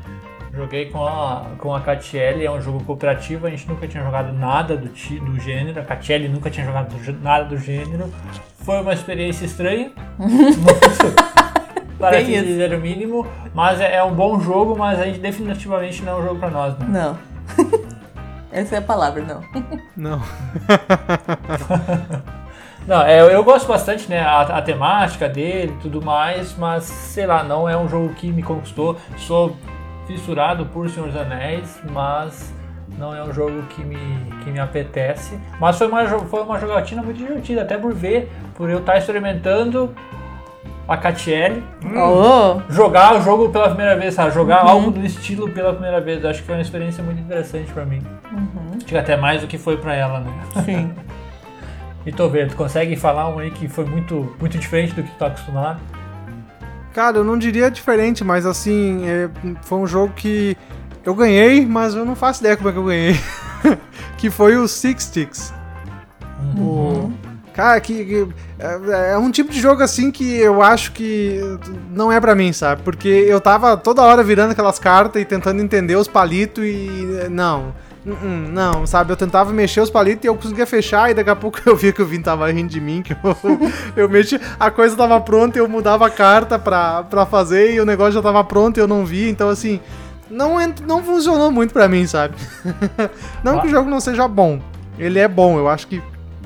Joguei 0.54 0.90
com 0.90 1.06
a, 1.06 1.48
com 1.58 1.76
a 1.76 1.82
Catiele, 1.82 2.46
é 2.46 2.52
um 2.52 2.62
jogo 2.62 2.82
cooperativo, 2.86 3.46
a 3.46 3.50
gente 3.50 3.68
nunca 3.68 3.88
tinha 3.88 4.02
jogado 4.02 4.32
nada 4.32 4.78
do, 4.78 4.88
do 4.88 5.40
gênero, 5.40 5.82
a 5.82 5.84
Catiele 5.84 6.30
nunca 6.30 6.50
tinha 6.50 6.66
jogado 6.66 6.96
do 6.96 7.22
nada 7.22 7.44
do 7.44 7.58
gênero. 7.58 8.10
Foi 8.60 8.82
uma 8.82 8.94
experiência 8.94 9.46
estranha, 9.46 9.92
muito, 10.18 11.36
para 12.00 12.18
Bem 12.18 12.34
isso. 12.34 12.46
dizer 12.46 12.74
o 12.74 12.80
mínimo, 12.80 13.28
mas 13.54 13.82
é, 13.82 13.96
é 13.96 14.04
um 14.04 14.14
bom 14.14 14.40
jogo, 14.40 14.78
mas 14.78 14.98
a 15.00 15.06
gente 15.06 15.20
definitivamente 15.20 16.02
não 16.04 16.14
é 16.14 16.22
um 16.22 16.24
jogo 16.24 16.40
para 16.40 16.50
nós. 16.50 16.78
Né? 16.80 16.88
Não. 16.88 17.20
Essa 18.50 18.76
é 18.76 18.78
a 18.78 18.82
palavra, 18.82 19.22
não. 19.22 19.42
Não. 19.98 20.22
Não, 22.88 23.02
é, 23.02 23.20
eu, 23.20 23.44
gosto 23.44 23.68
bastante, 23.68 24.08
né, 24.08 24.20
a, 24.20 24.42
a 24.42 24.62
temática 24.62 25.28
dele 25.28 25.74
e 25.78 25.82
tudo 25.82 26.04
mais, 26.04 26.56
mas 26.56 26.84
sei 26.84 27.26
lá, 27.26 27.44
não 27.44 27.68
é 27.68 27.76
um 27.76 27.90
jogo 27.90 28.10
que 28.10 28.32
me 28.32 28.44
conquistou. 28.44 28.98
Sou 29.18 29.56
fissurado 30.06 30.68
por 30.68 30.88
Senhor 30.90 31.08
dos 31.08 31.18
Anéis, 31.18 31.82
mas 31.92 32.54
não 33.00 33.16
é 33.16 33.24
um 33.24 33.34
jogo 33.34 33.64
que 33.70 33.84
me, 33.84 33.98
que 34.44 34.52
me 34.52 34.60
apetece. 34.60 35.40
Mas 35.60 35.78
foi 35.78 35.88
uma, 35.88 36.06
foi 36.06 36.42
uma 36.44 36.60
jogatina 36.60 37.02
muito 37.02 37.18
divertida, 37.18 37.64
até 37.64 37.76
por 37.76 37.94
ver, 37.94 38.32
por 38.54 38.70
eu 38.70 38.80
estar 38.80 38.98
experimentando 38.98 39.94
a 40.88 40.96
Catiele, 40.96 41.64
Oh, 41.84 42.62
jogar 42.72 43.16
o 43.16 43.22
jogo 43.22 43.50
pela 43.50 43.70
primeira 43.70 43.98
vez, 43.98 44.14
sabe? 44.14 44.32
Jogar 44.32 44.60
algo 44.60 44.92
do 44.92 45.04
estilo 45.04 45.50
pela 45.50 45.72
primeira 45.72 46.00
vez. 46.00 46.24
Acho 46.24 46.42
que 46.42 46.46
foi 46.46 46.56
uma 46.56 46.62
experiência 46.62 47.04
muito 47.04 47.20
interessante 47.20 47.72
pra 47.72 47.84
mim. 47.84 48.04
Acho 48.76 48.86
que 48.86 48.96
até 48.96 49.18
mais 49.18 49.42
do 49.42 49.48
que 49.48 49.58
foi 49.58 49.78
pra 49.78 49.96
ela, 49.96 50.20
né? 50.20 50.32
sim. 50.64 50.94
E 52.06 52.12
tô 52.12 52.30
vendo, 52.30 52.50
tu 52.52 52.56
consegue 52.56 52.96
falar 52.96 53.30
um 53.34 53.40
aí 53.40 53.50
que 53.52 53.68
foi 53.68 53.84
muito, 53.86 54.36
muito 54.40 54.58
diferente 54.58 54.94
do 54.94 55.02
que 55.04 55.10
tu 55.10 55.18
tá 55.18 55.28
acostumado? 55.28 55.80
Cara, 56.94 57.18
eu 57.18 57.24
não 57.24 57.38
diria 57.38 57.70
diferente, 57.72 58.24
mas 58.24 58.46
assim, 58.46 59.08
é, 59.08 59.30
foi 59.64 59.80
um 59.80 59.88
jogo 59.88 60.14
que 60.16 60.56
eu 61.04 61.14
ganhei, 61.16 61.66
mas 61.66 61.96
eu 61.96 62.06
não 62.06 62.16
faço 62.16 62.42
ideia 62.42 62.56
como 62.56 62.70
é 62.70 62.72
que 62.72 62.78
eu 62.78 62.86
ganhei. 62.86 63.16
que 64.18 64.30
foi 64.30 64.56
o 64.56 64.68
Six 64.68 65.04
Sticks. 65.04 65.54
O- 66.58 67.12
Cara, 67.54 67.80
que, 67.80 68.04
que- 68.06 68.28
é, 68.60 69.12
é 69.14 69.18
um 69.18 69.32
tipo 69.32 69.50
de 69.50 69.62
jogo 69.62 69.82
assim 69.82 70.12
que 70.12 70.36
eu 70.38 70.62
acho 70.62 70.92
que 70.92 71.40
não 71.90 72.12
é 72.12 72.20
pra 72.20 72.36
mim, 72.36 72.52
sabe? 72.52 72.82
Porque 72.84 73.08
eu 73.08 73.40
tava 73.40 73.78
toda 73.78 74.02
hora 74.02 74.22
virando 74.24 74.52
aquelas 74.52 74.78
cartas 74.78 75.22
e 75.22 75.26
tentando 75.26 75.62
entender 75.62 75.96
os 75.96 76.06
palitos 76.08 76.66
e. 76.66 77.28
Não. 77.32 77.74
Hum, 78.06 78.50
Não, 78.52 78.86
sabe? 78.86 79.12
Eu 79.12 79.18
tentava 79.18 79.52
mexer 79.52 79.82
os 79.82 79.90
palitos 79.90 80.24
e 80.24 80.28
eu 80.28 80.36
conseguia 80.36 80.68
fechar, 80.68 81.10
e 81.10 81.14
daqui 81.14 81.30
a 81.30 81.36
pouco 81.36 81.60
eu 81.66 81.76
via 81.76 81.92
que 81.92 82.02
o 82.02 82.06
Vini 82.06 82.24
tava 82.24 82.50
rindo 82.52 82.70
de 82.70 82.80
mim, 82.80 83.02
que 83.02 83.14
eu, 83.14 83.18
eu 83.98 84.10
mexi, 84.10 84.40
a 84.60 84.70
coisa 84.70 84.96
tava 84.96 85.20
pronta 85.20 85.58
e 85.58 85.62
eu 85.62 85.68
mudava 85.68 86.06
a 86.06 86.10
carta 86.10 86.60
pra, 86.60 87.04
pra 87.04 87.26
fazer 87.26 87.74
e 87.74 87.80
o 87.80 87.86
negócio 87.86 88.14
já 88.14 88.22
tava 88.22 88.44
pronto 88.44 88.78
e 88.78 88.80
eu 88.80 88.88
não 88.88 89.06
vi, 89.06 89.28
então 89.30 89.50
assim, 89.50 89.80
não, 90.30 90.58
não 90.86 91.04
funcionou 91.04 91.52
muito 91.52 91.74
pra 91.74 91.88
mim, 91.88 92.06
sabe? 92.06 92.36
não 93.44 93.60
que 93.60 93.68
o 93.68 93.72
jogo 93.72 93.90
não 93.90 94.00
seja 94.00 94.28
bom, 94.28 94.60
ele 95.00 95.18
é 95.18 95.28
bom, 95.28 95.58
eu 95.58 95.68
acho 95.68 95.88
que 95.88 96.02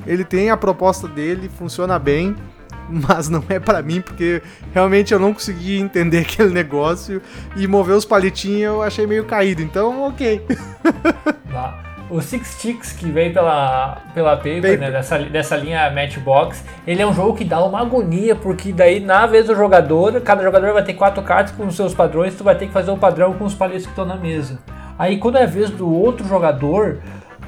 ele 0.06 0.24
tem 0.24 0.50
a 0.50 0.56
proposta 0.56 1.06
dele, 1.06 1.50
funciona 1.58 1.98
bem, 1.98 2.34
mas 2.90 3.28
não 3.28 3.42
é 3.48 3.58
pra 3.58 3.82
mim, 3.82 4.00
porque 4.00 4.42
realmente 4.72 5.12
eu 5.12 5.18
não 5.18 5.32
consegui 5.32 5.78
entender 5.78 6.18
aquele 6.26 6.50
negócio 6.50 7.22
e 7.56 7.66
mover 7.66 7.96
os 7.96 8.04
palitinhos 8.04 8.60
eu 8.60 8.82
achei 8.82 9.06
meio 9.06 9.24
caído, 9.24 9.62
então 9.62 10.08
ok. 10.08 10.44
Tá? 11.50 11.90
O 12.08 12.20
Six 12.20 12.48
Sticks, 12.48 12.92
que 12.92 13.06
veio 13.06 13.32
pela, 13.32 13.98
pela 14.14 14.36
Paper, 14.36 14.62
Paper. 14.62 14.78
Né, 14.80 14.90
dessa, 14.90 15.18
dessa 15.18 15.56
linha 15.56 15.90
Matchbox, 15.90 16.64
ele 16.84 17.00
é 17.00 17.06
um 17.06 17.14
jogo 17.14 17.36
que 17.36 17.44
dá 17.44 17.64
uma 17.64 17.80
agonia, 17.80 18.34
porque 18.34 18.72
daí 18.72 18.98
na 18.98 19.26
vez 19.26 19.46
do 19.46 19.54
jogador, 19.54 20.20
cada 20.20 20.42
jogador 20.42 20.72
vai 20.72 20.82
ter 20.82 20.94
quatro 20.94 21.22
cartas 21.22 21.54
com 21.54 21.66
os 21.66 21.76
seus 21.76 21.94
padrões, 21.94 22.34
tu 22.34 22.42
vai 22.42 22.56
ter 22.56 22.66
que 22.66 22.72
fazer 22.72 22.90
o 22.90 22.96
padrão 22.96 23.34
com 23.34 23.44
os 23.44 23.54
palitos 23.54 23.84
que 23.84 23.92
estão 23.92 24.04
na 24.04 24.16
mesa. 24.16 24.58
Aí 24.98 25.18
quando 25.18 25.38
é 25.38 25.44
a 25.44 25.46
vez 25.46 25.70
do 25.70 25.88
outro 25.88 26.26
jogador, 26.26 26.98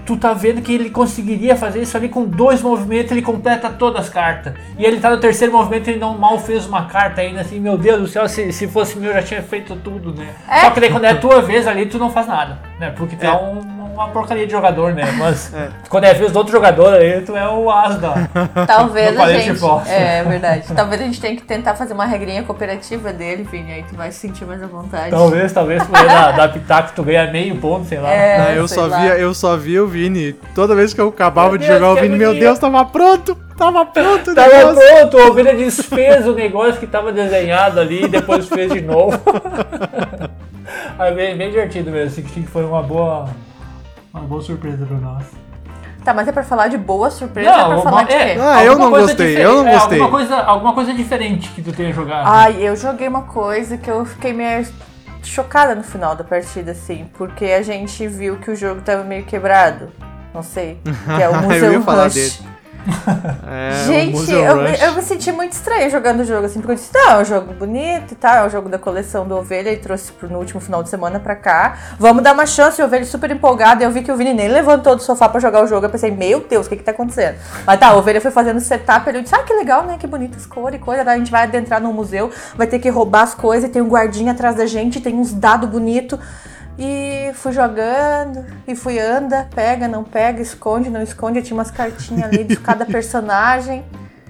tu 0.04 0.16
tá 0.16 0.32
vendo 0.32 0.60
que 0.62 0.72
ele 0.74 0.90
conseguiria 0.90 1.56
fazer 1.56 1.80
isso 1.82 1.96
ali 1.96 2.08
com 2.08 2.24
dois 2.24 2.60
movimentos, 2.62 3.12
ele 3.12 3.22
completa 3.22 3.70
todas 3.70 4.02
as 4.02 4.08
cartas. 4.08 4.52
E 4.78 4.84
ele 4.84 4.98
tá 5.00 5.10
no 5.10 5.18
terceiro 5.18 5.52
movimento, 5.52 5.88
ele 5.88 5.98
não 5.98 6.16
mal 6.18 6.38
fez 6.38 6.66
uma 6.66 6.86
carta 6.86 7.20
ainda, 7.20 7.40
assim, 7.40 7.60
meu 7.60 7.76
Deus 7.78 8.00
do 8.00 8.06
céu, 8.08 8.28
se, 8.28 8.52
se 8.52 8.66
fosse 8.68 8.98
meu 8.98 9.10
eu 9.10 9.16
já 9.16 9.22
tinha 9.22 9.42
feito 9.42 9.76
tudo, 9.76 10.14
né? 10.14 10.28
É. 10.48 10.60
Só 10.60 10.70
que 10.70 10.80
daí 10.80 10.90
quando 10.90 11.04
é 11.04 11.10
a 11.10 11.16
tua 11.16 11.40
vez 11.42 11.66
ali, 11.66 11.86
tu 11.86 11.98
não 11.98 12.10
faz 12.10 12.26
nada, 12.26 12.58
né? 12.80 12.92
Porque 12.96 13.16
tu 13.16 13.24
é, 13.24 13.28
É. 13.28 13.32
um- 13.32 13.82
uma 13.92 14.08
porcaria 14.08 14.46
de 14.46 14.52
jogador, 14.52 14.94
né? 14.94 15.04
Mas 15.18 15.52
É. 15.54 15.68
quando 15.90 16.04
é 16.04 16.10
a 16.10 16.14
vez 16.14 16.32
do 16.32 16.36
outro 16.38 16.50
jogador 16.50 16.94
aí, 16.94 17.20
tu 17.20 17.36
é 17.36 17.46
o 17.46 17.70
as 17.70 17.98
da... 18.00 18.14
Talvez 18.66 19.14
Não 19.14 19.22
a 19.22 19.32
gente. 19.34 19.60
falso. 19.60 19.90
É 19.90 20.24
verdade. 20.24 20.64
Talvez 20.74 21.00
a 21.02 21.04
gente 21.04 21.20
tenha 21.20 21.36
que 21.36 21.42
tentar 21.42 21.74
fazer 21.74 21.92
uma 21.92 22.06
regrinha 22.06 22.42
cooperativa 22.42 23.12
dele, 23.12 23.46
Vini. 23.50 23.70
Aí 23.70 23.82
tu 23.88 23.94
vai 23.94 24.10
se 24.10 24.18
sentir 24.18 24.46
mais 24.46 24.62
à 24.62 24.66
vontade. 24.66 25.10
Talvez, 25.10 25.52
talvez, 25.52 25.82
poder 25.84 26.06
dar, 26.06 26.32
dar 26.32 26.48
pitaco, 26.50 26.92
tu 26.96 27.02
ganha 27.02 27.30
meio 27.30 27.54
ponto, 27.56 27.86
sei 27.86 27.98
lá. 27.98 28.10
É. 28.10 28.40
Ah, 28.40 28.54
eu, 28.54 28.66
sei 28.66 28.78
só 28.78 28.86
lá. 28.86 28.98
via, 28.98 29.18
eu 29.18 29.34
só 29.34 29.56
via 29.58 29.84
o 29.84 29.86
Vini. 29.92 30.32
Toda 30.54 30.74
vez 30.74 30.92
que 30.94 31.00
eu 31.00 31.08
acabava 31.08 31.50
Meu 31.50 31.58
de 31.58 31.66
Deus, 31.66 31.78
jogar 31.78 31.92
o 31.92 31.96
que 31.96 32.02
Vini, 32.02 32.16
meu. 32.16 32.34
Deus, 32.34 32.58
tava 32.58 32.84
pronto! 32.84 33.36
Tava 33.56 33.84
pronto 33.86 34.30
o 34.30 34.34
Tava 34.34 34.48
negócio. 34.56 34.82
pronto, 34.88 35.18
a 35.18 35.26
ovelha 35.26 35.54
desfez 35.54 36.26
o 36.26 36.34
negócio 36.34 36.80
que 36.80 36.86
tava 36.86 37.12
desenhado 37.12 37.78
ali 37.78 38.04
e 38.04 38.08
depois 38.08 38.48
fez 38.48 38.72
de 38.72 38.80
novo. 38.80 39.16
Aí 40.98 41.14
bem, 41.14 41.36
bem 41.36 41.50
divertido 41.50 41.90
mesmo, 41.90 42.10
Six 42.10 42.30
Sticks 42.30 42.50
foi 42.50 42.64
uma 42.64 42.82
boa, 42.82 43.28
uma 44.12 44.22
boa 44.24 44.40
surpresa 44.40 44.84
pra 44.86 44.96
nós. 44.96 45.24
Tá, 46.04 46.12
mas 46.12 46.26
é 46.26 46.32
pra 46.32 46.42
falar 46.42 46.68
de 46.68 46.76
boa 46.76 47.10
surpresa, 47.10 47.50
é 47.50 47.64
pra 47.64 47.78
falar 47.78 48.02
de 48.02 48.08
quê? 48.08 48.36
Ah, 48.40 48.64
eu 48.64 48.76
não 48.76 48.90
gostei, 48.90 49.36
eu 49.36 49.62
não 49.62 49.68
é, 49.68 49.74
gostei. 49.74 50.00
alguma, 50.00 50.18
coisa, 50.18 50.36
alguma 50.36 50.74
coisa 50.74 50.92
diferente 50.92 51.48
que 51.50 51.62
tu 51.62 51.72
tenha 51.72 51.92
jogado. 51.92 52.26
Ai, 52.26 52.56
eu 52.60 52.74
joguei 52.74 53.06
uma 53.06 53.22
coisa 53.22 53.76
que 53.76 53.88
eu 53.88 54.04
fiquei 54.04 54.32
meio 54.32 54.66
chocada 55.28 55.74
no 55.74 55.82
final 55.82 56.14
da 56.14 56.24
partida, 56.24 56.72
assim, 56.72 57.08
porque 57.14 57.46
a 57.46 57.62
gente 57.62 58.06
viu 58.06 58.36
que 58.38 58.50
o 58.50 58.56
jogo 58.56 58.80
tava 58.82 59.04
meio 59.04 59.24
quebrado. 59.24 59.92
Não 60.34 60.42
sei. 60.42 60.78
Que 61.16 61.22
é 61.22 61.28
o 61.28 61.34
Eu 61.34 61.42
Museu 61.42 61.80
Rush. 61.82 62.42
É, 63.46 63.82
o 63.82 63.86
Gente, 63.86 64.32
eu, 64.32 64.58
eu 64.58 64.94
me 64.94 65.02
senti 65.02 65.30
muito 65.30 65.52
estranha 65.52 65.88
jogando 65.88 66.20
o 66.20 66.24
jogo, 66.24 66.46
assim, 66.46 66.60
porque 66.60 66.72
eu 66.72 66.76
disse, 66.76 66.90
não, 66.92 67.10
é 67.12 67.18
um 67.18 67.24
jogo 67.24 67.52
bonito 67.54 68.12
e 68.12 68.14
tal, 68.14 68.44
é 68.44 68.46
um 68.46 68.50
jogo 68.50 68.68
da 68.68 68.78
coleção 68.78 69.26
do 69.26 69.36
Ovelha 69.36 69.70
e 69.70 69.76
trouxe 69.76 70.12
pro, 70.12 70.28
no 70.28 70.38
último 70.38 70.60
final 70.60 70.82
de 70.82 70.88
semana 70.88 71.20
pra 71.20 71.36
cá. 71.36 71.76
Vamos 71.98 72.22
dar 72.22 72.32
uma 72.32 72.46
chance, 72.46 72.80
o 72.82 72.84
Ovelha 72.84 73.04
super 73.04 73.30
empolgado, 73.30 73.82
e 73.82 73.84
eu 73.84 73.90
vi 73.90 74.02
que 74.02 74.10
o 74.10 74.16
Vini 74.16 74.34
nem 74.34 74.48
levantou 74.48 74.96
do 74.96 75.02
sofá 75.02 75.28
pra 75.28 75.40
jogar 75.40 75.62
o 75.62 75.66
jogo, 75.66 75.86
eu 75.86 75.90
pensei, 75.90 76.10
meu 76.10 76.40
Deus, 76.40 76.66
o 76.66 76.68
que 76.68 76.76
que 76.76 76.82
tá 76.82 76.90
acontecendo? 76.90 77.36
Mas 77.66 77.78
tá, 77.78 77.94
o 77.94 77.98
Ovelha 77.98 78.20
foi 78.20 78.30
fazendo 78.30 78.60
setup, 78.60 79.08
ele 79.08 79.22
disse, 79.22 79.34
ah, 79.34 79.42
que 79.42 79.52
legal, 79.54 79.84
né, 79.84 79.96
que 79.98 80.06
bonitas 80.06 80.46
cores 80.46 80.80
e 80.80 80.82
coisa, 80.82 81.04
daí 81.04 81.16
a 81.16 81.18
gente 81.18 81.30
vai 81.30 81.44
adentrar 81.44 81.80
no 81.80 81.92
museu, 81.92 82.30
vai 82.56 82.66
ter 82.66 82.78
que 82.78 82.88
roubar 82.88 83.22
as 83.22 83.34
coisas, 83.34 83.70
tem 83.70 83.82
um 83.82 83.88
guardinha 83.88 84.32
atrás 84.32 84.56
da 84.56 84.66
gente, 84.66 85.00
tem 85.00 85.14
uns 85.14 85.32
dados 85.32 85.68
bonitos. 85.68 86.18
E 86.78 87.32
fui 87.34 87.52
jogando, 87.52 88.44
e 88.66 88.74
fui 88.74 88.98
anda, 88.98 89.48
pega, 89.54 89.86
não 89.86 90.02
pega, 90.02 90.40
esconde, 90.40 90.88
não 90.88 91.02
esconde. 91.02 91.38
Eu 91.38 91.42
tinha 91.42 91.56
umas 91.56 91.70
cartinhas 91.70 92.24
ali 92.24 92.44
de 92.44 92.56
cada 92.56 92.84
personagem. 92.86 93.84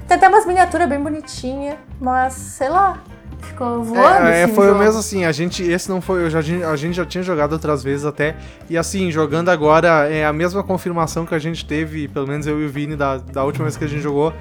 Tem 0.09 0.17
até 0.17 0.29
umas 0.29 0.45
miniaturas 0.45 0.89
bem 0.89 1.01
bonitinhas, 1.01 1.77
mas 2.01 2.35
sei 2.35 2.69
lá, 2.69 3.01
ficou 3.43 3.83
voando. 3.83 4.29
É, 4.29 4.43
é, 4.43 4.49
foi 4.49 4.67
o 4.67 4.69
jogo. 4.71 4.81
mesmo 4.81 4.99
assim, 4.99 5.25
a 5.25 5.33
gente, 5.33 5.63
esse 5.63 5.89
não 5.89 6.01
foi, 6.01 6.25
eu 6.25 6.31
já, 6.31 6.41
a 6.41 6.77
gente 6.77 6.95
já 6.95 7.05
tinha 7.05 7.23
jogado 7.23 7.53
outras 7.53 7.83
vezes 7.83 8.05
até, 8.05 8.37
e 8.69 8.77
assim, 8.77 9.11
jogando 9.11 9.51
agora, 9.51 10.09
é 10.11 10.25
a 10.25 10.33
mesma 10.33 10.63
confirmação 10.63 11.27
que 11.27 11.35
a 11.35 11.39
gente 11.39 11.65
teve, 11.65 12.09
pelo 12.09 12.27
menos 12.27 12.47
eu 12.47 12.61
e 12.61 12.67
o 12.67 12.69
Vini, 12.69 12.97
da, 12.97 13.19
da 13.19 13.45
última 13.45 13.65
vez 13.65 13.77
que 13.77 13.85
a 13.85 13.89
gente 13.89 14.03
jogou, 14.03 14.33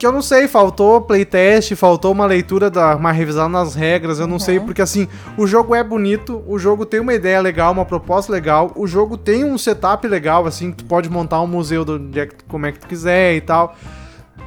que 0.00 0.06
eu 0.06 0.12
não 0.12 0.22
sei, 0.22 0.48
faltou 0.48 0.98
playtest, 1.02 1.74
faltou 1.76 2.10
uma 2.12 2.24
leitura, 2.24 2.70
da, 2.70 2.96
uma 2.96 3.12
revisão 3.12 3.50
nas 3.50 3.74
regras, 3.74 4.18
eu 4.18 4.26
não 4.26 4.38
sei, 4.38 4.58
porque 4.58 4.80
assim, 4.80 5.06
o 5.36 5.46
jogo 5.46 5.74
é 5.74 5.84
bonito, 5.84 6.42
o 6.48 6.58
jogo 6.58 6.86
tem 6.86 7.00
uma 7.00 7.12
ideia 7.12 7.38
legal, 7.38 7.70
uma 7.70 7.84
proposta 7.84 8.32
legal, 8.32 8.72
o 8.76 8.86
jogo 8.86 9.18
tem 9.18 9.44
um 9.44 9.58
setup 9.58 10.08
legal, 10.08 10.46
assim, 10.46 10.70
que 10.70 10.78
tu 10.78 10.84
pode 10.86 11.10
montar 11.10 11.42
um 11.42 11.46
museu 11.46 11.84
do, 11.84 11.98
de, 11.98 12.26
como 12.48 12.64
é 12.64 12.72
que 12.72 12.78
tu 12.78 12.86
quiser 12.86 13.34
e 13.36 13.42
tal, 13.42 13.76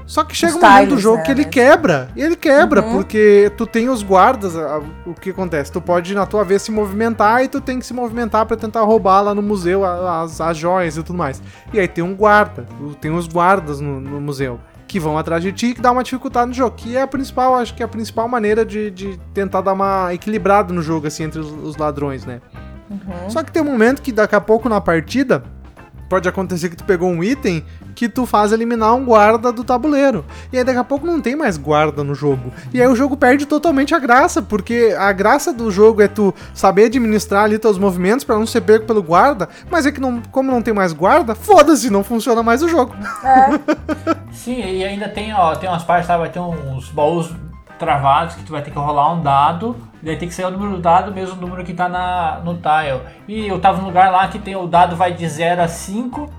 só 0.07 0.23
que 0.23 0.35
chega 0.35 0.57
um 0.57 0.59
momento 0.59 0.89
do 0.89 0.97
jogo 0.99 1.17
né, 1.17 1.23
que 1.23 1.31
ele 1.31 1.43
mas- 1.43 1.53
quebra. 1.53 2.09
E 2.15 2.21
ele 2.23 2.35
quebra, 2.35 2.81
Uhum. 2.81 2.91
porque 2.93 3.51
tu 3.55 3.67
tem 3.67 3.87
os 3.89 4.01
guardas. 4.01 4.57
a- 4.57 4.81
O 5.05 5.13
que 5.13 5.29
acontece? 5.29 5.71
Tu 5.71 5.79
pode, 5.79 6.15
na 6.15 6.25
tua 6.25 6.43
vez, 6.43 6.63
se 6.63 6.71
movimentar 6.71 7.43
e 7.43 7.47
tu 7.47 7.61
tem 7.61 7.77
que 7.79 7.85
se 7.85 7.93
movimentar 7.93 8.45
pra 8.47 8.57
tentar 8.57 8.81
roubar 8.81 9.21
lá 9.21 9.35
no 9.35 9.41
museu 9.43 9.85
a- 9.85 10.23
as, 10.23 10.41
as 10.41 10.57
joias 10.57 10.97
e 10.97 11.03
tudo 11.03 11.15
mais. 11.15 11.41
E 11.71 11.79
aí 11.79 11.87
tem 11.87 12.03
um 12.03 12.15
guarda, 12.15 12.65
tu- 12.77 12.95
tem 12.99 13.11
os 13.15 13.27
guardas 13.27 13.79
no, 13.79 14.01
no 14.01 14.19
museu. 14.19 14.59
Que 14.93 14.99
vão 14.99 15.17
atrás 15.17 15.41
de 15.41 15.51
ti 15.51 15.65
e 15.69 15.73
que 15.73 15.81
dá 15.81 15.91
uma 15.91 16.03
dificuldade 16.03 16.49
no 16.49 16.53
jogo. 16.53 16.75
Que 16.75 16.95
é 16.95 17.01
a 17.01 17.07
principal, 17.07 17.55
acho 17.55 17.73
que 17.73 17.81
é 17.81 17.85
a 17.85 17.89
principal 17.89 18.27
maneira 18.27 18.63
de, 18.63 18.91
de 18.91 19.19
tentar 19.33 19.61
dar 19.61 19.73
uma 19.73 20.13
equilibrada 20.13 20.71
no 20.71 20.83
jogo, 20.83 21.07
assim, 21.07 21.23
entre 21.23 21.39
os, 21.39 21.47
os 21.47 21.77
ladrões, 21.77 22.27
né? 22.27 22.41
Só 23.27 23.41
que 23.41 23.51
tem 23.51 23.63
um 23.63 23.65
momento 23.65 24.03
que 24.03 24.11
daqui 24.11 24.35
a 24.35 24.41
pouco 24.41 24.69
na 24.69 24.79
partida 24.79 25.43
pode 26.09 26.27
acontecer 26.27 26.69
que 26.69 26.75
tu 26.75 26.83
pegou 26.83 27.09
um 27.09 27.23
item 27.23 27.63
que 27.95 28.09
tu 28.09 28.25
faz 28.25 28.51
eliminar 28.51 28.93
um 28.95 29.05
guarda 29.05 29.51
do 29.51 29.63
tabuleiro. 29.63 30.25
E 30.51 30.57
aí 30.57 30.63
daqui 30.63 30.79
a 30.79 30.83
pouco 30.83 31.05
não 31.05 31.21
tem 31.21 31.35
mais 31.35 31.57
guarda 31.57 32.03
no 32.03 32.15
jogo. 32.15 32.51
E 32.73 32.81
aí 32.81 32.87
o 32.87 32.95
jogo 32.95 33.15
perde 33.15 33.45
totalmente 33.45 33.93
a 33.93 33.99
graça, 33.99 34.41
porque 34.41 34.95
a 34.97 35.11
graça 35.11 35.53
do 35.53 35.69
jogo 35.71 36.01
é 36.01 36.07
tu 36.07 36.33
saber 36.53 36.85
administrar 36.85 37.43
ali 37.43 37.59
teus 37.59 37.77
movimentos 37.77 38.25
pra 38.25 38.35
não 38.35 38.45
ser 38.45 38.61
pego 38.61 38.85
pelo 38.85 39.03
guarda, 39.03 39.47
mas 39.69 39.85
é 39.85 39.91
que 39.91 40.01
não, 40.01 40.21
como 40.31 40.51
não 40.51 40.61
tem 40.61 40.73
mais 40.73 40.93
guarda, 40.93 41.35
foda-se, 41.35 41.89
não 41.89 42.03
funciona 42.03 42.41
mais 42.41 42.63
o 42.63 42.67
jogo. 42.67 42.95
Sim, 44.31 44.59
e 44.59 44.83
ainda 44.83 45.07
tem, 45.07 45.33
ó, 45.33 45.55
tem 45.55 45.69
umas 45.69 45.83
partes, 45.83 46.07
sabe? 46.07 46.21
Vai 46.21 46.29
ter 46.29 46.39
uns 46.39 46.89
baús 46.89 47.29
travados 47.77 48.35
que 48.35 48.43
tu 48.43 48.51
vai 48.51 48.61
ter 48.61 48.71
que 48.71 48.77
rolar 48.77 49.13
um 49.13 49.21
dado, 49.21 49.75
daí 50.03 50.17
tem 50.17 50.27
que 50.27 50.33
sair 50.33 50.45
o 50.45 50.51
número 50.51 50.73
do 50.73 50.79
dado, 50.79 51.13
mesmo 51.13 51.39
número 51.39 51.63
que 51.63 51.73
tá 51.73 51.87
na, 51.87 52.41
no 52.43 52.55
tile. 52.55 53.01
E 53.27 53.47
eu 53.47 53.59
tava 53.59 53.81
num 53.81 53.87
lugar 53.87 54.11
lá 54.11 54.27
que 54.27 54.37
tem 54.37 54.55
o 54.55 54.67
dado 54.67 54.95
vai 54.95 55.13
de 55.13 55.27
0 55.27 55.61
a 55.61 55.67
5, 55.67 56.29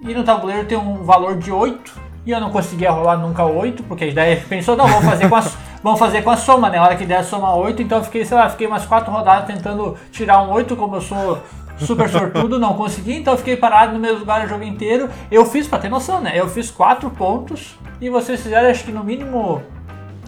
e 0.00 0.14
no 0.14 0.22
tabuleiro 0.22 0.66
tem 0.66 0.78
um 0.78 1.02
valor 1.02 1.36
de 1.36 1.50
8, 1.50 2.00
e 2.24 2.30
eu 2.30 2.40
não 2.40 2.50
conseguia 2.50 2.90
rolar 2.90 3.16
nunca 3.16 3.44
8, 3.44 3.82
porque 3.82 4.12
daí 4.12 4.36
pensou, 4.36 4.76
não, 4.76 4.86
vamos 4.86 5.04
fazer 5.04 5.28
com 5.28 5.36
a, 5.36 5.40
vamos 5.82 5.98
fazer 5.98 6.22
com 6.22 6.30
a 6.30 6.36
soma, 6.36 6.70
né? 6.70 6.78
A 6.78 6.84
hora 6.84 6.96
que 6.96 7.04
der 7.04 7.18
a 7.18 7.24
soma 7.24 7.54
8, 7.54 7.82
então 7.82 7.98
eu 7.98 8.04
fiquei, 8.04 8.24
sei 8.24 8.36
lá, 8.36 8.48
fiquei 8.48 8.66
umas 8.66 8.86
4 8.86 9.12
rodadas 9.12 9.46
tentando 9.46 9.96
tirar 10.12 10.42
um 10.42 10.50
8, 10.52 10.76
como 10.76 10.96
eu 10.96 11.00
sou 11.00 11.42
super 11.78 12.08
sortudo, 12.08 12.58
não 12.58 12.74
consegui, 12.74 13.16
então 13.16 13.34
eu 13.34 13.38
fiquei 13.38 13.56
parado 13.56 13.92
no 13.92 13.98
mesmo 13.98 14.20
lugar 14.20 14.44
o 14.44 14.48
jogo 14.48 14.62
inteiro. 14.62 15.08
Eu 15.30 15.44
fiz, 15.44 15.66
pra 15.66 15.78
ter 15.78 15.88
noção, 15.88 16.20
né? 16.20 16.32
Eu 16.34 16.48
fiz 16.48 16.70
4 16.70 17.10
pontos 17.10 17.76
e 18.00 18.08
vocês 18.08 18.40
fizeram 18.40 18.70
acho 18.70 18.84
que 18.84 18.92
no 18.92 19.02
mínimo 19.02 19.62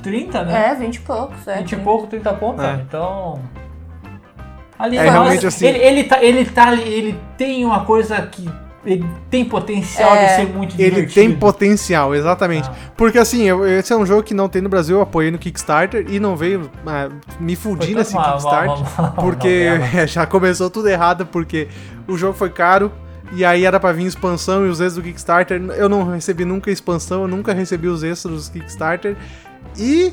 30, 0.03 0.45
né? 0.45 0.71
É, 0.71 0.75
20 0.75 0.97
e 0.97 1.01
poucos, 1.01 1.47
é. 1.49 1.59
20 1.59 1.73
e 1.73 1.77
pouco, 1.77 2.07
30 2.07 2.33
pontos, 2.35 2.65
É. 2.65 2.75
Então. 2.87 3.41
Ali, 4.79 4.97
É, 4.97 5.05
mas 5.05 5.13
realmente, 5.13 5.47
assim- 5.47 5.67
ele, 5.67 5.79
ele, 5.79 6.05
tá, 6.05 6.23
ele 6.23 6.45
tá 6.45 6.69
ali, 6.69 6.83
ele 6.83 7.19
tem 7.39 7.65
uma 7.65 7.85
coisa 7.85 8.21
que. 8.23 8.49
Ele 8.85 9.07
tem 9.31 9.45
potencial 9.45 10.13
É. 10.17 10.27
de 10.27 10.33
ser 10.35 10.49
muito 10.53 10.75
Ele 10.75 10.91
divertido. 10.91 11.15
tem 11.15 11.33
potencial, 11.37 12.13
exatamente. 12.17 12.69
Ah. 12.69 12.75
Porque 12.97 13.17
assim, 13.17 13.45
eu- 13.45 13.65
esse 13.65 13.93
é 13.93 13.97
um 13.97 14.05
jogo 14.05 14.25
que 14.25 14.35
não 14.35 14.49
tem 14.49 14.61
no 14.61 14.69
Brasil, 14.69 14.97
eu 14.97 15.03
apoiei 15.03 15.31
no 15.31 15.39
Kickstarter 15.39 16.05
e 16.09 16.19
não 16.19 16.35
veio 16.35 16.69
ah, 16.85 17.09
me 17.39 17.55
fudir 17.55 17.95
nesse 17.95 18.13
uma- 18.13 18.33
Kickstarter. 18.33 18.69
uma- 18.99 19.11
uma 19.11 19.11
Porque 19.13 19.69
já 20.09 20.27
começou 20.27 20.69
tudo 20.69 20.89
errado, 20.89 21.27
porque 21.27 21.69
o 22.09 22.19
jogo 22.19 22.33
foi 22.37 22.51
caro. 22.51 22.91
E 23.35 23.45
aí 23.45 23.65
era 23.65 23.79
pra 23.79 23.93
vir 23.93 24.05
expansão 24.05 24.67
e 24.67 24.69
os 24.69 24.81
extras 24.81 24.97
do 24.97 25.03
Kickstarter. 25.03 25.63
Eu 25.77 25.89
não 25.89 26.11
recebi 26.11 26.45
nunca 26.45 26.69
expansão, 26.69 27.23
eu 27.23 27.29
nunca 27.29 27.53
recebi 27.55 27.87
os 27.87 28.03
extras 28.03 28.49
do 28.49 28.53
Kickstarter. 28.53 29.17
E, 29.79 30.13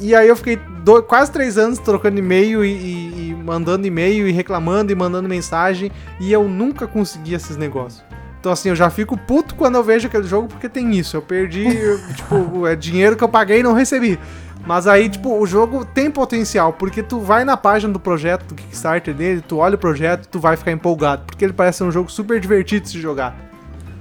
e 0.00 0.14
aí 0.14 0.28
eu 0.28 0.36
fiquei 0.36 0.56
do- 0.84 1.02
quase 1.02 1.30
três 1.30 1.58
anos 1.58 1.78
trocando 1.78 2.18
e-mail 2.18 2.64
e, 2.64 2.70
e- 2.72 3.30
e 3.30 3.34
mandando 3.34 3.86
e-mail 3.86 4.28
e 4.28 4.32
reclamando 4.32 4.92
e 4.92 4.94
mandando 4.94 5.28
mensagem. 5.28 5.90
E 6.20 6.32
eu 6.32 6.48
nunca 6.48 6.86
consegui 6.86 7.34
esses 7.34 7.56
negócios. 7.56 8.02
Então 8.38 8.50
assim, 8.52 8.70
eu 8.70 8.76
já 8.76 8.88
fico 8.88 9.16
puto 9.18 9.54
quando 9.54 9.74
eu 9.74 9.82
vejo 9.84 10.06
aquele 10.08 10.24
jogo 10.26 10.48
porque 10.48 10.68
tem 10.68 10.92
isso. 10.92 11.16
Eu 11.16 11.22
perdi, 11.22 11.66
eu, 11.76 11.98
tipo, 12.14 12.66
é 12.66 12.74
dinheiro 12.74 13.16
que 13.16 13.24
eu 13.24 13.28
paguei 13.28 13.60
e 13.60 13.62
não 13.62 13.72
recebi. 13.74 14.18
Mas 14.66 14.86
aí, 14.86 15.08
tipo, 15.08 15.38
o 15.38 15.46
jogo 15.46 15.86
tem 15.86 16.10
potencial, 16.10 16.74
porque 16.74 17.02
tu 17.02 17.18
vai 17.18 17.44
na 17.46 17.56
página 17.56 17.90
do 17.94 17.98
projeto, 17.98 18.44
do 18.44 18.54
Kickstarter 18.54 19.14
dele, 19.14 19.42
tu 19.46 19.56
olha 19.56 19.74
o 19.74 19.78
projeto, 19.78 20.26
tu 20.28 20.38
vai 20.38 20.54
ficar 20.54 20.70
empolgado, 20.70 21.22
porque 21.24 21.42
ele 21.42 21.54
parece 21.54 21.78
ser 21.78 21.84
um 21.84 21.90
jogo 21.90 22.10
super 22.12 22.38
divertido 22.38 22.82
de 22.82 22.90
se 22.90 23.00
jogar. 23.00 23.34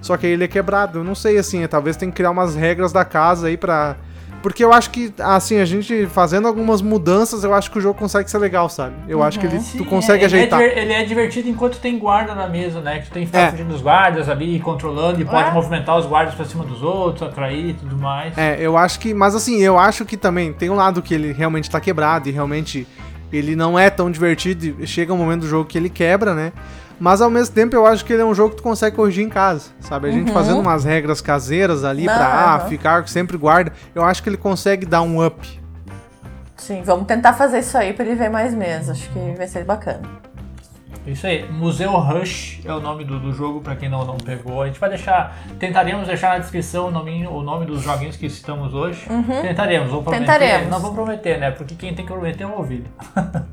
Só 0.01 0.17
que 0.17 0.25
aí 0.25 0.33
ele 0.33 0.43
é 0.43 0.47
quebrado, 0.49 0.99
eu 0.99 1.03
não 1.03 1.15
sei, 1.15 1.37
assim, 1.37 1.65
talvez 1.65 1.95
tem 1.95 2.09
que 2.09 2.17
criar 2.17 2.31
umas 2.31 2.55
regras 2.55 2.91
da 2.91 3.05
casa 3.05 3.47
aí 3.47 3.55
pra... 3.55 3.95
Porque 4.41 4.63
eu 4.63 4.71
acho 4.71 4.89
que, 4.89 5.13
assim, 5.19 5.59
a 5.59 5.65
gente 5.65 6.05
fazendo 6.07 6.47
algumas 6.47 6.81
mudanças, 6.81 7.43
eu 7.43 7.53
acho 7.53 7.69
que 7.69 7.77
o 7.77 7.81
jogo 7.81 7.99
consegue 7.99 8.31
ser 8.31 8.37
legal, 8.37 8.69
sabe? 8.69 8.95
Eu 9.07 9.21
acho 9.21 9.37
que 9.39 9.45
ele, 9.45 9.59
Sim, 9.59 9.79
tu 9.79 9.85
consegue 9.85 10.23
ele 10.23 10.25
ajeitar. 10.33 10.61
É, 10.61 10.79
ele 10.81 10.93
é 10.93 11.03
divertido 11.03 11.49
enquanto 11.49 11.77
tem 11.79 11.99
guarda 11.99 12.33
na 12.33 12.47
mesa, 12.47 12.79
né? 12.79 12.99
Que 12.99 13.07
tu 13.07 13.11
tem 13.11 13.23
que 13.23 13.27
ficar 13.27 13.39
É. 13.47 13.51
fugindo 13.51 13.67
dos 13.69 13.81
guardas 13.81 14.29
ali, 14.29 14.57
controlando, 14.59 15.21
e 15.21 15.25
pode 15.25 15.49
É. 15.49 15.51
movimentar 15.51 15.97
os 15.97 16.05
guardas 16.05 16.35
pra 16.35 16.45
cima 16.45 16.63
dos 16.63 16.81
outros, 16.81 17.27
atrair 17.27 17.71
e 17.71 17.73
tudo 17.73 17.97
mais. 17.97 18.37
É, 18.37 18.57
eu 18.61 18.77
acho 18.77 18.97
que. 18.99 19.13
Mas 19.13 19.35
assim, 19.35 19.59
eu 19.61 19.77
acho 19.77 20.05
que 20.05 20.15
também 20.15 20.53
tem 20.53 20.69
um 20.69 20.75
lado 20.75 21.01
que 21.01 21.13
ele 21.13 21.33
realmente 21.33 21.69
tá 21.69 21.81
quebrado 21.81 22.29
e 22.29 22.31
realmente 22.31 22.87
ele 23.33 23.55
não 23.57 23.77
é 23.77 23.89
tão 23.89 24.09
divertido. 24.09 24.77
e 24.81 24.87
Chega 24.87 25.13
um 25.13 25.17
momento 25.17 25.41
do 25.41 25.47
jogo 25.47 25.65
que 25.65 25.77
ele 25.77 25.89
quebra, 25.89 26.33
né? 26.33 26.53
Mas 26.99 27.21
ao 27.21 27.29
mesmo 27.29 27.55
tempo 27.55 27.75
eu 27.75 27.85
acho 27.85 28.03
que 28.03 28.11
ele 28.11 28.21
é 28.21 28.25
um 28.25 28.35
jogo 28.35 28.51
que 28.51 28.57
tu 28.57 28.63
consegue 28.63 28.95
corrigir 28.95 29.25
em 29.25 29.29
casa, 29.29 29.69
sabe? 29.79 30.09
A 30.09 30.11
gente 30.11 30.31
fazendo 30.31 30.59
umas 30.59 30.83
regras 30.83 31.21
caseiras 31.21 31.83
ali 31.83 32.05
pra 32.05 32.55
ah, 32.55 32.59
ficar 32.61 33.07
sempre 33.07 33.37
guarda, 33.37 33.71
eu 33.95 34.03
acho 34.03 34.21
que 34.21 34.29
ele 34.29 34.37
consegue 34.37 34.85
dar 34.85 35.01
um 35.01 35.25
up. 35.25 35.59
Sim, 36.57 36.83
vamos 36.83 37.07
tentar 37.07 37.33
fazer 37.33 37.59
isso 37.59 37.77
aí 37.77 37.93
pra 37.93 38.05
ele 38.05 38.15
ver 38.15 38.29
mais 38.29 38.53
meses. 38.53 38.89
Acho 38.89 39.09
que 39.09 39.33
vai 39.37 39.47
ser 39.47 39.63
bacana. 39.63 40.01
Isso 41.07 41.25
aí, 41.25 41.49
Museu 41.49 41.91
Rush 41.91 42.59
é 42.63 42.71
o 42.71 42.79
nome 42.79 43.03
do, 43.03 43.19
do 43.19 43.33
jogo, 43.33 43.61
pra 43.61 43.75
quem 43.75 43.89
não, 43.89 44.05
não 44.05 44.17
pegou. 44.17 44.61
A 44.61 44.67
gente 44.67 44.79
vai 44.79 44.89
deixar, 44.89 45.35
tentaremos 45.57 46.05
deixar 46.05 46.29
na 46.29 46.39
descrição 46.39 46.87
o 46.87 46.91
nome, 46.91 47.25
o 47.25 47.41
nome 47.41 47.65
dos 47.65 47.81
joguinhos 47.81 48.15
que 48.15 48.29
citamos 48.29 48.73
hoje. 48.73 49.07
Tentaremos, 49.41 49.89
vou 49.89 50.03
prometer. 50.03 50.25
Tentaremos. 50.25 50.69
Não 50.69 50.79
vou 50.79 50.93
prometer, 50.93 51.39
né? 51.39 51.51
Porque 51.51 51.73
quem 51.73 51.95
tem 51.95 52.05
que 52.05 52.11
prometer 52.11 52.43
é 52.43 52.47
o 52.47 52.57
ouvido. 52.57 52.89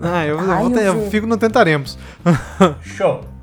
Ah, 0.03 0.27
eu, 0.27 0.39
eu 0.39 0.53
Ai, 0.53 0.63
vou 0.65 0.77
eu 0.77 0.95
eu 0.99 1.11
fico 1.11 1.27
no 1.27 1.39
tentaremos. 1.39 1.99
Show! 2.83 3.36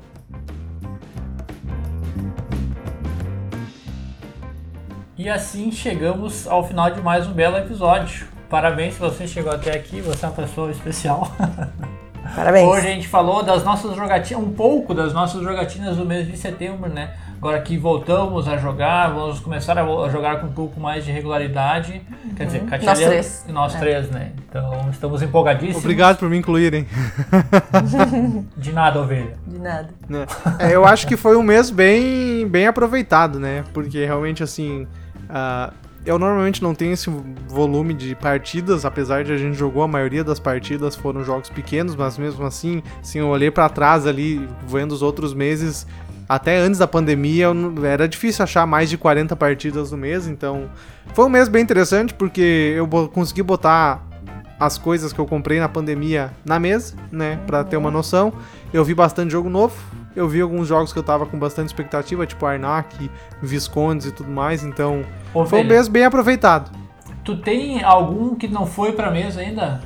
E 5.24 5.28
assim 5.30 5.72
chegamos 5.72 6.46
ao 6.46 6.68
final 6.68 6.90
de 6.90 7.00
mais 7.00 7.26
um 7.26 7.32
belo 7.32 7.56
episódio. 7.56 8.26
Parabéns 8.50 8.92
se 8.92 9.00
você 9.00 9.26
chegou 9.26 9.50
até 9.50 9.74
aqui, 9.74 10.02
você 10.02 10.22
é 10.22 10.28
uma 10.28 10.34
pessoa 10.34 10.70
especial. 10.70 11.32
Parabéns. 12.36 12.68
Hoje 12.68 12.86
a 12.86 12.90
gente 12.90 13.08
falou 13.08 13.42
das 13.42 13.64
nossas 13.64 13.96
jogatinas, 13.96 14.44
um 14.44 14.52
pouco 14.52 14.92
das 14.92 15.14
nossas 15.14 15.40
jogatinas 15.42 15.96
do 15.96 16.04
mês 16.04 16.26
de 16.26 16.36
setembro, 16.36 16.90
né? 16.90 17.14
Agora 17.38 17.58
que 17.62 17.78
voltamos 17.78 18.46
a 18.46 18.58
jogar, 18.58 19.14
vamos 19.14 19.40
começar 19.40 19.78
a 19.78 20.08
jogar 20.10 20.40
com 20.40 20.48
um 20.48 20.52
pouco 20.52 20.78
mais 20.78 21.06
de 21.06 21.10
regularidade. 21.10 22.02
Quer 22.36 22.44
dizer, 22.44 22.64
Katia 22.66 22.86
Nós 22.90 22.98
três. 23.00 23.44
e 23.48 23.52
Nós 23.52 23.74
É. 23.74 23.78
três, 23.78 24.10
né? 24.10 24.32
Então 24.46 24.90
estamos 24.90 25.22
empolgadíssimos. 25.22 25.82
Obrigado 25.82 26.18
por 26.18 26.28
me 26.28 26.36
incluírem. 26.36 26.86
De 28.58 28.72
nada, 28.72 29.00
ovelha. 29.00 29.38
De 29.46 29.58
nada. 29.58 29.88
né? 30.06 30.26
É, 30.58 30.74
eu 30.74 30.84
acho 30.84 31.06
que 31.06 31.16
foi 31.16 31.34
um 31.34 31.42
mês 31.42 31.70
bem, 31.70 32.46
bem 32.46 32.66
aproveitado, 32.66 33.40
né? 33.40 33.64
Porque 33.72 34.04
realmente, 34.04 34.42
assim, 34.42 34.86
ah, 35.34 35.72
eu 36.06 36.16
normalmente 36.16 36.62
não 36.62 36.74
tenho 36.74 36.92
esse 36.92 37.10
volume 37.48 37.92
de 37.92 38.14
partidas, 38.14 38.84
apesar 38.84 39.24
de 39.24 39.32
a 39.32 39.36
gente 39.36 39.56
jogou 39.56 39.82
a 39.82 39.88
maioria 39.88 40.22
das 40.22 40.38
partidas 40.38 40.94
foram 40.94 41.24
jogos 41.24 41.50
pequenos, 41.50 41.96
mas 41.96 42.16
mesmo 42.16 42.44
assim, 42.44 42.82
assim 43.00 43.18
eu 43.18 43.26
olhei 43.26 43.50
pra 43.50 43.68
trás 43.68 44.06
ali, 44.06 44.48
vendo 44.68 44.92
os 44.92 45.02
outros 45.02 45.34
meses, 45.34 45.86
até 46.28 46.58
antes 46.58 46.78
da 46.78 46.86
pandemia 46.86 47.48
era 47.82 48.06
difícil 48.06 48.44
achar 48.44 48.64
mais 48.64 48.88
de 48.88 48.96
40 48.96 49.34
partidas 49.34 49.90
no 49.90 49.98
mês, 49.98 50.28
então 50.28 50.70
foi 51.14 51.24
um 51.24 51.30
mês 51.30 51.48
bem 51.48 51.62
interessante 51.62 52.14
porque 52.14 52.74
eu 52.76 52.86
consegui 53.08 53.42
botar 53.42 54.06
as 54.64 54.78
coisas 54.78 55.12
que 55.12 55.18
eu 55.18 55.26
comprei 55.26 55.60
na 55.60 55.68
pandemia 55.68 56.30
na 56.44 56.58
mesa, 56.58 56.94
né, 57.12 57.38
Pra 57.46 57.62
ter 57.64 57.76
uma 57.76 57.90
noção. 57.90 58.32
Eu 58.72 58.84
vi 58.84 58.94
bastante 58.94 59.30
jogo 59.30 59.48
novo, 59.48 59.74
eu 60.16 60.28
vi 60.28 60.40
alguns 60.40 60.66
jogos 60.68 60.92
que 60.92 60.98
eu 60.98 61.02
tava 61.02 61.26
com 61.26 61.38
bastante 61.38 61.66
expectativa, 61.68 62.26
tipo 62.26 62.44
Arnak, 62.46 63.10
Viscondes 63.42 64.06
e 64.06 64.12
tudo 64.12 64.30
mais, 64.30 64.64
então 64.64 65.02
Ô, 65.32 65.44
foi 65.44 65.60
um 65.60 65.64
mês 65.64 65.86
bem 65.88 66.04
aproveitado. 66.04 66.70
Tu 67.24 67.36
tem 67.38 67.82
algum 67.82 68.34
que 68.34 68.48
não 68.48 68.66
foi 68.66 68.92
pra 68.92 69.10
mesa 69.10 69.40
ainda? 69.40 69.80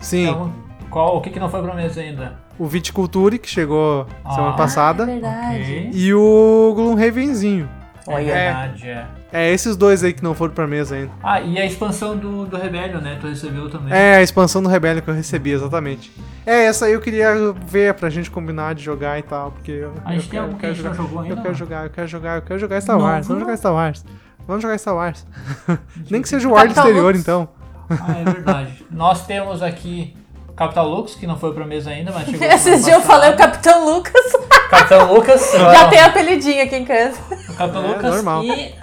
Sim, 0.00 0.28
Então, 0.28 0.52
qual, 0.90 1.16
o 1.16 1.20
que, 1.20 1.30
que 1.30 1.40
não 1.40 1.48
foi 1.48 1.62
pra 1.62 1.74
mesa 1.74 2.00
ainda? 2.00 2.34
o 2.58 2.66
Viticulture, 2.66 3.38
que 3.38 3.48
chegou 3.50 4.06
semana 4.32 4.50
Ah. 4.50 4.56
passada, 4.56 5.02
É 5.02 5.06
verdade. 5.06 5.60
Ok. 5.60 5.90
e 5.92 6.14
o 6.14 6.72
Gloomhavenzinho. 6.74 7.68
É 8.08 8.14
Olha. 8.14 8.24
verdade, 8.34 8.88
é. 8.88 9.06
É 9.32 9.50
esses 9.52 9.76
dois 9.76 10.04
aí 10.04 10.12
que 10.12 10.22
não 10.22 10.34
foram 10.34 10.54
pra 10.54 10.66
mesa 10.66 10.94
ainda. 10.94 11.10
Ah, 11.22 11.40
e 11.40 11.58
a 11.58 11.66
expansão 11.66 12.16
do, 12.16 12.46
do 12.46 12.56
Rebellion, 12.56 13.00
né? 13.00 13.18
Tu 13.20 13.26
recebeu 13.26 13.68
também. 13.68 13.92
É, 13.92 14.16
a 14.16 14.22
expansão 14.22 14.62
do 14.62 14.68
Rebellion 14.68 15.02
que 15.02 15.10
eu 15.10 15.14
recebi, 15.14 15.50
exatamente. 15.50 16.12
É, 16.46 16.64
essa 16.66 16.86
aí 16.86 16.92
eu 16.92 17.00
queria 17.00 17.34
ver 17.66 17.94
pra 17.94 18.08
gente 18.08 18.30
combinar 18.30 18.74
de 18.74 18.82
jogar 18.84 19.18
e 19.18 19.22
tal, 19.22 19.50
porque 19.50 19.72
eu, 19.72 19.92
A 20.04 20.12
gente 20.12 20.24
eu 20.26 20.30
tem 20.30 20.38
algum 20.38 20.54
que 20.56 20.64
a 20.66 20.72
gente 20.72 20.82
não 20.84 20.94
jogou 20.94 21.20
ainda? 21.20 21.34
Eu 21.34 21.42
quero 21.42 21.54
jogar, 21.54 21.84
eu 21.84 21.90
quero 21.90 22.06
jogar, 22.06 22.36
eu 22.36 22.42
quero 22.42 22.58
jogar 22.60 22.80
Star 22.80 22.96
Não, 22.98 23.04
Wars, 23.04 23.26
vamos 23.26 23.42
jogar 23.42 23.56
Star 23.56 23.72
Wars. 23.74 24.04
Vamos 24.46 24.62
jogar 24.62 24.78
Star 24.78 24.94
Wars. 24.94 25.26
Nem 26.08 26.22
que 26.22 26.28
seja 26.28 26.46
o 26.48 26.52
War 26.52 26.66
exterior, 26.66 27.06
Lux. 27.12 27.18
então. 27.20 27.48
Ah, 27.90 28.18
é 28.20 28.24
verdade. 28.24 28.86
Nós 28.90 29.26
temos 29.26 29.60
aqui 29.62 30.16
Capital 30.56 30.88
Lux, 30.88 31.14
que 31.16 31.26
não 31.26 31.36
foi 31.36 31.52
pra 31.52 31.66
mesa 31.66 31.90
ainda, 31.90 32.12
mas 32.12 32.26
chegou 32.28 32.46
Esses 32.48 32.84
dias 32.84 32.96
eu 32.96 33.02
falei 33.02 33.30
o. 33.32 33.36
Capitão 33.36 33.84
Lucas. 33.84 34.32
Capitão 34.70 35.12
Lucas. 35.12 35.52
Já 35.52 35.88
tem 35.88 36.00
apelidinho 36.00 36.62
aqui 36.62 36.76
em 36.76 36.84
casa. 36.84 37.18
o 37.48 37.54
Capitão 37.54 37.84
É, 37.84 37.88
Lucas. 37.88 38.14
normal. 38.14 38.42
E 38.44 38.74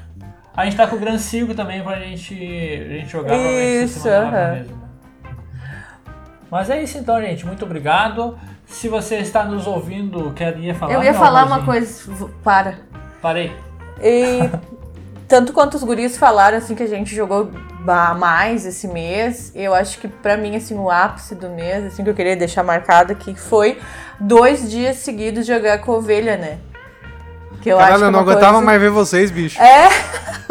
a 0.55 0.65
gente 0.65 0.77
tá 0.77 0.87
com 0.87 0.95
o 0.95 0.99
Gran 0.99 1.17
Circo 1.17 1.55
também 1.55 1.83
pra 1.83 1.99
gente, 1.99 2.33
a 2.33 2.93
gente 2.93 3.09
jogar 3.09 3.29
provavelmente 3.29 3.83
Isso, 3.85 4.07
aham. 4.07 4.31
mesa. 4.31 4.41
né? 4.41 4.65
Mas 6.51 6.69
é 6.69 6.83
isso 6.83 6.99
então, 6.99 7.19
gente. 7.19 7.45
Muito 7.47 7.65
obrigado. 7.65 8.37
Se 8.67 8.87
você 8.87 9.15
está 9.15 9.43
nos 9.43 9.65
ouvindo, 9.65 10.31
queria 10.33 10.75
falar. 10.75 10.93
Eu 10.93 11.03
ia 11.03 11.13
falar 11.13 11.45
uma 11.45 11.65
coisa. 11.65 12.11
Para. 12.43 12.75
Parei. 13.19 13.51
E 13.99 14.49
tanto 15.27 15.51
quanto 15.51 15.73
os 15.73 15.83
guris 15.83 16.15
falaram, 16.15 16.59
assim, 16.59 16.75
que 16.75 16.83
a 16.83 16.87
gente 16.87 17.15
jogou 17.15 17.49
mais 17.83 18.67
esse 18.67 18.87
mês, 18.87 19.51
eu 19.55 19.73
acho 19.73 19.97
que 19.97 20.07
pra 20.07 20.37
mim, 20.37 20.55
assim, 20.55 20.75
o 20.75 20.91
ápice 20.91 21.33
do 21.33 21.49
mês, 21.49 21.85
assim, 21.85 22.03
que 22.03 22.09
eu 22.11 22.13
queria 22.13 22.35
deixar 22.35 22.61
marcado 22.61 23.11
aqui, 23.11 23.33
foi 23.33 23.79
dois 24.19 24.69
dias 24.69 24.97
seguidos 24.97 25.47
de 25.47 25.53
jogar 25.53 25.79
com 25.79 25.93
ovelha, 25.93 26.37
né? 26.37 26.59
Que 27.63 27.69
eu 27.69 27.77
acho 27.79 27.85
Caralho, 27.85 27.99
que 27.99 28.03
é 28.03 28.07
eu 28.07 28.11
não 28.11 28.19
uma 28.19 28.31
aguentava 28.31 28.51
coisa- 28.53 28.65
mais 28.65 28.81
ver 28.81 28.89
vocês, 28.89 29.31
bicho. 29.31 29.61
É. 29.61 29.87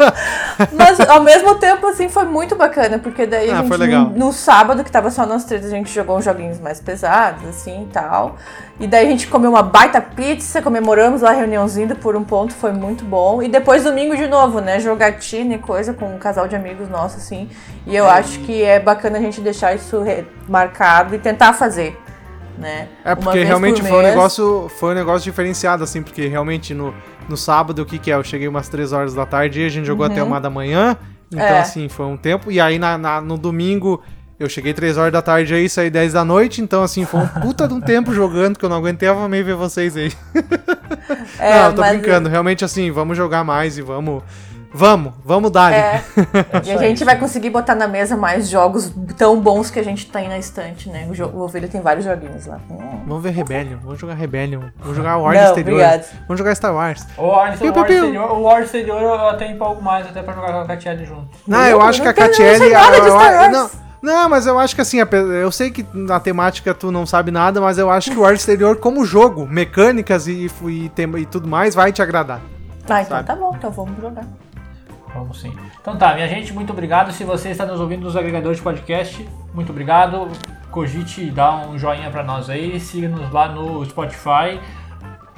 Mas 0.73 0.99
ao 0.99 1.21
mesmo 1.21 1.55
tempo, 1.55 1.85
assim, 1.87 2.09
foi 2.09 2.23
muito 2.25 2.55
bacana, 2.55 2.97
porque 2.97 3.27
daí 3.27 3.51
Ah, 3.51 3.59
a 3.59 3.63
gente. 3.63 3.87
No, 3.87 4.09
no 4.27 4.33
sábado, 4.33 4.83
que 4.83 4.91
tava 4.91 5.11
só 5.11 5.23
nós 5.25 5.45
três, 5.45 5.63
a 5.63 5.69
gente 5.69 5.93
jogou 5.93 6.17
uns 6.17 6.25
joguinhos 6.25 6.59
mais 6.59 6.79
pesados, 6.79 7.47
assim 7.47 7.83
e 7.83 7.93
tal. 7.93 8.35
E 8.79 8.87
daí 8.87 9.05
a 9.05 9.09
gente 9.09 9.27
comeu 9.27 9.51
uma 9.51 9.61
baita 9.61 10.01
pizza, 10.01 10.59
comemoramos 10.59 11.21
lá 11.21 11.29
a 11.29 11.33
reuniãozinha 11.33 11.93
por 11.95 12.15
um 12.15 12.23
ponto, 12.23 12.53
foi 12.53 12.71
muito 12.71 13.05
bom. 13.05 13.43
E 13.43 13.47
depois 13.47 13.83
domingo 13.83 14.17
de 14.17 14.27
novo, 14.27 14.59
né? 14.59 14.79
Jogatina 14.79 15.53
e 15.53 15.59
coisa 15.59 15.93
com 15.93 16.07
um 16.15 16.17
casal 16.17 16.47
de 16.47 16.55
amigos 16.55 16.89
nossos, 16.89 17.21
assim. 17.23 17.47
E 17.85 17.95
eu 17.95 18.09
acho 18.09 18.39
que 18.39 18.63
é 18.63 18.79
bacana 18.79 19.19
a 19.19 19.21
gente 19.21 19.39
deixar 19.39 19.75
isso 19.75 20.03
marcado 20.49 21.13
e 21.13 21.19
tentar 21.19 21.53
fazer. 21.53 21.95
Né? 22.57 22.87
É 23.03 23.15
porque 23.15 23.43
realmente 23.43 23.81
por 23.81 23.89
foi 23.89 23.97
um 23.99 24.01
negócio, 24.03 24.71
foi 24.79 24.91
um 24.91 24.95
negócio 24.95 25.23
diferenciado, 25.23 25.83
assim, 25.83 26.03
porque 26.03 26.27
realmente 26.27 26.73
no, 26.73 26.93
no 27.27 27.35
sábado, 27.35 27.81
o 27.81 27.85
que 27.85 27.97
que 27.97 28.11
é? 28.11 28.15
Eu 28.15 28.23
cheguei 28.23 28.47
umas 28.47 28.69
3 28.69 28.93
horas 28.93 29.13
da 29.13 29.25
tarde 29.25 29.61
e 29.61 29.65
a 29.65 29.69
gente 29.69 29.85
jogou 29.85 30.05
até 30.05 30.21
uma 30.21 30.39
da 30.39 30.49
manhã. 30.49 30.95
Então, 31.31 31.43
Uhum. 31.47 31.51
É. 31.53 31.59
assim, 31.59 31.89
foi 31.89 32.05
um 32.05 32.15
tempo. 32.15 32.51
E 32.51 32.59
aí 32.61 32.77
na, 32.77 32.95
na- 32.97 33.19
no 33.21 33.37
domingo 33.39 34.01
eu 34.39 34.47
cheguei 34.47 34.71
3 34.73 34.97
horas 34.97 35.11
da 35.11 35.21
tarde 35.21 35.51
aí, 35.53 35.67
saí 35.67 35.89
10 35.89 36.13
da 36.13 36.23
noite. 36.23 36.61
Então, 36.61 36.83
assim, 36.83 37.05
foi 37.05 37.21
um 37.21 37.27
puta 37.41 37.67
de 37.67 37.73
um 37.73 37.81
tempo 37.81 38.13
jogando 38.13 38.59
que 38.59 38.63
eu 38.63 38.69
não 38.69 38.77
aguentava 38.77 39.27
meio 39.27 39.43
ver 39.43 39.55
vocês 39.55 39.97
aí. 39.97 40.11
É, 41.39 41.59
não, 41.59 41.65
eu 41.69 41.73
tô 41.75 41.81
brincando. 41.83 42.29
Realmente, 42.29 42.63
assim, 42.63 42.91
vamos 42.91 43.17
jogar 43.17 43.43
mais 43.43 43.77
e 43.77 43.81
vamos. 43.81 44.21
Vamos, 44.73 45.13
vamos 45.23 45.51
dar. 45.51 45.71
É, 45.73 46.01
e 46.65 46.71
a 46.71 46.77
gente 46.77 46.97
isso. 46.97 47.05
vai 47.05 47.17
conseguir 47.17 47.49
botar 47.49 47.75
na 47.75 47.87
mesa 47.87 48.15
mais 48.17 48.49
jogos 48.49 48.91
tão 49.17 49.39
bons 49.39 49.69
que 49.69 49.79
a 49.79 49.83
gente 49.83 50.09
tem 50.09 50.27
na 50.27 50.37
estante, 50.37 50.89
né? 50.89 51.07
O, 51.07 51.37
o 51.37 51.41
Ovelha 51.43 51.67
tem 51.67 51.79
vários 51.81 52.05
joguinhos 52.05 52.45
lá. 52.45 52.59
Hum. 52.69 53.03
Vamos 53.07 53.23
ver 53.23 53.31
Rebellion, 53.31 53.77
vamos 53.83 53.99
jogar 53.99 54.13
Rebellion, 54.15 54.61
vamos 54.79 54.97
jogar 54.97 55.17
War 55.17 55.35
Não, 55.35 55.43
Exterior, 55.43 55.79
obrigado. 55.79 56.05
vamos 56.27 56.37
jogar 56.39 56.55
Star 56.55 56.73
Wars. 56.73 57.05
O 57.17 57.27
War, 57.27 57.57
Piu, 57.57 57.71
exterior, 57.71 58.31
o 58.31 58.41
War 58.41 58.61
exterior 58.63 59.01
eu 59.01 59.29
até 59.29 59.51
empolgo 59.51 59.81
mais, 59.81 60.07
até 60.07 60.23
pra 60.23 60.33
jogar 60.33 60.53
com 60.53 60.59
a 60.59 60.65
Catiele 60.65 61.05
junto. 61.05 61.27
Não, 61.47 61.63
eu 61.65 61.69
Eu 61.71 61.81
acho 61.81 62.01
que 62.01 62.07
a 62.07 62.13
não 62.13 62.19
eu 62.19 62.23
não 62.23 63.19
Catiele. 63.19 63.51
Não, 63.51 63.69
não, 64.01 64.29
mas 64.29 64.47
eu 64.47 64.57
acho 64.59 64.75
que 64.75 64.81
assim, 64.81 64.97
eu 65.41 65.51
sei 65.51 65.71
que 65.71 65.85
na 65.93 66.19
temática 66.19 66.73
tu 66.73 66.91
não 66.91 67.05
sabe 67.05 67.31
nada, 67.31 67.61
mas 67.61 67.77
eu 67.77 67.89
acho 67.89 68.11
que 68.11 68.17
o 68.17 68.21
War 68.21 68.33
Exterior, 68.33 68.75
como 68.77 69.05
jogo, 69.05 69.45
mecânicas 69.45 70.27
e, 70.27 70.49
e, 70.67 70.89
tema- 70.89 71.19
e 71.19 71.25
tudo 71.25 71.47
mais, 71.47 71.73
vai 71.75 71.91
te 71.91 72.01
agradar. 72.01 72.41
Ah, 72.89 73.01
então 73.01 73.15
Sabe? 73.17 73.27
tá 73.27 73.35
bom, 73.35 73.53
então 73.55 73.71
vamos 73.71 74.01
jogar. 74.01 74.25
Vamos 75.13 75.39
sim. 75.41 75.53
Então 75.81 75.95
tá, 75.95 76.13
minha 76.15 76.27
gente, 76.27 76.51
muito 76.53 76.71
obrigado. 76.73 77.11
Se 77.11 77.23
você 77.23 77.49
está 77.49 77.65
nos 77.65 77.79
ouvindo 77.79 78.01
nos 78.03 78.15
agregadores 78.17 78.57
de 78.57 78.63
podcast, 78.63 79.27
muito 79.53 79.69
obrigado. 79.71 80.27
Cogite 80.71 81.29
dá 81.29 81.55
um 81.67 81.77
joinha 81.77 82.09
pra 82.09 82.23
nós 82.23 82.49
aí, 82.49 82.79
siga-nos 82.79 83.31
lá 83.31 83.47
no 83.47 83.85
Spotify. 83.85 84.59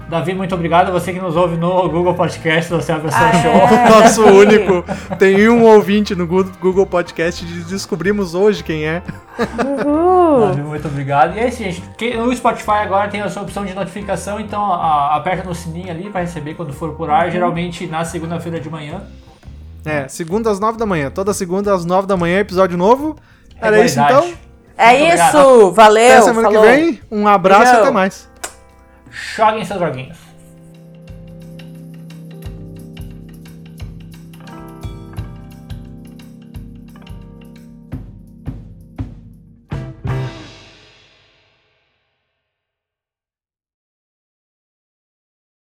Davi, 0.08 0.36
muito 0.36 0.54
obrigado. 0.54 0.92
Você 0.92 1.12
que 1.12 1.20
nos 1.20 1.36
ouve 1.36 1.58
no 1.58 1.90
Google 1.90 2.14
Podcast, 2.14 2.72
você 2.72 2.92
é 2.92 2.96
uma 2.96 3.02
pessoa 3.02 3.26
Ah, 3.28 3.34
show. 3.42 3.52
é. 3.52 3.90
Nosso 3.90 4.24
único. 4.24 4.86
Tem 5.18 5.50
um 5.50 5.64
ouvinte 5.64 6.14
no 6.16 6.28
Google 6.28 6.86
Podcast 6.86 7.44
e 7.44 7.48
descobrimos 7.64 8.36
hoje 8.36 8.64
quem 8.64 8.86
é. 8.86 9.02
Davi, 9.38 10.62
muito 10.62 10.88
obrigado. 10.88 11.36
E 11.36 11.40
é 11.40 11.48
isso, 11.48 11.58
gente. 11.64 11.82
No 12.18 12.34
Spotify 12.36 12.72
agora 12.84 13.08
tem 13.10 13.22
essa 13.22 13.42
opção 13.42 13.66
de 13.66 13.74
notificação, 13.74 14.40
então 14.40 14.64
a- 14.72 15.16
aperta 15.16 15.44
no 15.48 15.56
sininho 15.56 15.90
ali 15.90 16.10
para 16.10 16.22
receber 16.22 16.54
quando 16.54 16.72
for 16.72 16.92
por 16.94 17.10
ar, 17.10 17.32
geralmente 17.32 17.88
na 17.88 18.06
segunda-feira 18.06 18.60
de 18.60 18.70
manhã. 18.70 19.02
É, 19.86 20.08
segunda 20.08 20.50
às 20.52 20.60
nove 20.60 20.78
da 20.78 20.86
manhã. 20.86 21.12
Toda 21.12 21.34
segunda 21.34 21.74
às 21.74 21.86
nove 21.86 22.08
da 22.08 22.18
manhã, 22.18 22.40
episódio 22.40 22.78
novo. 22.78 23.16
Era 23.60 23.84
isso 23.86 24.00
então. 24.00 24.34
É 24.78 24.90
Muito 24.90 25.16
isso, 25.16 25.38
obrigado. 25.38 25.72
valeu, 25.72 26.12
Até 26.14 26.22
semana 26.22 26.48
falou. 26.52 26.64
que 26.64 26.70
vem. 26.70 27.02
Um 27.12 27.28
abraço 27.28 27.74
e 27.74 27.78
até 27.78 27.92
mais. 27.92 28.30
Joguem 29.36 29.64
seus 29.64 29.80
joguinhos. 29.80 30.18